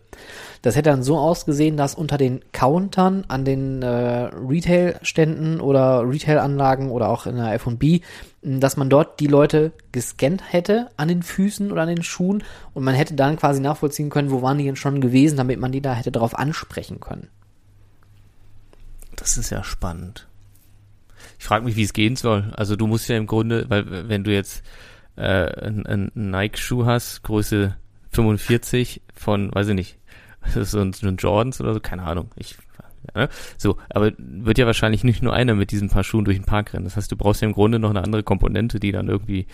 [0.62, 6.90] Das hätte dann so ausgesehen, dass unter den Countern an den äh, Retail-Ständen oder Retail-Anlagen
[6.90, 8.00] oder auch in der F&B,
[8.42, 12.84] dass man dort die Leute gescannt hätte an den Füßen oder an den Schuhen und
[12.84, 15.82] man hätte dann quasi nachvollziehen können, wo waren die denn schon gewesen, damit man die
[15.82, 17.28] da hätte darauf ansprechen können.
[19.16, 20.28] Das ist ja spannend.
[21.38, 22.52] Ich frage mich, wie es gehen soll.
[22.56, 24.62] Also du musst ja im Grunde, weil wenn du jetzt
[25.16, 27.76] äh, einen Nike-Schuh hast, Größe
[28.16, 29.98] 45 von, weiß ich nicht,
[30.54, 32.30] so ein, Jordans oder so, keine Ahnung.
[32.36, 32.56] Ich,
[33.14, 33.28] ne?
[33.58, 36.72] So, aber wird ja wahrscheinlich nicht nur einer mit diesen paar Schuhen durch den Park
[36.72, 36.84] rennen.
[36.84, 39.46] Das heißt, du brauchst ja im Grunde noch eine andere Komponente, die dann irgendwie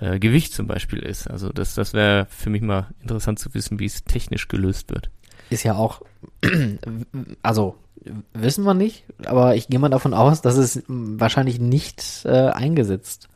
[0.00, 1.30] äh, Gewicht zum Beispiel ist.
[1.30, 5.10] Also das, das wäre für mich mal interessant zu wissen, wie es technisch gelöst wird.
[5.50, 6.02] Ist ja auch,
[7.42, 7.76] also
[8.32, 13.28] wissen wir nicht, aber ich gehe mal davon aus, dass es wahrscheinlich nicht äh, eingesetzt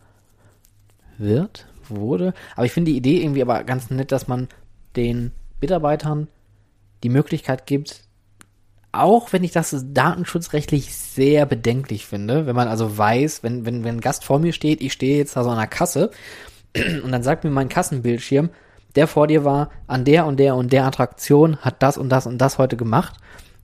[1.18, 2.32] wird, wurde.
[2.56, 4.48] Aber ich finde die Idee irgendwie aber ganz nett, dass man
[4.96, 6.28] den Mitarbeitern
[7.02, 8.04] die Möglichkeit gibt,
[8.92, 13.96] auch wenn ich das datenschutzrechtlich sehr bedenklich finde, wenn man also weiß, wenn, wenn, wenn
[13.96, 16.10] ein Gast vor mir steht, ich stehe jetzt da so an der Kasse
[17.02, 18.50] und dann sagt mir mein Kassenbildschirm,
[18.94, 22.26] der vor dir war an der und der und der Attraktion, hat das und das
[22.26, 23.14] und das heute gemacht,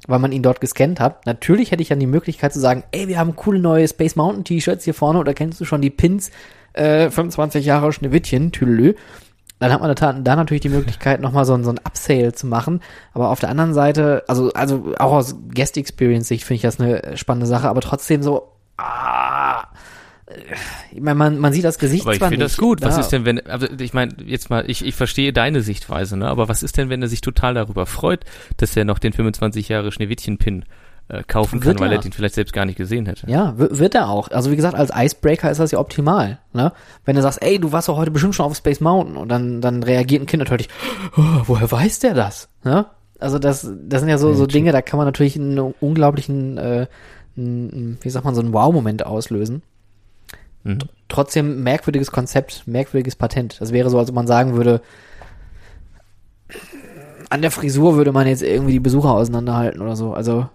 [0.07, 1.27] weil man ihn dort gescannt hat.
[1.27, 4.45] Natürlich hätte ich dann die Möglichkeit zu sagen, ey, wir haben coole neue Space Mountain
[4.45, 6.31] T-Shirts hier vorne oder kennst du schon die Pins,
[6.73, 8.95] äh, 25 Jahre Schneewittchen, Tüdelö.
[9.59, 12.81] Dann hat man da, natürlich die Möglichkeit, nochmal so, ein so ein Upsale zu machen.
[13.13, 17.47] Aber auf der anderen Seite, also, also auch aus Guest-Experience-Sicht finde ich das eine spannende
[17.47, 19.65] Sache, aber trotzdem so, ah,
[20.93, 22.83] ich meine, man, man sieht das Gesicht aber ich finde das gut.
[22.83, 23.01] Was ja.
[23.01, 26.29] ist denn, wenn, also ich meine, jetzt mal, ich, ich verstehe deine Sichtweise, ne?
[26.29, 28.25] Aber was ist denn, wenn er sich total darüber freut,
[28.59, 30.67] dass er noch den 25 Jahre Schneewittchen-Pin
[31.09, 31.99] äh, kaufen kann, Wird weil er.
[31.99, 33.31] den vielleicht selbst gar nicht gesehen hätte?
[33.31, 34.31] Ja, wird er auch.
[34.31, 36.39] Also wie gesagt, als Icebreaker ist das ja optimal.
[36.53, 36.73] Ne?
[37.05, 39.61] Wenn du sagst, ey, du warst doch heute bestimmt schon auf Space Mountain und dann,
[39.61, 40.69] dann reagiert ein Kind natürlich,
[41.17, 42.49] oh, woher weiß der das?
[42.63, 42.87] Ne?
[43.19, 46.87] Also das, das sind ja so, so Dinge, da kann man natürlich einen unglaublichen, äh,
[47.37, 49.63] einen, wie sagt man, so einen Wow-Moment auslösen.
[50.65, 50.79] Mhm.
[51.09, 53.61] Trotzdem merkwürdiges Konzept, merkwürdiges Patent.
[53.61, 54.83] Das wäre so, als ob man sagen würde,
[57.31, 60.13] an der Frisur würde man jetzt irgendwie die Besucher auseinanderhalten oder so.
[60.15, 60.49] Also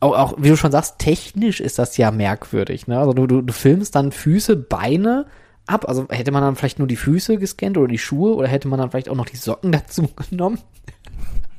[0.00, 2.86] auch, auch wie du schon sagst, technisch ist das ja merkwürdig.
[2.86, 2.98] Ne?
[2.98, 5.26] Also du, du, du filmst dann Füße, Beine
[5.66, 5.88] ab.
[5.88, 8.78] Also hätte man dann vielleicht nur die Füße gescannt oder die Schuhe oder hätte man
[8.78, 10.58] dann vielleicht auch noch die Socken dazu genommen?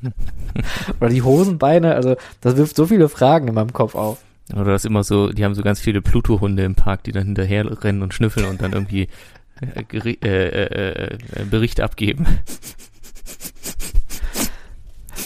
[0.99, 1.95] oder die Hosenbeine?
[1.95, 4.19] Also das wirft so viele Fragen in meinem Kopf auf.
[4.53, 7.83] Oder das immer so, die haben so ganz viele Pluto-Hunde im Park, die dann hinterher
[7.83, 9.07] rennen und schnüffeln und dann irgendwie
[9.61, 12.25] äh, geri- äh, äh, äh, Bericht abgeben.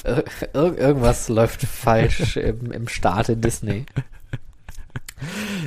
[0.03, 0.23] Ir
[0.53, 3.85] ir irgendwas läuft falsch im, im Staate Disney.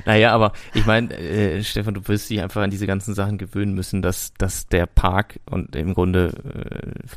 [0.04, 3.74] Naja, aber ich meine, äh, Stefan, du wirst dich einfach an diese ganzen Sachen gewöhnen
[3.74, 6.32] müssen, dass, dass der Park und im Grunde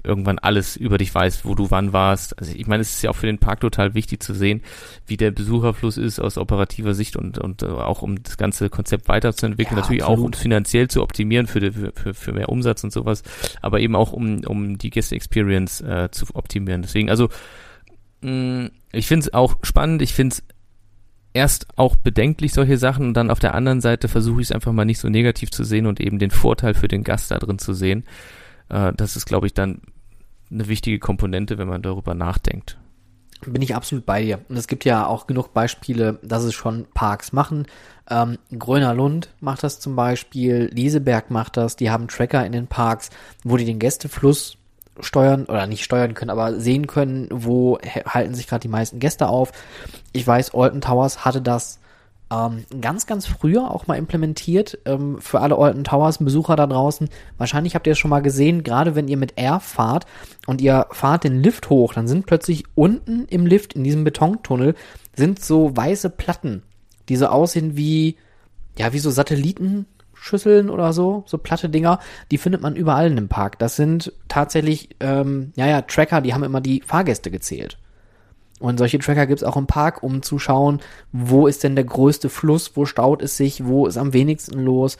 [0.03, 2.38] äh, irgendwann alles über dich weiß, wo du wann warst.
[2.40, 4.61] Also ich meine, es ist ja auch für den Park total wichtig zu sehen,
[5.06, 9.07] wie der Besucherfluss ist aus operativer Sicht und, und äh, auch um das ganze Konzept
[9.07, 10.36] weiterzuentwickeln, Ja, natürlich auch absolut.
[10.36, 13.24] um finanziell zu optimieren für, die, für, für mehr Umsatz und sowas,
[13.61, 16.82] aber eben auch um, um die Gäste-Experience äh, zu optimieren.
[16.82, 17.30] Deswegen, also
[18.22, 20.44] mh, ich finde es auch spannend, ich finde es
[21.34, 24.72] erst auch bedenklich solche Sachen und dann auf der anderen Seite versuche ich es einfach
[24.72, 27.60] mal nicht so negativ zu sehen und eben den Vorteil für den Gast da drin
[27.60, 28.03] zu sehen.
[28.69, 29.81] Äh, das ist, glaube ich, dann
[30.51, 32.77] eine wichtige Komponente, wenn man darüber nachdenkt.
[33.45, 34.41] Bin ich absolut bei dir.
[34.49, 37.68] Und es gibt ja auch genug Beispiele, dass es schon Parks machen.
[38.10, 42.68] Ähm, Gröner Lund macht das zum Beispiel, Lieseberg macht das, die haben Tracker in den
[42.68, 43.11] Parks,
[43.43, 44.59] wo die den Gästefluss
[45.01, 49.27] steuern oder nicht steuern können, aber sehen können, wo halten sich gerade die meisten Gäste
[49.27, 49.51] auf.
[50.11, 51.80] Ich weiß, Alton Towers hatte das
[52.31, 57.09] ähm, ganz, ganz früher auch mal implementiert ähm, für alle Alton Towers Besucher da draußen.
[57.38, 60.05] Wahrscheinlich habt ihr es schon mal gesehen, gerade wenn ihr mit Air fahrt
[60.45, 64.76] und ihr fahrt den Lift hoch, dann sind plötzlich unten im Lift, in diesem Betontunnel,
[65.15, 66.63] sind so weiße Platten,
[67.09, 68.17] die so aussehen wie,
[68.77, 69.09] ja, wie so
[70.19, 71.99] Satellitenschüsseln oder so, so platte Dinger,
[72.31, 73.59] die findet man überall in dem Park.
[73.59, 77.77] Das sind tatsächlich, ähm, ja, ja, Tracker, die haben immer die Fahrgäste gezählt.
[78.59, 80.79] Und solche Tracker gibt's auch im Park, um zu schauen,
[81.13, 84.97] wo ist denn der größte Fluss, wo staut es sich, wo ist am wenigsten los.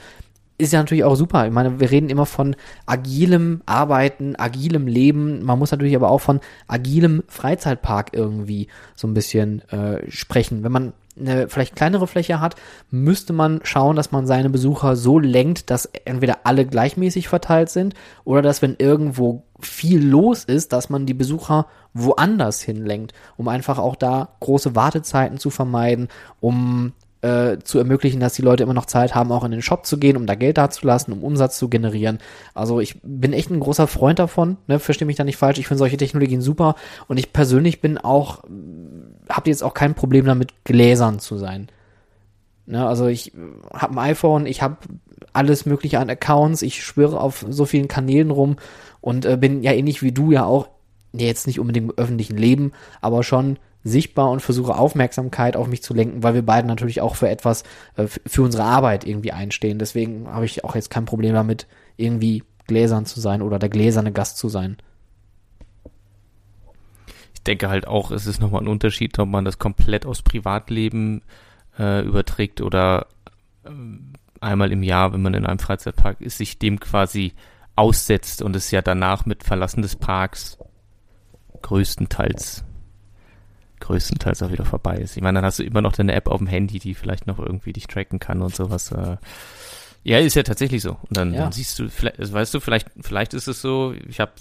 [0.58, 1.46] Ist ja natürlich auch super.
[1.46, 2.56] Ich meine, wir reden immer von
[2.86, 5.44] agilem Arbeiten, agilem Leben.
[5.44, 10.64] Man muss natürlich aber auch von agilem Freizeitpark irgendwie so ein bisschen äh, sprechen.
[10.64, 12.56] Wenn man eine vielleicht kleinere Fläche hat,
[12.90, 17.94] müsste man schauen, dass man seine Besucher so lenkt, dass entweder alle gleichmäßig verteilt sind
[18.24, 23.78] oder dass wenn irgendwo viel los ist, dass man die Besucher woanders hinlenkt, um einfach
[23.78, 26.08] auch da große Wartezeiten zu vermeiden,
[26.40, 29.86] um äh, zu ermöglichen, dass die Leute immer noch Zeit haben, auch in den Shop
[29.86, 32.20] zu gehen, um da Geld dazulassen, um Umsatz zu generieren.
[32.54, 35.68] Also ich bin echt ein großer Freund davon, ne, verstehe mich da nicht falsch, ich
[35.68, 36.76] finde solche Technologien super.
[37.08, 38.44] Und ich persönlich bin auch,
[39.30, 41.70] habe jetzt auch kein Problem damit, gläsern zu sein.
[42.66, 43.32] Ne, also ich
[43.74, 44.78] habe ein iPhone, ich habe
[45.34, 48.58] alles mögliche an Accounts, ich schwöre auf so vielen Kanälen rum
[49.02, 50.70] und äh, bin ja ähnlich wie du ja auch,
[51.12, 55.94] jetzt nicht unbedingt im öffentlichen Leben, aber schon sichtbar und versuche Aufmerksamkeit auf mich zu
[55.94, 57.64] lenken, weil wir beide natürlich auch für etwas,
[57.96, 59.80] äh, für unsere Arbeit irgendwie einstehen.
[59.80, 61.66] Deswegen habe ich auch jetzt kein Problem damit,
[61.98, 64.78] irgendwie gläsern zu sein oder der gläserne Gast zu sein.
[67.40, 71.22] Ich denke halt auch, es ist nochmal ein Unterschied, ob man das komplett aus Privatleben
[71.78, 73.08] äh, überträgt oder
[73.66, 77.34] ähm, einmal im Jahr, wenn man in einem Freizeitpark ist, sich dem quasi
[77.76, 80.58] aussetzt und es ja danach mit Verlassen des Parks
[81.62, 82.64] größtenteils
[83.80, 85.16] größtenteils auch wieder vorbei ist.
[85.16, 87.40] Ich meine, dann hast du immer noch deine App auf dem Handy, die vielleicht noch
[87.40, 88.92] irgendwie dich tracken kann und sowas.
[88.92, 89.16] Äh.
[90.04, 90.98] Ja, ist ja tatsächlich so.
[91.08, 91.44] Und dann, Ja.
[91.44, 94.34] dann siehst du, vielleicht, weißt du, vielleicht, vielleicht ist es so, ich habe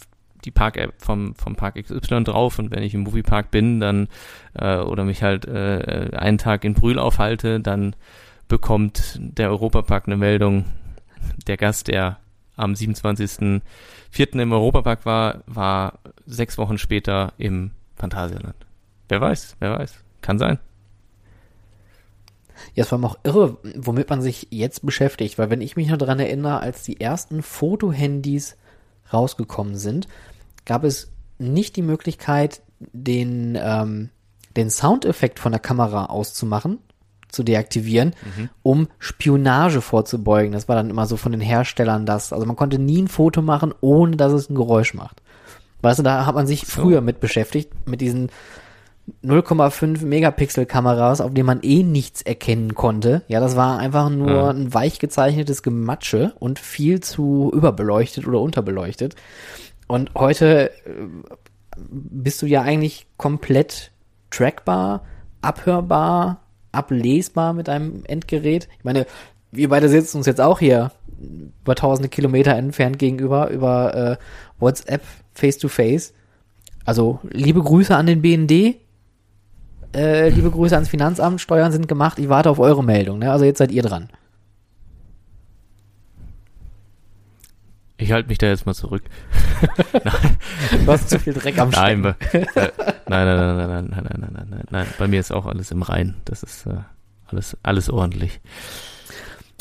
[0.45, 4.09] die Park-App vom, vom Park XY drauf und wenn ich im Moviepark bin, dann
[4.55, 7.95] äh, oder mich halt äh, einen Tag in Brühl aufhalte, dann
[8.49, 10.65] bekommt der Europapark eine Meldung,
[11.47, 12.19] der Gast, der
[12.57, 13.63] am 27.04.
[14.41, 18.57] im Europapark war, war sechs Wochen später im Phantasialand.
[19.09, 19.95] Wer weiß, wer weiß.
[20.21, 20.59] Kann sein.
[22.75, 25.97] Ja, es war auch irre, womit man sich jetzt beschäftigt, weil wenn ich mich noch
[25.97, 28.57] daran erinnere, als die ersten Fotohandys
[29.13, 30.09] rausgekommen sind,
[30.65, 34.11] gab es nicht die Möglichkeit, den, ähm,
[34.57, 36.79] den Soundeffekt von der Kamera auszumachen,
[37.29, 38.49] zu deaktivieren, mhm.
[38.63, 40.53] um Spionage vorzubeugen.
[40.53, 42.33] Das war dann immer so von den Herstellern das.
[42.33, 45.23] Also man konnte nie ein Foto machen, ohne dass es ein Geräusch macht.
[45.83, 46.83] Weißt du, da hat man sich so.
[46.83, 48.31] früher mit beschäftigt, mit diesen
[49.25, 53.23] 0,5 Megapixel Kameras, auf denen man eh nichts erkennen konnte.
[53.29, 54.51] Ja, das war einfach nur ja.
[54.51, 59.17] ein weich gezeichnetes Gematsche und viel zu überbeleuchtet oder unterbeleuchtet.
[59.87, 61.07] Und heute äh,
[61.77, 63.93] bist du ja eigentlich komplett
[64.31, 65.05] trackbar,
[65.41, 68.69] abhörbar, ablesbar mit einem Endgerät.
[68.79, 69.07] Ich meine,
[69.51, 70.93] wir beide sitzen uns jetzt auch hier
[71.63, 74.17] über tausende Kilometer entfernt gegenüber über äh,
[74.59, 75.03] WhatsApp
[75.33, 76.13] face to face.
[76.85, 78.77] Also liebe Grüße an den BND.
[79.95, 81.41] Äh, liebe Grüße ans Finanzamt.
[81.41, 82.19] Steuern sind gemacht.
[82.19, 83.19] Ich warte auf eure Meldung.
[83.19, 83.31] Ne?
[83.33, 84.09] Also jetzt seid ihr dran.
[88.01, 89.03] Ich halte mich da jetzt mal zurück.
[89.93, 92.01] du hast zu viel Dreck am Stein.
[92.01, 92.47] Nein, nein,
[93.09, 94.87] nein, nein, nein, nein, nein, nein, nein, nein, nein.
[94.99, 96.15] Bei mir ist auch alles im Rein.
[96.25, 96.77] Das ist äh,
[97.27, 98.41] alles, alles ordentlich.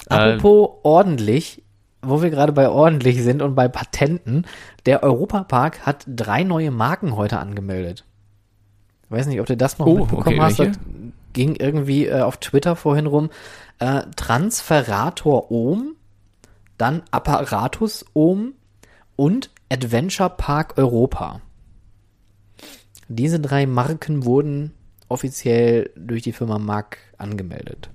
[0.08, 1.64] Apropos äh, ordentlich,
[2.04, 4.46] wo wir gerade bei ordentlich sind und bei Patenten,
[4.86, 8.06] der Europapark hat drei neue Marken heute angemeldet.
[9.10, 10.60] Ich weiß nicht, ob du das noch oh, mitbekommen okay, hast.
[10.60, 10.80] Das
[11.34, 13.30] ging irgendwie äh, auf Twitter vorhin rum.
[13.80, 15.98] Äh, Transferator Ohm
[16.78, 18.54] dann Apparatus Ohm
[19.16, 21.42] und Adventure Park Europa.
[23.08, 24.74] Diese drei Marken wurden
[25.10, 27.90] offiziell durch die Firma Mark angemeldet.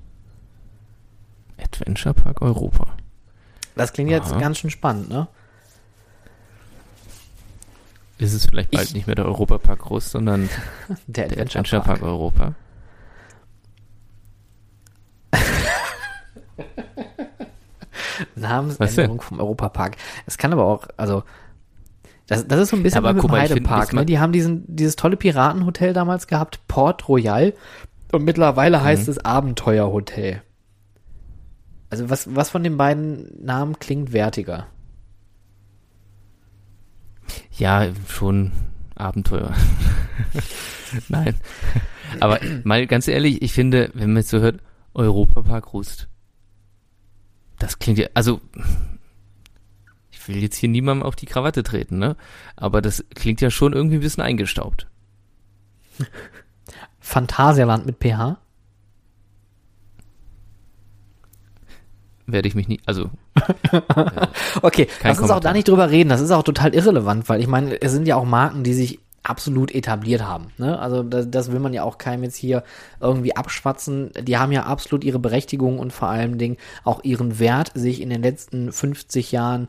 [1.62, 2.96] Adventure Park Europa.
[3.76, 4.18] Das klingt Aha.
[4.18, 5.28] jetzt ganz schön spannend, ne?
[8.22, 10.48] Ist es vielleicht bald ich, nicht mehr der Europapark groß, sondern
[11.06, 12.00] der Adventure, der Adventure Park.
[12.00, 12.54] Park Europa?
[18.36, 19.96] Namensänderung vom Europapark.
[20.26, 21.24] Es kann aber auch, also
[22.28, 23.92] das, das ist so ein bisschen aber wie mit dem Heidepark.
[23.92, 24.06] Ne?
[24.06, 27.54] Die haben diesen, dieses tolle Piratenhotel damals gehabt, Port Royal.
[28.12, 28.82] Und mittlerweile mhm.
[28.84, 30.42] heißt es Abenteuerhotel.
[31.90, 34.68] Also was, was von den beiden Namen klingt wertiger?
[37.58, 38.52] Ja, schon
[38.94, 39.54] Abenteuer.
[41.08, 41.34] Nein.
[42.20, 44.60] Aber mal ganz ehrlich, ich finde, wenn man jetzt so hört,
[44.94, 46.08] Europapark Rust,
[47.58, 48.40] das klingt ja, also
[50.10, 52.16] ich will jetzt hier niemandem auf die Krawatte treten, ne?
[52.56, 54.86] Aber das klingt ja schon irgendwie ein bisschen eingestaubt.
[57.00, 58.38] Phantasialand mit PH?
[62.26, 63.10] Werde ich mich nie, also.
[64.62, 66.10] okay, lass uns auch da nicht drüber reden.
[66.10, 68.98] Das ist auch total irrelevant, weil ich meine, es sind ja auch Marken, die sich
[69.22, 70.48] absolut etabliert haben.
[70.58, 70.78] Ne?
[70.78, 72.64] Also das, das will man ja auch keinem jetzt hier
[73.00, 74.10] irgendwie abschwatzen.
[74.20, 78.10] Die haben ja absolut ihre Berechtigung und vor allen Dingen auch ihren Wert sich in
[78.10, 79.68] den letzten 50 Jahren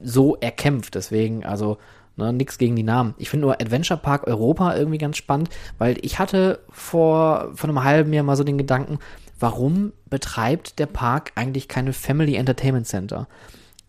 [0.00, 0.94] so erkämpft.
[0.94, 1.78] Deswegen, also
[2.16, 3.14] ne, nichts gegen die Namen.
[3.18, 7.82] Ich finde nur Adventure Park Europa irgendwie ganz spannend, weil ich hatte vor, vor einem
[7.82, 8.98] halben Jahr mal so den Gedanken,
[9.38, 13.28] warum betreibt der Park eigentlich keine Family Entertainment Center?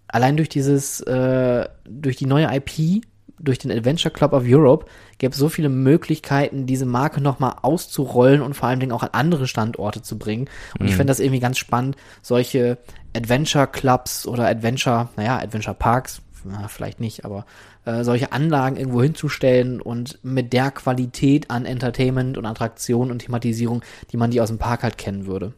[0.07, 3.03] Allein durch dieses, äh, durch die neue IP
[3.39, 4.85] durch den Adventure Club of Europe
[5.17, 9.09] gäbe es so viele Möglichkeiten, diese Marke nochmal auszurollen und vor allen Dingen auch an
[9.13, 10.49] andere Standorte zu bringen.
[10.73, 10.87] Und mhm.
[10.87, 12.77] ich fände das irgendwie ganz spannend, solche
[13.15, 17.45] Adventure Clubs oder Adventure, naja, Adventure Parks, na, vielleicht nicht, aber
[17.85, 23.83] äh, solche Anlagen irgendwo hinzustellen und mit der Qualität an Entertainment und Attraktion und Thematisierung,
[24.11, 25.53] die man die aus dem Park halt kennen würde.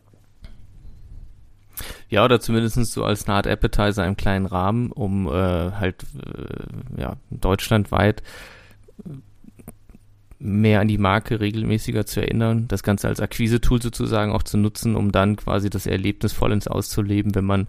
[2.09, 7.01] Ja, oder zumindest so als eine Art Appetizer im kleinen Rahmen, um äh, halt äh,
[7.01, 8.21] ja, deutschlandweit
[10.41, 14.95] mehr an die Marke regelmäßiger zu erinnern, das Ganze als Akquise-Tool sozusagen auch zu nutzen,
[14.95, 17.67] um dann quasi das Erlebnis vollends auszuleben, wenn man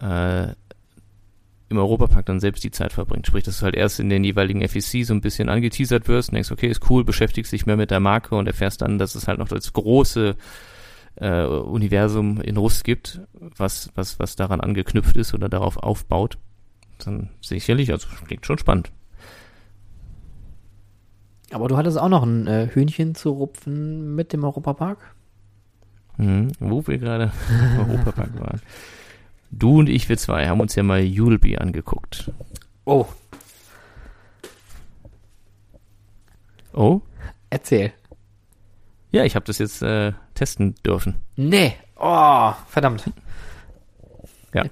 [0.00, 0.54] äh,
[1.68, 3.26] im Europapark dann selbst die Zeit verbringt.
[3.26, 6.34] Sprich, dass du halt erst in den jeweiligen FEC so ein bisschen angeteasert wirst und
[6.34, 9.26] denkst, okay, ist cool, beschäftigst dich mehr mit der Marke und erfährst dann, dass es
[9.26, 10.36] halt noch das große
[11.16, 16.38] äh, Universum in Rust gibt, was, was, was daran angeknüpft ist oder darauf aufbaut,
[17.04, 18.92] dann sicherlich, also klingt schon spannend.
[21.50, 25.14] Aber du hattest auch noch ein äh, Hühnchen zu rupfen mit dem Europapark?
[26.16, 28.60] Mhm, wo wir gerade im Europapark waren.
[29.58, 32.30] Du und ich, wir zwei, haben uns ja mal You'll angeguckt.
[32.84, 33.06] Oh.
[36.72, 37.00] Oh?
[37.50, 37.92] Erzähl.
[39.12, 41.16] Ja, ich habe das jetzt äh, testen dürfen.
[41.36, 41.76] Nee.
[41.96, 43.04] Oh, verdammt.
[44.52, 44.64] Ja.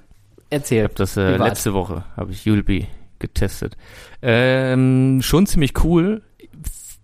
[0.49, 0.79] Erzähl.
[0.79, 2.87] Ich habe das äh, letzte Woche, habe ich You'll
[3.19, 3.77] getestet.
[4.21, 6.23] Ähm, schon ziemlich cool.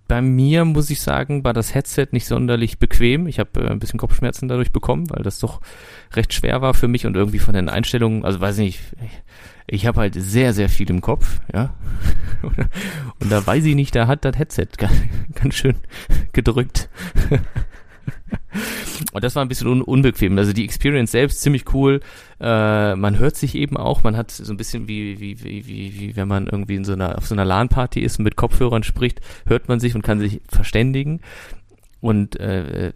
[0.09, 3.27] Bei mir muss ich sagen, war das Headset nicht sonderlich bequem.
[3.27, 5.61] Ich habe äh, ein bisschen Kopfschmerzen dadurch bekommen, weil das doch
[6.13, 9.21] recht schwer war für mich und irgendwie von den Einstellungen, also weiß nicht, ich,
[9.67, 11.75] ich habe halt sehr, sehr viel im Kopf, ja.
[13.19, 14.93] Und da weiß ich nicht, da hat das Headset ganz,
[15.35, 15.75] ganz schön
[16.33, 16.89] gedrückt.
[19.13, 20.37] Und das war ein bisschen un unbequem.
[20.37, 22.01] Also die Experience selbst ziemlich cool.
[22.39, 25.99] Äh, man hört sich eben auch, man hat so ein bisschen wie, wie, wie, wie,
[25.99, 28.83] wie wenn man irgendwie in so einer, auf so einer LAN-Party ist und mit Kopfhörern
[28.83, 31.21] spricht, hört man sich und kann sich verständigen
[32.01, 32.93] und äh, äh,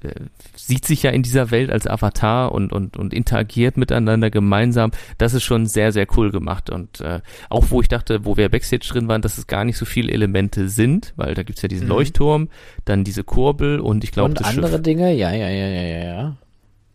[0.55, 4.91] sieht sich ja in dieser Welt als Avatar und, und, und interagiert miteinander gemeinsam.
[5.17, 6.69] Das ist schon sehr, sehr cool gemacht.
[6.69, 7.19] Und äh,
[7.49, 10.11] auch wo ich dachte, wo wir Backstage drin waren, dass es gar nicht so viele
[10.13, 11.93] Elemente sind, weil da gibt's ja diesen Mhm.
[11.93, 12.49] Leuchtturm,
[12.85, 14.81] dann diese Kurbel und ich glaube Und andere Schiff.
[14.83, 15.13] Dinge?
[15.13, 16.37] Ja, ja, ja, ja, ja, ja.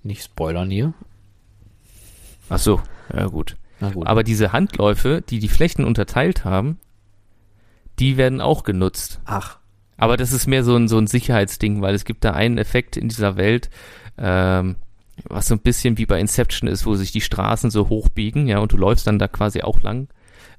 [0.03, 0.95] Nicht spoilern hier.
[2.49, 2.81] Ach so,
[3.13, 3.57] ja gut.
[3.81, 4.07] Na gut.
[4.07, 6.79] Aber diese Handläufe, die die Flächen unterteilt haben,
[7.99, 9.21] die werden auch genutzt.
[9.27, 9.58] Ach,
[9.99, 12.97] Aber das ist mehr so ein, so ein Sicherheitsding, weil es gibt da einen Effekt
[12.97, 13.69] in dieser Welt,
[14.17, 14.77] ähm,
[15.25, 18.59] was so ein bisschen wie bei Inception ist, wo sich die Straßen so hochbiegen, ja,
[18.61, 20.09] und du läufst dann da quasi auch lang.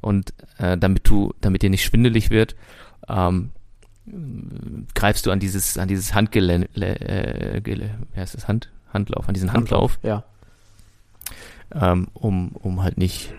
[0.01, 2.55] Und äh, damit du, damit dir nicht schwindelig wird,
[3.07, 3.51] ähm,
[4.95, 9.53] greifst du an dieses, an dieses Handgelände, äh, wie heißt das, Hand, Handlauf, an diesen
[9.53, 10.23] Handlauf, Ja.
[11.73, 13.33] ähm, um, um halt nicht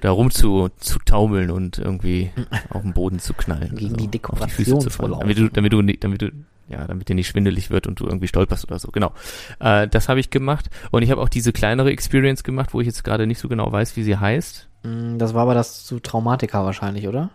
[0.00, 2.30] da rum zu, zu taumeln und irgendwie
[2.70, 3.74] auf den Boden zu knallen.
[3.74, 5.16] Gegen die auf die Füße Dekoration zu fallen.
[5.18, 6.32] Damit du, damit du damit du,
[6.68, 8.90] ja, damit dir nicht schwindelig wird und du irgendwie stolperst oder so.
[8.90, 9.12] Genau.
[9.58, 10.70] Äh, das habe ich gemacht.
[10.90, 13.70] Und ich habe auch diese kleinere Experience gemacht, wo ich jetzt gerade nicht so genau
[13.70, 14.68] weiß, wie sie heißt.
[14.84, 17.30] Mm, Das war aber das zu Traumatika wahrscheinlich, oder?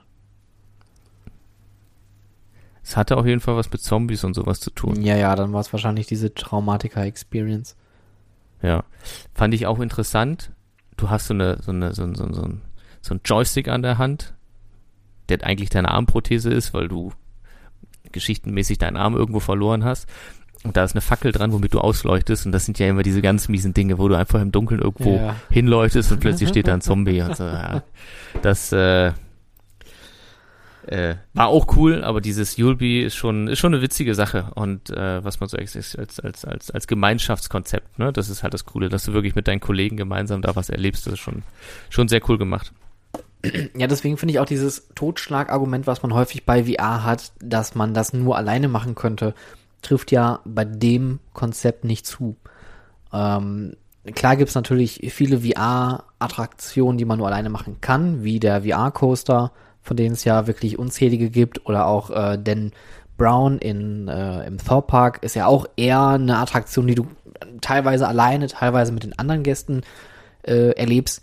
[2.82, 5.02] Es hatte auf jeden Fall was mit Zombies und sowas zu tun.
[5.02, 7.76] Ja, ja, dann war es wahrscheinlich diese Traumatika-Experience.
[8.62, 8.84] Ja.
[9.34, 10.52] Fand ich auch interessant.
[10.98, 12.62] Du hast so eine, so eine, so ein, so ein, so ein,
[13.02, 14.34] so ein Joystick an der Hand,
[15.30, 17.12] der eigentlich deine Armprothese ist, weil du
[18.12, 20.08] geschichtenmäßig deinen Arm irgendwo verloren hast.
[20.64, 22.46] Und da ist eine Fackel dran, womit du ausleuchtest.
[22.48, 25.16] Und das sind ja immer diese ganz miesen Dinge, wo du einfach im Dunkeln irgendwo
[25.18, 25.36] Ja.
[25.50, 27.22] hinleuchtest und plötzlich steht da ein Zombie.
[27.22, 27.84] Und so, ja.
[28.42, 29.12] Das äh,
[30.88, 34.90] äh, war auch cool, aber dieses Yulby ist schon ist schon eine witzige Sache und
[34.90, 38.66] äh, was man so als als als als als Gemeinschaftskonzept, ne, das ist halt das
[38.66, 41.44] Coole, dass du wirklich mit deinen Kollegen gemeinsam da was erlebst, das ist schon
[41.90, 42.72] schon sehr cool gemacht.
[43.78, 47.94] Ja, deswegen finde ich auch dieses Totschlagargument, was man häufig bei VR hat, dass man
[47.94, 49.36] das nur alleine machen könnte,
[49.84, 52.38] trifft ja bei dem Konzept nicht zu.
[53.14, 53.76] Ähm,
[54.14, 59.52] klar gibt's natürlich viele VR-Attraktionen, die man nur alleine machen kann, wie der VR-Coaster,
[59.86, 62.72] von denen es ja wirklich unzählige gibt, oder auch äh, Dan
[63.18, 67.07] Brown in, äh, im Thor Park ist ja auch eher eine Attraktion, die du
[67.62, 69.82] teilweise alleine, teilweise mit den anderen Gästen
[70.44, 71.22] äh, erlebst.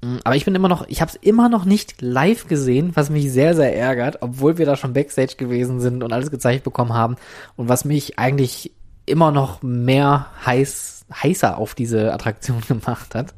[0.00, 3.10] Mm, Aber ich bin immer noch, ich habe es immer noch nicht live gesehen, was
[3.10, 6.94] mich sehr, sehr ärgert, obwohl wir da schon Backstage gewesen sind und alles gezeigt bekommen
[6.94, 7.16] haben
[7.56, 8.72] und was mich eigentlich
[9.06, 13.34] immer noch mehr heiß, heißer auf diese Attraktion gemacht hat.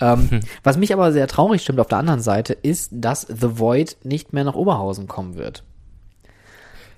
[0.00, 3.96] Ähm, Was mich aber sehr traurig stimmt auf der anderen Seite, ist, dass The Void
[4.02, 5.64] nicht mehr nach Oberhausen kommen wird.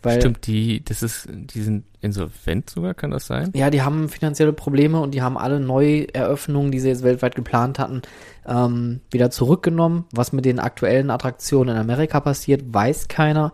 [0.03, 3.51] Weil, Stimmt, die das ist die sind insolvent sogar, kann das sein?
[3.57, 7.81] Ja, die haben finanzielle Probleme und die haben alle Neueröffnungen, die sie jetzt weltweit geplant
[7.81, 8.03] hatten,
[8.47, 10.05] ähm, wieder zurückgenommen.
[10.13, 13.53] Was mit den aktuellen Attraktionen in Amerika passiert, weiß keiner.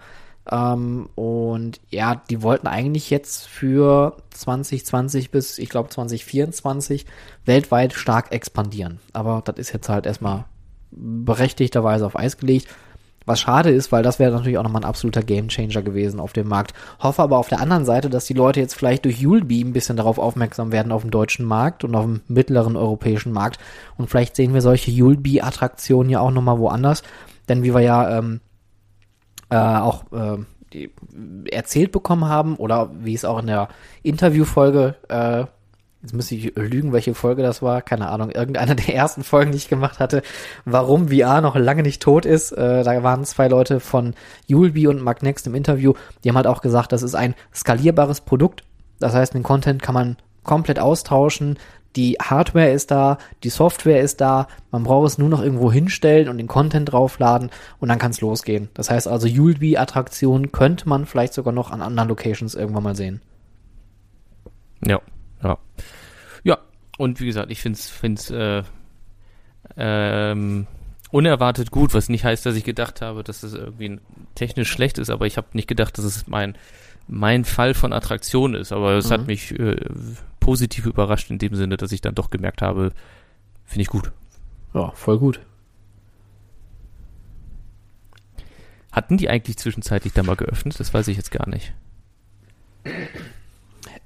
[0.51, 7.07] Ähm, und ja, die wollten eigentlich jetzt für 2020 bis, ich glaube, 2024
[7.45, 8.99] weltweit stark expandieren.
[9.13, 10.45] Aber das ist jetzt halt erstmal
[10.91, 12.69] berechtigterweise auf Eis gelegt.
[13.25, 16.49] Was schade ist, weil das wäre natürlich auch nochmal ein absoluter Gamechanger gewesen auf dem
[16.49, 16.75] Markt.
[16.99, 19.97] Hoffe aber auf der anderen Seite, dass die Leute jetzt vielleicht durch Julbi ein bisschen
[19.97, 23.59] darauf aufmerksam werden auf dem deutschen Markt und auf dem mittleren europäischen Markt.
[23.97, 27.05] Und vielleicht sehen wir solche Julbi-Attraktionen ja auch nochmal woanders.
[27.49, 28.41] Denn wie wir ja ähm,
[29.53, 30.39] äh, auch äh,
[30.73, 30.91] die
[31.51, 33.69] erzählt bekommen haben oder wie es auch in der
[34.03, 35.45] Interviewfolge, äh,
[36.03, 39.59] jetzt müsste ich lügen, welche Folge das war, keine Ahnung, irgendeine der ersten Folgen, die
[39.59, 40.23] ich gemacht hatte,
[40.65, 42.53] warum VR noch lange nicht tot ist.
[42.53, 44.15] Äh, da waren zwei Leute von
[44.47, 48.65] Julbi und Magnext im Interview, die haben halt auch gesagt, das ist ein skalierbares Produkt.
[48.99, 51.59] Das heißt, den Content kann man komplett austauschen.
[51.97, 56.29] Die Hardware ist da, die Software ist da, man braucht es nur noch irgendwo hinstellen
[56.29, 57.51] und den Content draufladen
[57.81, 58.71] und dann kann es losgehen.
[58.75, 63.21] Das heißt also, Julbi-Attraktionen könnte man vielleicht sogar noch an anderen Locations irgendwann mal sehen.
[64.85, 65.01] Ja,
[65.43, 65.59] ja.
[66.45, 66.59] Ja,
[66.99, 68.63] und wie gesagt, ich find's, find's äh,
[69.77, 70.67] ähm,
[71.11, 74.01] unerwartet gut, was nicht heißt, dass ich gedacht habe, dass es irgendwie
[74.35, 76.57] technisch schlecht ist, aber ich habe nicht gedacht, dass es mein
[77.09, 79.13] mein Fall von Attraktion ist, aber es Mhm.
[79.13, 79.77] hat mich äh,
[80.41, 82.93] positiv überrascht in dem Sinne, dass ich dann doch gemerkt habe,
[83.65, 84.13] finde ich gut.
[84.75, 85.41] Ja, voll gut.
[88.91, 90.79] Hatten die eigentlich zwischenzeitlich da mal geöffnet?
[90.79, 91.73] Das weiß ich jetzt gar nicht.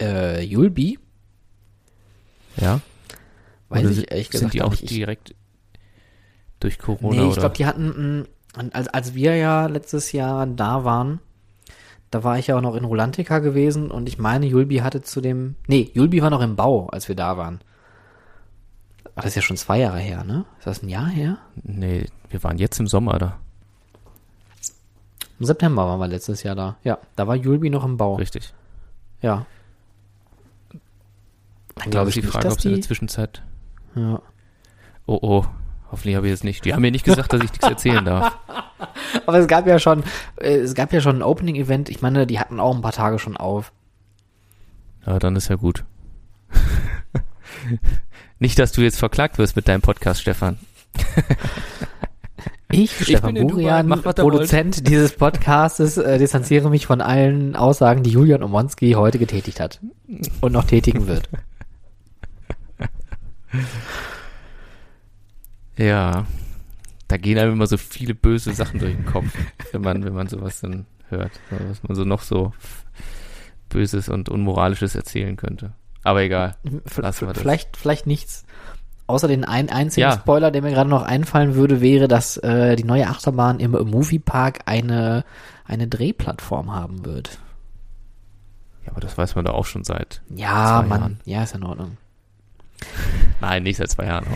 [0.01, 0.99] Äh, Yulby?
[2.57, 2.81] Ja?
[3.69, 4.73] Weiß Oder ich sind- ehrlich Sind gesagt die gar auch.
[4.75, 5.35] Ich- direkt
[6.61, 8.25] durch Corona Nee, ich glaube, die hatten,
[8.55, 11.21] mh, als, als wir ja letztes Jahr da waren,
[12.17, 15.21] da war ich ja auch noch in Rolantica gewesen und ich meine, Julbi hatte zu
[15.21, 17.61] dem, nee, Julbi war noch im Bau, als wir da waren.
[19.05, 20.47] Aber das ist ja schon zwei Jahre her, ne?
[20.59, 21.37] Ist das ein Jahr her?
[21.63, 23.39] nee, wir waren jetzt im Sommer da.
[25.39, 26.77] Im September waren wir letztes Jahr da.
[26.85, 28.15] Ja, da war Julbi noch im Bau.
[28.15, 28.55] Richtig.
[29.21, 29.45] Ja.
[30.71, 30.81] Dann
[31.85, 33.43] Da glaube ich die nicht, Frage, ob es in der Zwischenzeit.
[33.95, 34.23] ja.
[35.07, 35.45] Oh oh,
[35.97, 36.63] hoffentlich habe ich jetzt nicht.
[36.67, 38.39] Die haben mir nicht gesagt, dass ich nichts erzählen darf.
[39.27, 40.05] Aber es gab ja schon,
[40.37, 41.89] äh, es gab ja schon ein Opening-Event.
[41.89, 43.73] Ich meine, die hatten auch ein paar Tage schon auf.
[45.07, 45.85] Ja, dann ist ja gut.
[48.39, 50.59] nicht, dass du jetzt verklagt wirst mit deinem Podcast, Stefan.
[52.69, 58.11] Ich, Stefan Dubai, Burian, ihr Produzent dieses Podcastes, äh, distanziere mich von allen Aussagen, die
[58.11, 59.81] Julian Omonski heute getätigt hat
[60.41, 61.29] und noch tätigen wird.
[65.77, 66.27] Ja,
[67.09, 69.27] da gehen einem immer so viele böse Sachen durch den Kopf,
[69.73, 71.33] wenn man, wenn man sowas dann hört.
[71.69, 72.53] Was man so noch so
[73.69, 75.73] Böses und Unmoralisches erzählen könnte.
[76.03, 76.57] Aber egal.
[76.97, 77.43] Lassen wir das.
[77.43, 78.45] Vielleicht, vielleicht nichts.
[79.09, 80.13] Außer den ein einzigen Ja.
[80.13, 84.61] Spoiler, der mir gerade noch einfallen würde, wäre, dass äh, die neue Achterbahn im Moviepark
[84.67, 85.25] eine,
[85.65, 87.39] eine Drehplattform haben wird.
[88.85, 90.23] Ja, aber das weiß man doch auch schon seit.
[90.35, 91.01] Ja, Zwei Mann.
[91.01, 91.21] Jahren.
[91.25, 91.97] Ja, ist in Ordnung.
[93.41, 94.27] Nein, nicht seit zwei Jahren.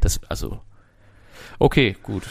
[0.00, 0.60] Das, also.
[1.62, 2.24] Okay, gut.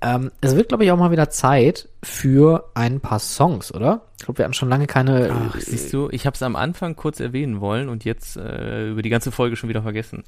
[0.00, 4.06] Ähm, es wird, glaube ich, auch mal wieder Zeit für ein paar Songs, oder?
[4.18, 5.30] Ich glaube, wir hatten schon lange keine.
[5.30, 9.02] Ach, siehst du, ich habe es am Anfang kurz erwähnen wollen und jetzt äh, über
[9.02, 10.24] die ganze Folge schon wieder vergessen.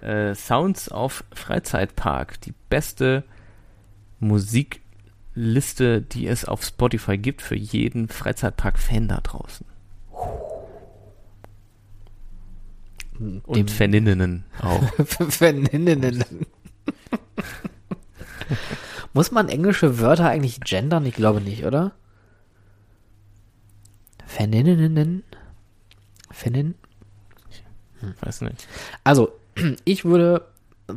[0.00, 3.24] Äh, Sounds auf Freizeitpark, die beste
[4.20, 9.66] Musikliste, die es auf Spotify gibt für jeden Freizeitpark-Fan da draußen.
[13.18, 14.84] Und dem Faninnen auch.
[15.30, 16.46] Faninnen.
[19.12, 21.06] Muss man englische Wörter eigentlich gendern?
[21.06, 21.92] Ich glaube nicht, oder?
[24.26, 25.22] Faninnen.
[26.30, 26.74] Fanin?
[28.20, 28.66] Weiß nicht.
[29.04, 29.32] Also,
[29.84, 30.46] ich würde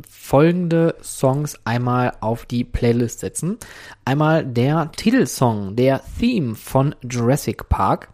[0.08, 3.58] folgende Songs einmal auf die Playlist setzen.
[4.04, 8.08] Einmal der Titelsong, der Theme von Jurassic Park,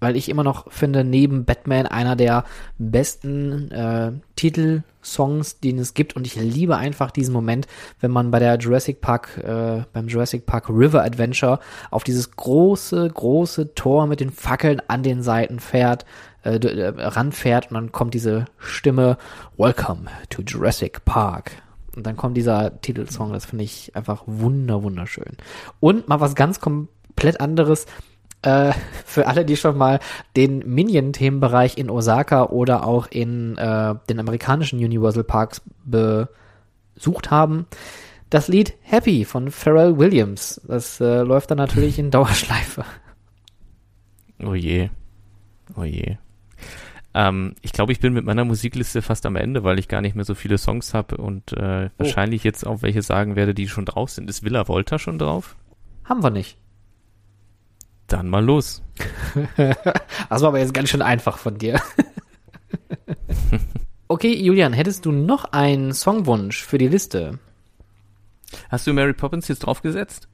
[0.00, 2.44] weil ich immer noch finde, neben Batman einer der
[2.78, 6.16] besten äh, Titelsongs, den es gibt.
[6.16, 7.66] Und ich liebe einfach diesen Moment,
[8.00, 11.60] wenn man bei der Jurassic Park, äh, beim Jurassic Park River Adventure
[11.90, 16.06] auf dieses große, große Tor mit den Fackeln an den Seiten fährt,
[16.42, 19.18] äh, äh, ranfährt und dann kommt diese Stimme
[19.58, 21.52] Welcome to Jurassic Park.
[21.94, 25.36] Und dann kommt dieser Titelsong, das finde ich einfach wunder, wunderschön.
[25.80, 27.86] Und mal was ganz komplett anderes,
[28.42, 28.72] äh,
[29.04, 30.00] für alle, die schon mal
[30.36, 37.66] den Minion-Themenbereich in Osaka oder auch in äh, den amerikanischen Universal Parks besucht haben.
[38.30, 40.60] Das Lied Happy von Pharrell Williams.
[40.66, 42.84] Das äh, läuft dann natürlich in Dauerschleife.
[44.42, 44.88] Oh je.
[45.76, 46.16] Oh je.
[47.12, 50.14] Ähm, ich glaube, ich bin mit meiner Musikliste fast am Ende, weil ich gar nicht
[50.14, 53.84] mehr so viele Songs habe und äh, wahrscheinlich jetzt auch welche sagen werde, die schon
[53.84, 54.30] drauf sind.
[54.30, 55.56] Ist Villa Volta schon drauf?
[56.04, 56.56] Haben wir nicht.
[58.10, 58.82] Dann mal los.
[59.46, 59.76] Das
[60.42, 61.80] war aber jetzt ganz schön einfach von dir.
[64.08, 67.38] okay, Julian, hättest du noch einen Songwunsch für die Liste?
[68.68, 70.26] Hast du Mary Poppins jetzt draufgesetzt?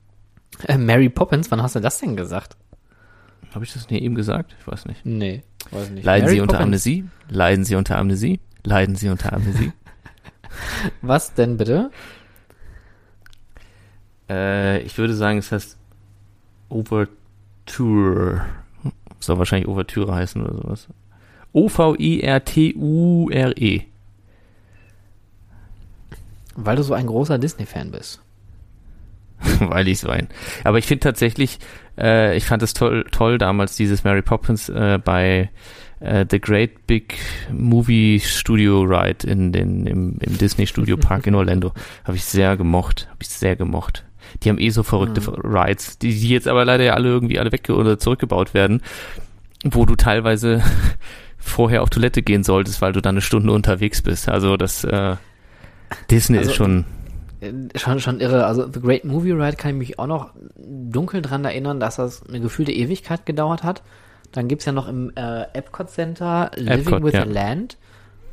[0.66, 2.56] Äh, Mary Poppins, wann hast du das denn gesagt?
[3.54, 4.56] Habe ich das nicht eben gesagt?
[4.58, 5.04] Ich weiß nicht.
[5.04, 6.04] Nee, weiß nicht.
[6.04, 6.66] Leiden Mary Sie unter Poppins.
[6.66, 7.04] Amnesie?
[7.28, 8.40] Leiden Sie unter Amnesie?
[8.64, 9.72] Leiden Sie unter Amnesie?
[11.02, 11.90] Was denn bitte?
[14.30, 15.76] äh, ich würde sagen, es heißt
[17.66, 18.46] Overture.
[19.20, 20.88] Soll wahrscheinlich Overture heißen oder sowas.
[21.52, 22.22] O-V-I-R-T-U-R-E.
[26.54, 28.22] Weil du so ein großer Disney-Fan bist.
[29.60, 30.28] weil ich so ein.
[30.64, 31.58] Aber ich finde tatsächlich,
[31.98, 35.50] äh, ich fand es toll, toll damals dieses Mary Poppins äh, bei
[36.00, 37.18] äh, The Great Big
[37.52, 41.72] Movie Studio Ride in den im, im Disney Studio Park in Orlando.
[42.04, 44.05] Habe ich sehr gemocht, habe ich sehr gemocht.
[44.42, 47.52] Die haben eh so verrückte Rides, die, die jetzt aber leider ja alle irgendwie alle
[47.52, 48.82] weg oder zurückgebaut werden,
[49.64, 50.62] wo du teilweise
[51.38, 54.28] vorher auf Toilette gehen solltest, weil du dann eine Stunde unterwegs bist.
[54.28, 55.16] Also das äh,
[56.10, 56.84] Disney Also, ist schon
[57.40, 58.46] äh, schon, schon irre.
[58.46, 62.26] Also The Great Movie Ride kann ich mich auch noch dunkel dran erinnern, dass das
[62.28, 63.82] eine gefühlte Ewigkeit gedauert hat.
[64.32, 67.24] Dann gibt's ja noch im äh, Epcot Center Living Epcot, with ja.
[67.24, 67.76] the Land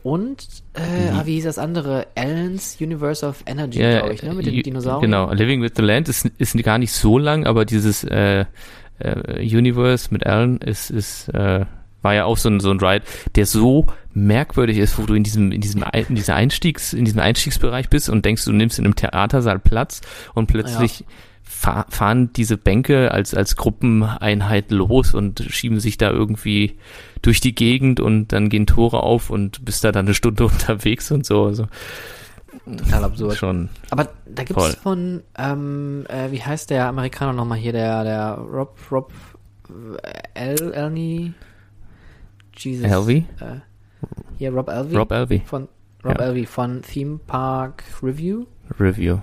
[0.04, 2.08] und äh, ah, wie hieß das andere?
[2.16, 4.34] Alan's Universe of Energy, Ja, glaube ich, ne?
[4.34, 5.02] Mit den Dinosauriern.
[5.02, 8.46] Genau, Living with the Land ist, ist gar nicht so lang, aber dieses äh,
[9.00, 11.66] äh, Universe mit Alan ist, ist äh,
[12.02, 13.06] war ja auch so ein, so ein Ride,
[13.36, 17.22] der so merkwürdig ist, wo du in diesem, in diesem, in dieser Einstiegs, in diesem
[17.22, 20.02] Einstiegsbereich bist und denkst, du nimmst in einem Theatersaal Platz
[20.34, 21.06] und plötzlich
[21.44, 26.78] fahr, fahren diese Bänke als, als Gruppeneinheit los und schieben sich da irgendwie
[27.22, 31.12] durch die Gegend und dann gehen Tore auf und bist da dann eine Stunde unterwegs
[31.12, 31.46] und so.
[31.46, 31.68] Also
[32.66, 33.36] Total absurd.
[33.36, 33.70] schon.
[33.90, 34.72] Aber da gibt's Voll.
[34.74, 39.12] von, ähm, äh, wie heißt der Amerikaner nochmal hier, der, der Rob, Rob,
[40.04, 41.34] äh, El, Elney,
[42.56, 42.86] Jesus.
[42.90, 43.26] Elvey?
[43.40, 43.60] Äh,
[44.38, 44.96] hier, Rob Elvey.
[44.96, 45.12] Rob.
[45.48, 45.68] Von,
[46.06, 46.26] Rob Ja.
[46.26, 48.46] Elvey von Theme Park Review.
[48.80, 49.20] Review.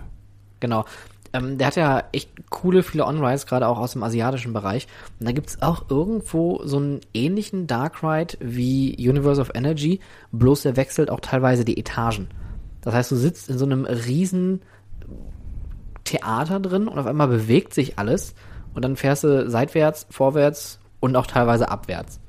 [0.61, 0.85] Genau.
[1.33, 4.89] Ähm, der hat ja echt coole, viele On-Rides, gerade auch aus dem asiatischen Bereich.
[5.19, 10.01] Und da gibt's auch irgendwo so einen ähnlichen Dark Ride wie Universe of Energy,
[10.33, 12.29] bloß der wechselt auch teilweise die Etagen.
[12.81, 14.63] Das heißt, du sitzt in so einem riesen
[16.05, 18.35] Theater drin und auf einmal bewegt sich alles
[18.75, 22.20] und dann fährst du seitwärts, vorwärts und auch teilweise abwärts.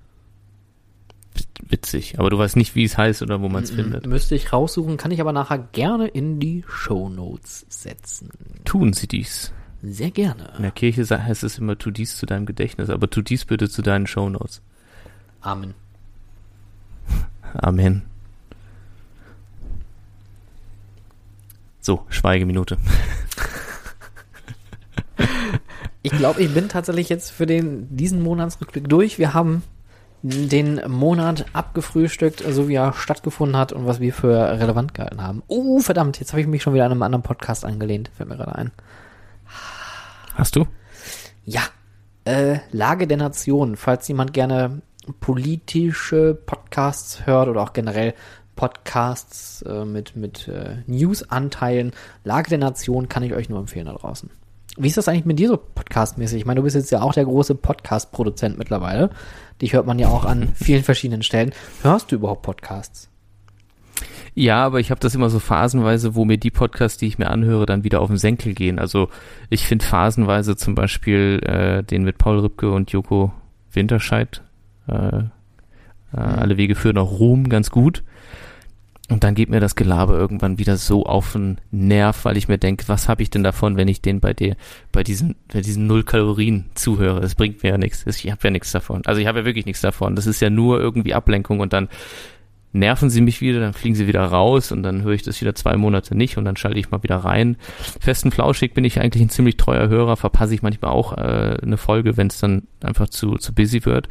[1.68, 2.20] Witzig.
[2.20, 4.06] Aber du weißt nicht, wie es heißt oder wo man es findet.
[4.06, 8.30] Müsste ich raussuchen, kann ich aber nachher gerne in die Show Notes setzen.
[8.66, 9.53] Tun sie dies.
[9.82, 10.53] Sehr gerne.
[10.58, 13.70] In der Kirche heißt es immer, tu dies zu deinem Gedächtnis, aber tu dies bitte
[13.70, 14.62] zu deinen Shownotes.
[15.40, 15.74] Amen.
[17.53, 18.03] Amen.
[21.80, 22.78] So, Schweigeminute.
[26.03, 29.20] Ich glaube, ich bin tatsächlich jetzt für den, diesen Monatsrückblick durch.
[29.20, 29.62] Wir haben
[30.23, 35.43] den Monat abgefrühstückt, so wie er stattgefunden hat und was wir für relevant gehalten haben.
[35.48, 38.38] Oh, verdammt, jetzt habe ich mich schon wieder an einem anderen Podcast angelehnt, fällt mir
[38.38, 38.72] gerade ein.
[40.35, 40.68] Hast du?
[41.43, 41.61] Ja,
[42.26, 44.81] äh, Lage der Nation, falls jemand gerne
[45.19, 48.14] politische Podcasts hört oder auch generell
[48.56, 51.93] Podcasts äh, mit, mit äh, News-Anteilen,
[52.23, 54.30] Lage der Nation kann ich euch nur empfehlen da draußen.
[54.77, 56.39] Wie ist das eigentlich mit dir so podcastmäßig?
[56.39, 59.10] Ich meine, du bist jetzt ja auch der große Podcast-Produzent mittlerweile.
[59.61, 61.51] Dich hört man ja auch an vielen verschiedenen Stellen.
[61.83, 63.09] Hörst du überhaupt Podcasts?
[64.33, 67.29] Ja, aber ich habe das immer so phasenweise, wo mir die Podcasts, die ich mir
[67.29, 68.79] anhöre, dann wieder auf den Senkel gehen.
[68.79, 69.09] Also
[69.49, 73.33] ich finde phasenweise zum Beispiel äh, den mit Paul Rübke und Joko
[73.73, 74.41] Winterscheid,
[74.88, 75.21] äh, äh,
[76.13, 78.03] alle Wege führen nach Ruhm, ganz gut.
[79.11, 82.57] Und dann geht mir das Gelaber irgendwann wieder so auf den Nerv, weil ich mir
[82.57, 84.55] denke, was habe ich denn davon, wenn ich den bei dir,
[84.93, 87.19] bei diesen, bei diesen null Kalorien zuhöre?
[87.19, 88.05] Das bringt mir ja nichts.
[88.07, 89.01] Ich habe ja nichts davon.
[89.05, 90.15] Also ich habe ja wirklich nichts davon.
[90.15, 91.89] Das ist ja nur irgendwie Ablenkung und dann
[92.71, 95.55] nerven sie mich wieder, dann fliegen sie wieder raus und dann höre ich das wieder
[95.55, 97.57] zwei Monate nicht und dann schalte ich mal wieder rein.
[97.99, 101.75] Festen Flauschig bin ich eigentlich ein ziemlich treuer Hörer, verpasse ich manchmal auch äh, eine
[101.75, 104.07] Folge, wenn es dann einfach zu, zu busy wird.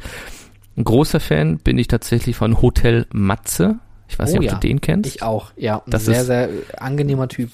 [0.77, 3.79] Ein großer Fan bin ich tatsächlich von Hotel Matze.
[4.11, 5.15] Ich weiß Oh nicht, ob ja, du den kennst.
[5.15, 5.77] Ich auch, ja.
[5.77, 7.49] Ein Das sehr, ist- sehr angenehmer Typ.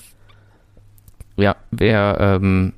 [1.36, 2.74] Ja, wer ähm,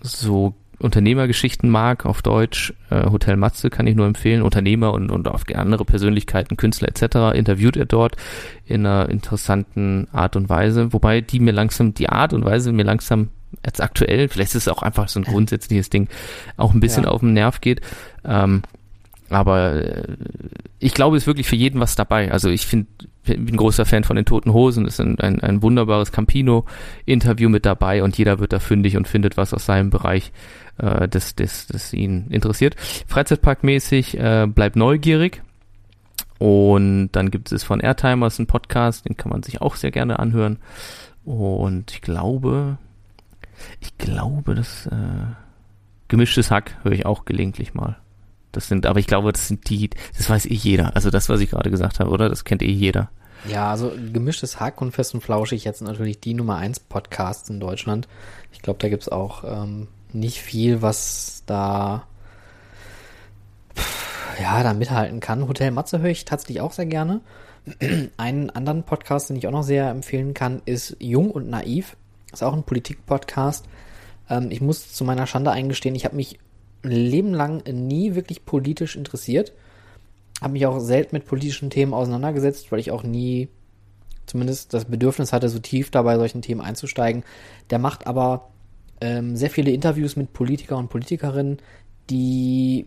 [0.00, 4.42] so Unternehmergeschichten mag auf Deutsch, äh, Hotel Matze kann ich nur empfehlen.
[4.42, 7.36] Unternehmer und, und auch andere Persönlichkeiten, Künstler etc.
[7.36, 8.16] interviewt er dort
[8.64, 10.92] in einer interessanten Art und Weise.
[10.92, 13.28] Wobei die mir langsam, die Art und Weise mir langsam
[13.64, 16.08] jetzt aktuell, vielleicht ist es auch einfach so ein grundsätzliches Ding,
[16.56, 17.10] auch ein bisschen Ja.
[17.10, 17.80] auf den Nerv geht.
[18.24, 18.62] Ähm,
[19.32, 20.16] aber äh,
[20.78, 22.32] ich glaube, es ist wirklich für jeden was dabei.
[22.32, 22.88] Also ich finde,
[23.24, 24.86] bin ein großer Fan von den Toten Hosen.
[24.86, 29.08] Es ist ein, ein, ein wunderbares Campino-Interview mit dabei und jeder wird da fündig und
[29.08, 30.32] findet was aus seinem Bereich,
[30.78, 32.76] äh, das, das, das ihn interessiert.
[33.06, 35.42] Freizeitparkmäßig äh, bleibt neugierig.
[36.38, 40.18] Und dann gibt es von Airtimers einen Podcast, den kann man sich auch sehr gerne
[40.18, 40.58] anhören.
[41.24, 42.78] Und ich glaube,
[43.80, 44.90] ich glaube, das äh,
[46.08, 47.96] gemischtes Hack höre ich auch gelegentlich mal.
[48.52, 50.94] Das sind, aber ich glaube, das sind die, das weiß eh jeder.
[50.94, 52.28] Also das, was ich gerade gesagt habe, oder?
[52.28, 53.10] Das kennt eh jeder.
[53.48, 57.58] Ja, also gemischtes Hack und fest und flauschig jetzt natürlich die Nummer eins Podcasts in
[57.58, 58.06] Deutschland.
[58.52, 62.06] Ich glaube, da gibt's auch ähm, nicht viel, was da
[63.76, 65.48] pff, ja, da mithalten kann.
[65.48, 67.20] Hotel Matze höre ich tatsächlich auch sehr gerne.
[68.16, 71.96] Einen anderen Podcast, den ich auch noch sehr empfehlen kann, ist Jung und Naiv.
[72.32, 73.66] Ist auch ein Politik-Podcast.
[74.30, 76.38] Ähm, ich muss zu meiner Schande eingestehen, ich habe mich
[76.82, 79.52] Leben lang nie wirklich politisch interessiert.
[80.40, 83.48] Habe mich auch selten mit politischen Themen auseinandergesetzt, weil ich auch nie
[84.26, 87.24] zumindest das Bedürfnis hatte, so tief da bei solchen Themen einzusteigen.
[87.70, 88.50] Der macht aber
[89.00, 91.58] ähm, sehr viele Interviews mit Politiker und Politikerinnen,
[92.10, 92.86] die,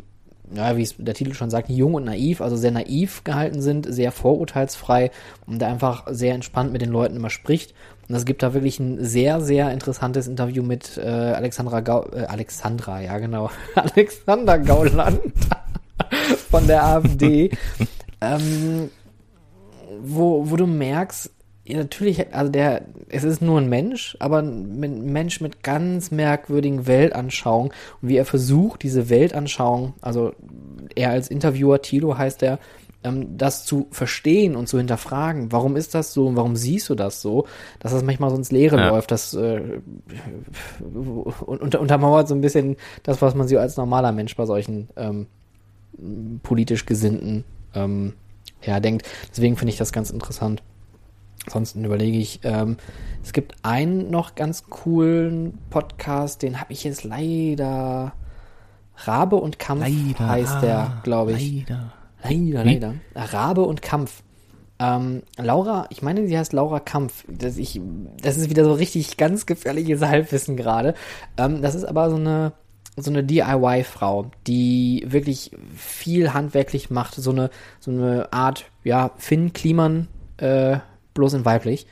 [0.53, 3.85] ja, wie es der Titel schon sagt, jung und naiv, also sehr naiv gehalten sind,
[3.93, 5.11] sehr vorurteilsfrei
[5.45, 7.73] und der einfach sehr entspannt mit den Leuten immer spricht.
[8.07, 12.25] Und es gibt da wirklich ein sehr, sehr interessantes Interview mit äh, Alexandra Gau äh,
[12.25, 13.49] Alexandra, ja genau.
[13.75, 15.19] Alexander Gauland
[16.51, 17.51] von der AfD.
[18.21, 18.89] ähm,
[20.01, 21.31] wo, wo du merkst,
[21.67, 24.79] ja, natürlich, also der, es ist nur ein Mensch, aber ein
[25.11, 27.71] Mensch mit ganz merkwürdigen Weltanschauungen
[28.01, 30.33] und wie er versucht, diese Weltanschauung, also
[30.93, 32.59] er als Interviewer, Tilo heißt er,
[33.05, 35.51] ähm, das zu verstehen und zu hinterfragen.
[35.51, 37.45] Warum ist das so und warum siehst du das so?
[37.79, 38.89] Dass das manchmal so ins Leere ja.
[38.89, 39.79] läuft, das äh,
[41.45, 45.27] unter, untermauert so ein bisschen das, was man sich als normaler Mensch bei solchen ähm,
[46.43, 48.13] politisch Gesinnten ähm,
[48.63, 49.07] ja, denkt.
[49.29, 50.63] Deswegen finde ich das ganz interessant.
[51.45, 52.77] Ansonsten überlege ich, ähm,
[53.23, 58.13] es gibt einen noch ganz coolen Podcast, den habe ich jetzt leider.
[58.97, 61.67] Rabe und Kampf leider, heißt der, glaube ich.
[61.67, 61.91] Leider.
[62.29, 62.73] Leider, Wie?
[62.73, 62.95] leider.
[63.15, 64.23] Rabe und Kampf.
[64.77, 67.23] Ähm, Laura, ich meine, sie heißt Laura Kampf.
[67.27, 67.79] Das, ich,
[68.21, 70.95] das ist wieder so richtig ganz gefährliches Halbwissen gerade.
[71.37, 72.53] Ähm, das ist aber so eine,
[72.97, 77.15] so eine DIY-Frau, die wirklich viel handwerklich macht.
[77.15, 77.49] So eine,
[77.79, 80.07] so eine Art, ja, Finn Kliman,
[80.37, 80.77] äh,
[81.13, 81.87] bloß in weiblich.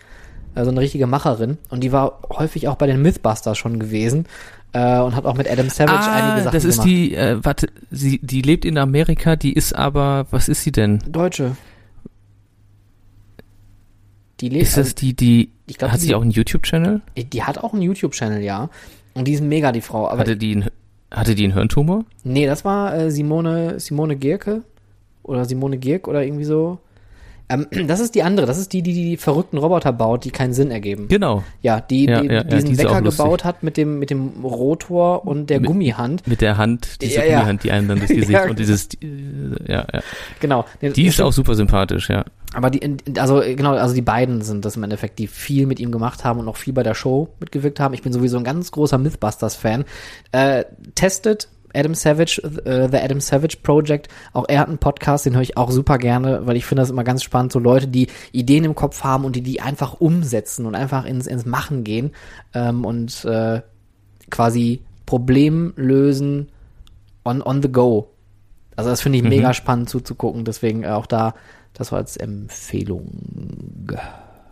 [0.56, 1.58] Also eine richtige Macherin.
[1.70, 4.28] Und die war häufig auch bei den Mythbusters schon gewesen
[4.74, 6.90] äh, und hat auch mit Adam Savage ah, einige Sachen das ist gemacht.
[6.90, 11.00] die, äh, warte, sie, die lebt in Amerika, die ist aber, was ist sie denn?
[11.08, 11.56] Deutsche.
[14.40, 17.02] Die lebt, ist das also die, die, ich glaub, hat die, sie auch einen YouTube-Channel?
[17.16, 18.70] Die hat auch einen YouTube-Channel, ja.
[19.14, 20.10] Und die ist mega, die Frau.
[20.10, 20.70] Aber hatte die einen,
[21.12, 22.04] hatte die einen Hirntumor?
[22.24, 24.64] Nee, das war äh, Simone, Simone Gierke
[25.22, 26.80] oder Simone Gierk oder irgendwie so.
[27.50, 30.54] Ähm, das ist die andere, das ist die, die die verrückten Roboter baut, die keinen
[30.54, 31.08] Sinn ergeben.
[31.08, 31.44] Genau.
[31.62, 35.26] Ja, die, ja, die ja, diesen die Wecker gebaut hat mit dem, mit dem Rotor
[35.26, 36.28] und der mit, Gummihand.
[36.28, 38.90] Mit der Hand, diese Gummihand, die einem dann das Gesicht und dieses,
[39.68, 40.02] ja, ja.
[40.40, 40.66] Genau.
[40.82, 42.26] Die ist auch super sympathisch, ja.
[42.54, 45.92] Aber die, also genau, also die beiden sind das im Endeffekt, die viel mit ihm
[45.92, 47.94] gemacht haben und auch viel bei der Show mitgewirkt haben.
[47.96, 49.86] Ich bin sowieso ein ganz großer Mythbusters-Fan.
[50.32, 54.08] Äh, testet Adam Savage, uh, The Adam Savage Project.
[54.34, 56.90] Auch er hat einen Podcast, den höre ich auch super gerne, weil ich finde das
[56.90, 60.66] immer ganz spannend, so Leute, die Ideen im Kopf haben und die die einfach umsetzen
[60.66, 62.12] und einfach ins, ins Machen gehen
[62.54, 63.62] ähm, und äh,
[64.30, 66.50] quasi Problem lösen
[67.26, 68.10] on, on the go.
[68.76, 69.30] Also das finde ich mhm.
[69.30, 71.34] mega spannend zuzugucken, deswegen auch da
[71.74, 73.10] das war als Empfehlung.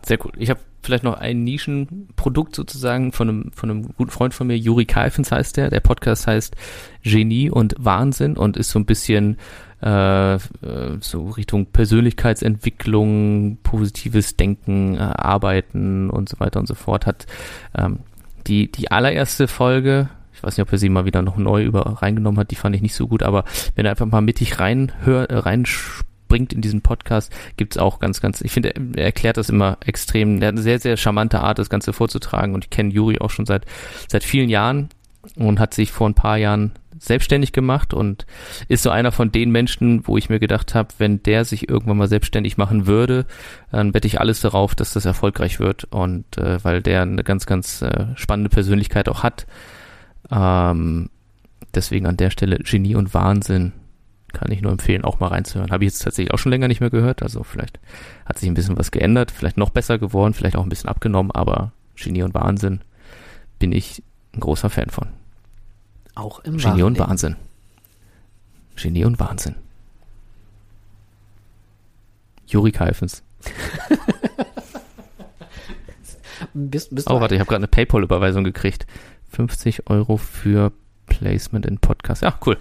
[0.04, 0.32] Sehr cool.
[0.38, 4.58] Ich habe vielleicht noch ein Nischenprodukt sozusagen von einem, von einem guten Freund von mir,
[4.58, 5.70] Juri Kalfens heißt der.
[5.70, 6.56] Der Podcast heißt
[7.02, 9.38] Genie und Wahnsinn und ist so ein bisschen
[9.82, 10.38] äh, äh
[11.00, 17.06] so Richtung Persönlichkeitsentwicklung, positives Denken, äh, Arbeiten und so weiter und so fort.
[17.06, 17.26] Hat
[17.76, 18.00] ähm,
[18.46, 22.02] die, die allererste Folge, ich weiß nicht, ob er sie mal wieder noch neu über
[22.02, 23.44] reingenommen hat, die fand ich nicht so gut, aber
[23.76, 25.64] wenn er einfach mal mittig reinhört, äh, rein
[26.32, 30.40] bringt in diesem Podcast, gibt's auch ganz, ganz, ich finde, er erklärt das immer extrem,
[30.40, 32.54] er hat eine sehr, sehr charmante Art, das Ganze vorzutragen.
[32.54, 33.66] Und ich kenne Juri auch schon seit,
[34.08, 34.88] seit vielen Jahren
[35.36, 38.24] und hat sich vor ein paar Jahren selbstständig gemacht und
[38.66, 41.98] ist so einer von den Menschen, wo ich mir gedacht habe, wenn der sich irgendwann
[41.98, 43.26] mal selbstständig machen würde,
[43.70, 47.44] dann wette ich alles darauf, dass das erfolgreich wird und äh, weil der eine ganz,
[47.44, 49.46] ganz äh, spannende Persönlichkeit auch hat.
[50.30, 51.10] Ähm,
[51.74, 53.72] deswegen an der Stelle Genie und Wahnsinn
[54.32, 55.70] kann ich nur empfehlen, auch mal reinzuhören.
[55.70, 57.22] Habe ich jetzt tatsächlich auch schon länger nicht mehr gehört.
[57.22, 57.78] Also vielleicht
[58.26, 61.32] hat sich ein bisschen was geändert, vielleicht noch besser geworden, vielleicht auch ein bisschen abgenommen,
[61.32, 62.80] aber Genie und Wahnsinn
[63.58, 64.02] bin ich
[64.34, 65.08] ein großer Fan von.
[66.14, 67.36] Auch im Genie und Wahnsinn.
[68.76, 69.54] Genie und Wahnsinn.
[72.46, 73.22] Juri Kalfens.
[76.54, 78.86] bist, bist oh, warte, ich habe gerade eine PayPal-Überweisung gekriegt.
[79.30, 80.72] 50 Euro für
[81.06, 82.22] Placement in Podcast.
[82.22, 82.58] Ja, cool.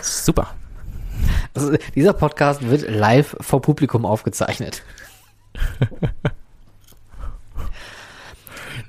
[0.00, 0.54] Super.
[1.54, 4.82] Also, dieser Podcast wird live vor Publikum aufgezeichnet.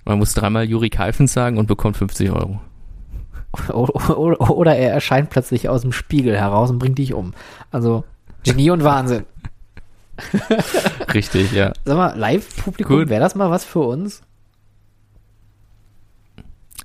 [0.05, 2.61] Man muss dreimal Juri Kalfens sagen und bekommt 50 Euro.
[3.71, 7.33] Oder er erscheint plötzlich aus dem Spiegel heraus und bringt dich um.
[7.71, 8.03] Also
[8.43, 9.25] Genie und Wahnsinn.
[11.13, 11.73] Richtig, ja.
[11.83, 14.21] Sag mal, Live-Publikum, wäre das mal was für uns?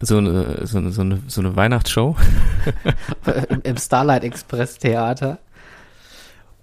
[0.02, 2.16] So eine, so eine, so eine, so eine Weihnachtsshow?
[3.50, 5.38] Im, Im Starlight Express Theater.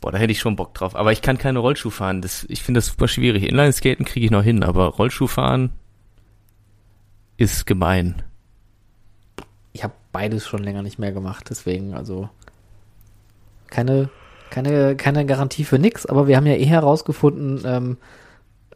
[0.02, 0.96] Boah, da hätte ich schon Bock drauf.
[0.96, 2.22] Aber ich kann keine Rollschuh fahren.
[2.22, 3.44] Das, ich finde das super schwierig.
[3.44, 5.72] Inlineskaten kriege ich noch hin, aber Rollschuh fahren
[7.38, 8.24] ist gemein.
[9.74, 12.30] Ich habe beides schon länger nicht mehr gemacht, deswegen, also
[13.68, 14.10] keine,
[14.50, 18.27] keine, keine Garantie für nix, aber wir haben ja eh herausgefunden, ähm, äh,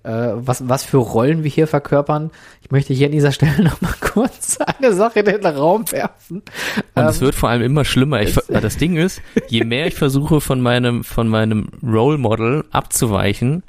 [0.10, 2.32] was, was für Rollen wir hier verkörpern.
[2.64, 6.38] Ich möchte hier an dieser Stelle nochmal kurz eine Sache in den Raum werfen.
[6.38, 8.22] Und ähm, es wird vor allem immer schlimmer.
[8.22, 13.64] Ich, das Ding ist, je mehr ich versuche von meinem, von meinem Role Model abzuweichen,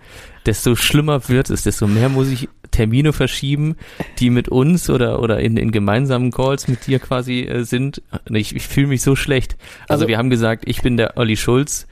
[0.47, 3.77] desto schlimmer wird es, desto mehr muss ich Termine verschieben,
[4.19, 8.01] die mit uns oder, oder in, in gemeinsamen Calls mit dir quasi äh, sind.
[8.31, 9.57] Ich, ich fühle mich so schlecht.
[9.83, 11.87] Also, Also- wir haben gesagt, ich bin der Olli Schulz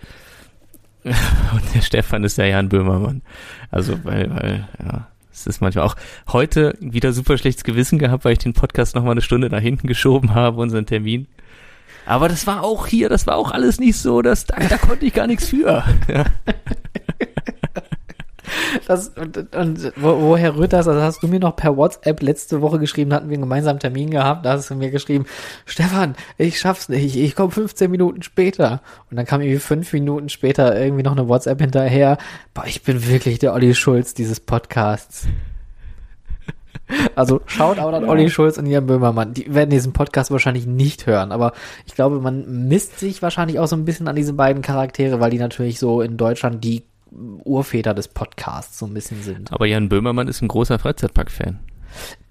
[1.04, 3.22] und der Stefan ist der Jan Böhmermann.
[3.70, 5.06] Also, weil, weil, ja.
[5.32, 5.96] Es ist manchmal auch
[6.28, 9.60] heute wieder super schlechtes Gewissen gehabt, weil ich den Podcast noch mal eine Stunde nach
[9.60, 11.28] hinten geschoben habe, unseren Termin.
[12.04, 15.06] Aber das war auch hier, das war auch alles nicht so, dass da, da konnte
[15.06, 15.84] ich gar nichts für.
[16.08, 16.24] Ja.
[18.86, 20.88] Das, und, und wo, woher rührt das?
[20.88, 23.80] Also hast du mir noch per WhatsApp letzte Woche geschrieben, da hatten wir einen gemeinsamen
[23.80, 25.26] Termin gehabt, da hast du mir geschrieben,
[25.64, 28.82] Stefan, ich schaff's nicht, ich, komme 15 Minuten später.
[29.10, 32.18] Und dann kam irgendwie fünf Minuten später irgendwie noch eine WhatsApp hinterher,
[32.54, 35.26] boah, ich bin wirklich der Olli Schulz dieses Podcasts.
[37.14, 39.32] Also schaut auch an Olli Schulz und Jan Böhmermann.
[39.34, 41.52] Die werden diesen Podcast wahrscheinlich nicht hören, aber
[41.86, 45.30] ich glaube, man misst sich wahrscheinlich auch so ein bisschen an diese beiden Charaktere, weil
[45.30, 46.82] die natürlich so in Deutschland die
[47.44, 49.52] Urväter des Podcasts so ein bisschen sind.
[49.52, 51.58] Aber Jan Böhmermann ist ein großer Freizeitpark-Fan.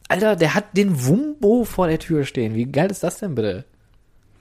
[0.07, 2.55] Alter, der hat den Wumbo vor der Tür stehen.
[2.55, 3.65] Wie geil ist das denn bitte?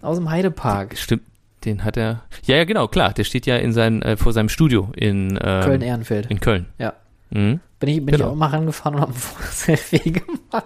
[0.01, 0.97] Aus dem Heidepark.
[0.97, 1.23] Stimmt,
[1.65, 2.23] den hat er.
[2.45, 3.13] Ja, ja, genau, klar.
[3.13, 6.27] Der steht ja in sein, äh, vor seinem Studio in ähm, Köln-Ehrenfeld.
[6.31, 6.67] In Köln.
[6.79, 6.95] Ja.
[7.31, 7.61] Mhm.
[7.81, 8.31] Bin ich, bin ich Genau.
[8.31, 9.15] auch mal rangefahren und hab ein
[9.51, 10.65] Selfie gemacht.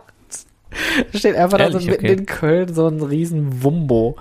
[1.13, 1.87] Da steht einfach da so Ehrlich?
[1.91, 2.13] mitten Okay.
[2.15, 4.17] in Köln so ein riesen Wumbo.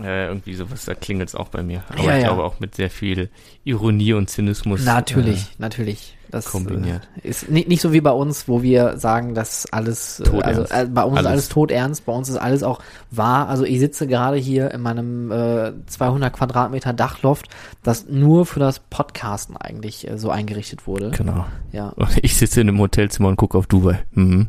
[0.00, 1.82] Äh, irgendwie sowas, da klingelt es auch bei mir.
[1.90, 2.28] Aber Ja, ich ja.
[2.28, 3.28] glaube auch mit sehr viel
[3.64, 4.84] Ironie und Zynismus.
[4.84, 6.16] Natürlich, natürlich.
[6.30, 7.06] Das kombiniert.
[7.22, 10.62] Äh, ist nicht, nicht so wie bei uns, wo wir sagen, dass alles, äh, also
[10.62, 11.26] äh, bei uns ist Alles.
[11.26, 13.48] alles todernst, bei uns ist alles auch wahr.
[13.50, 17.48] Also ich sitze gerade hier in meinem äh, 200 Quadratmeter Dachloft,
[17.82, 21.08] das nur für das Podcasten eigentlich äh, so eingerichtet wurde.
[21.08, 21.44] Äh, genau.
[21.70, 24.02] Ja, Und ich sitze in einem Hotelzimmer und gucke auf Dubai.
[24.12, 24.48] Mhm.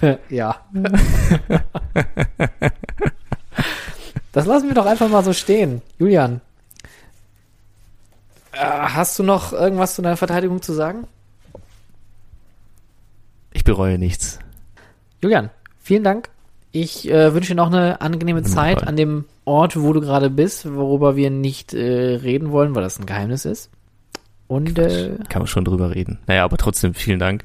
[0.30, 0.56] ja.
[4.32, 5.82] das lassen wir doch einfach mal so stehen.
[5.98, 6.40] Julian,
[8.52, 11.06] äh, hast du noch irgendwas zu deiner Verteidigung zu sagen?
[13.52, 14.38] Ich bereue nichts.
[15.22, 15.50] Julian,
[15.80, 16.30] vielen Dank.
[16.72, 18.44] Ich äh, wünsche dir noch eine angenehme.
[18.44, 22.82] Zeit an dem Ort, wo du gerade bist, worüber wir nicht äh, reden wollen, weil
[22.82, 23.70] das ein Geheimnis ist.
[24.46, 26.20] Und äh, Kann man schon drüber reden.
[26.26, 27.44] Naja, aber trotzdem vielen Dank.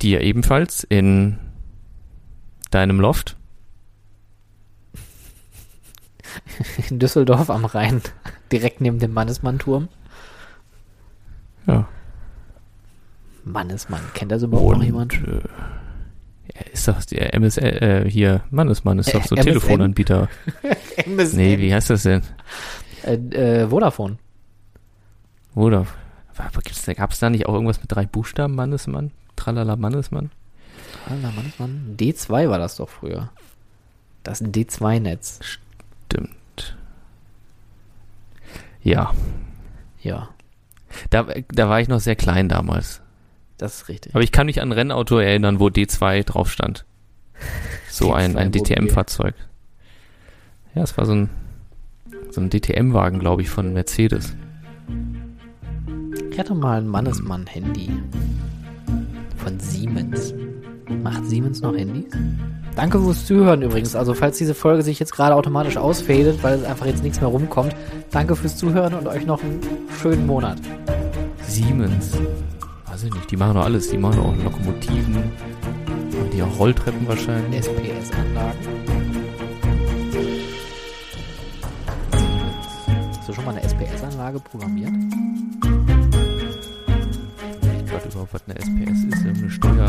[0.00, 1.38] Dir ebenfalls in
[2.70, 3.36] deinem Loft.
[6.88, 8.00] In Düsseldorf am Rhein,
[8.50, 9.88] direkt neben dem Mannesmann-Turm.
[11.66, 11.88] Ja.
[13.44, 15.14] Mannesmann, kennt das überhaupt noch Und, jemand?
[15.14, 15.40] äh,
[16.72, 19.46] ist doch der MSL, äh, hier, Mannesmann ist doch so Äh, MSN?
[19.52, 20.28] Telefonanbieter.
[21.06, 22.22] Nee, wie heißt das denn?
[23.04, 24.18] Äh, äh, Vodafone.
[25.54, 25.86] Oder?
[26.36, 26.84] Aber gibt's
[27.18, 29.10] da, nicht auch irgendwas mit drei Buchstaben, Mannesmann?
[29.36, 30.30] Tralala Mannesmann?
[31.08, 31.96] Alter, Mannesmann.
[31.98, 33.30] D2 war das doch früher.
[34.22, 35.40] Das D2-Netz.
[35.42, 35.62] Stimmt.
[38.82, 39.12] Ja.
[40.00, 40.30] Ja,
[41.10, 43.00] Da, da war ich noch sehr klein damals.
[43.58, 44.14] das ist richtig.
[44.14, 46.84] Aber ich kann mich an ein Rennauto erinnern, wo D2 drauf stand.
[47.88, 49.34] So ein, ein D2 DTM-Fahrzeug.
[50.74, 51.30] Ja, es war so ein,
[52.30, 54.34] so ein DTM-Wagen, glaube ich, von Mercedes.
[56.32, 57.90] Ich hatte mal ein Mannesmann-Handy.
[59.36, 60.34] Von Siemens.
[61.02, 62.12] Macht Siemens noch Handys?
[62.74, 63.94] Danke fürs Zuhören übrigens.
[63.94, 67.28] Also falls diese Folge sich jetzt gerade automatisch ausfadet, weil es einfach jetzt nichts mehr
[67.28, 67.76] rumkommt,
[68.10, 69.60] danke fürs Zuhören und euch noch einen
[70.00, 70.58] schönen Monat.
[71.46, 72.12] Siemens.
[72.86, 73.90] Weiß ich nicht, die machen doch alles.
[73.90, 75.32] Die machen auch Lokomotiven.
[76.32, 77.60] Die auch Rolltreppen wahrscheinlich.
[77.60, 78.58] SPS-Anlagen.
[83.18, 84.92] Hast du schon mal eine SPS-Anlage programmiert?
[87.62, 89.26] Ich gerade überhaupt, was eine SPS ist.
[89.26, 89.88] Eine Steuer,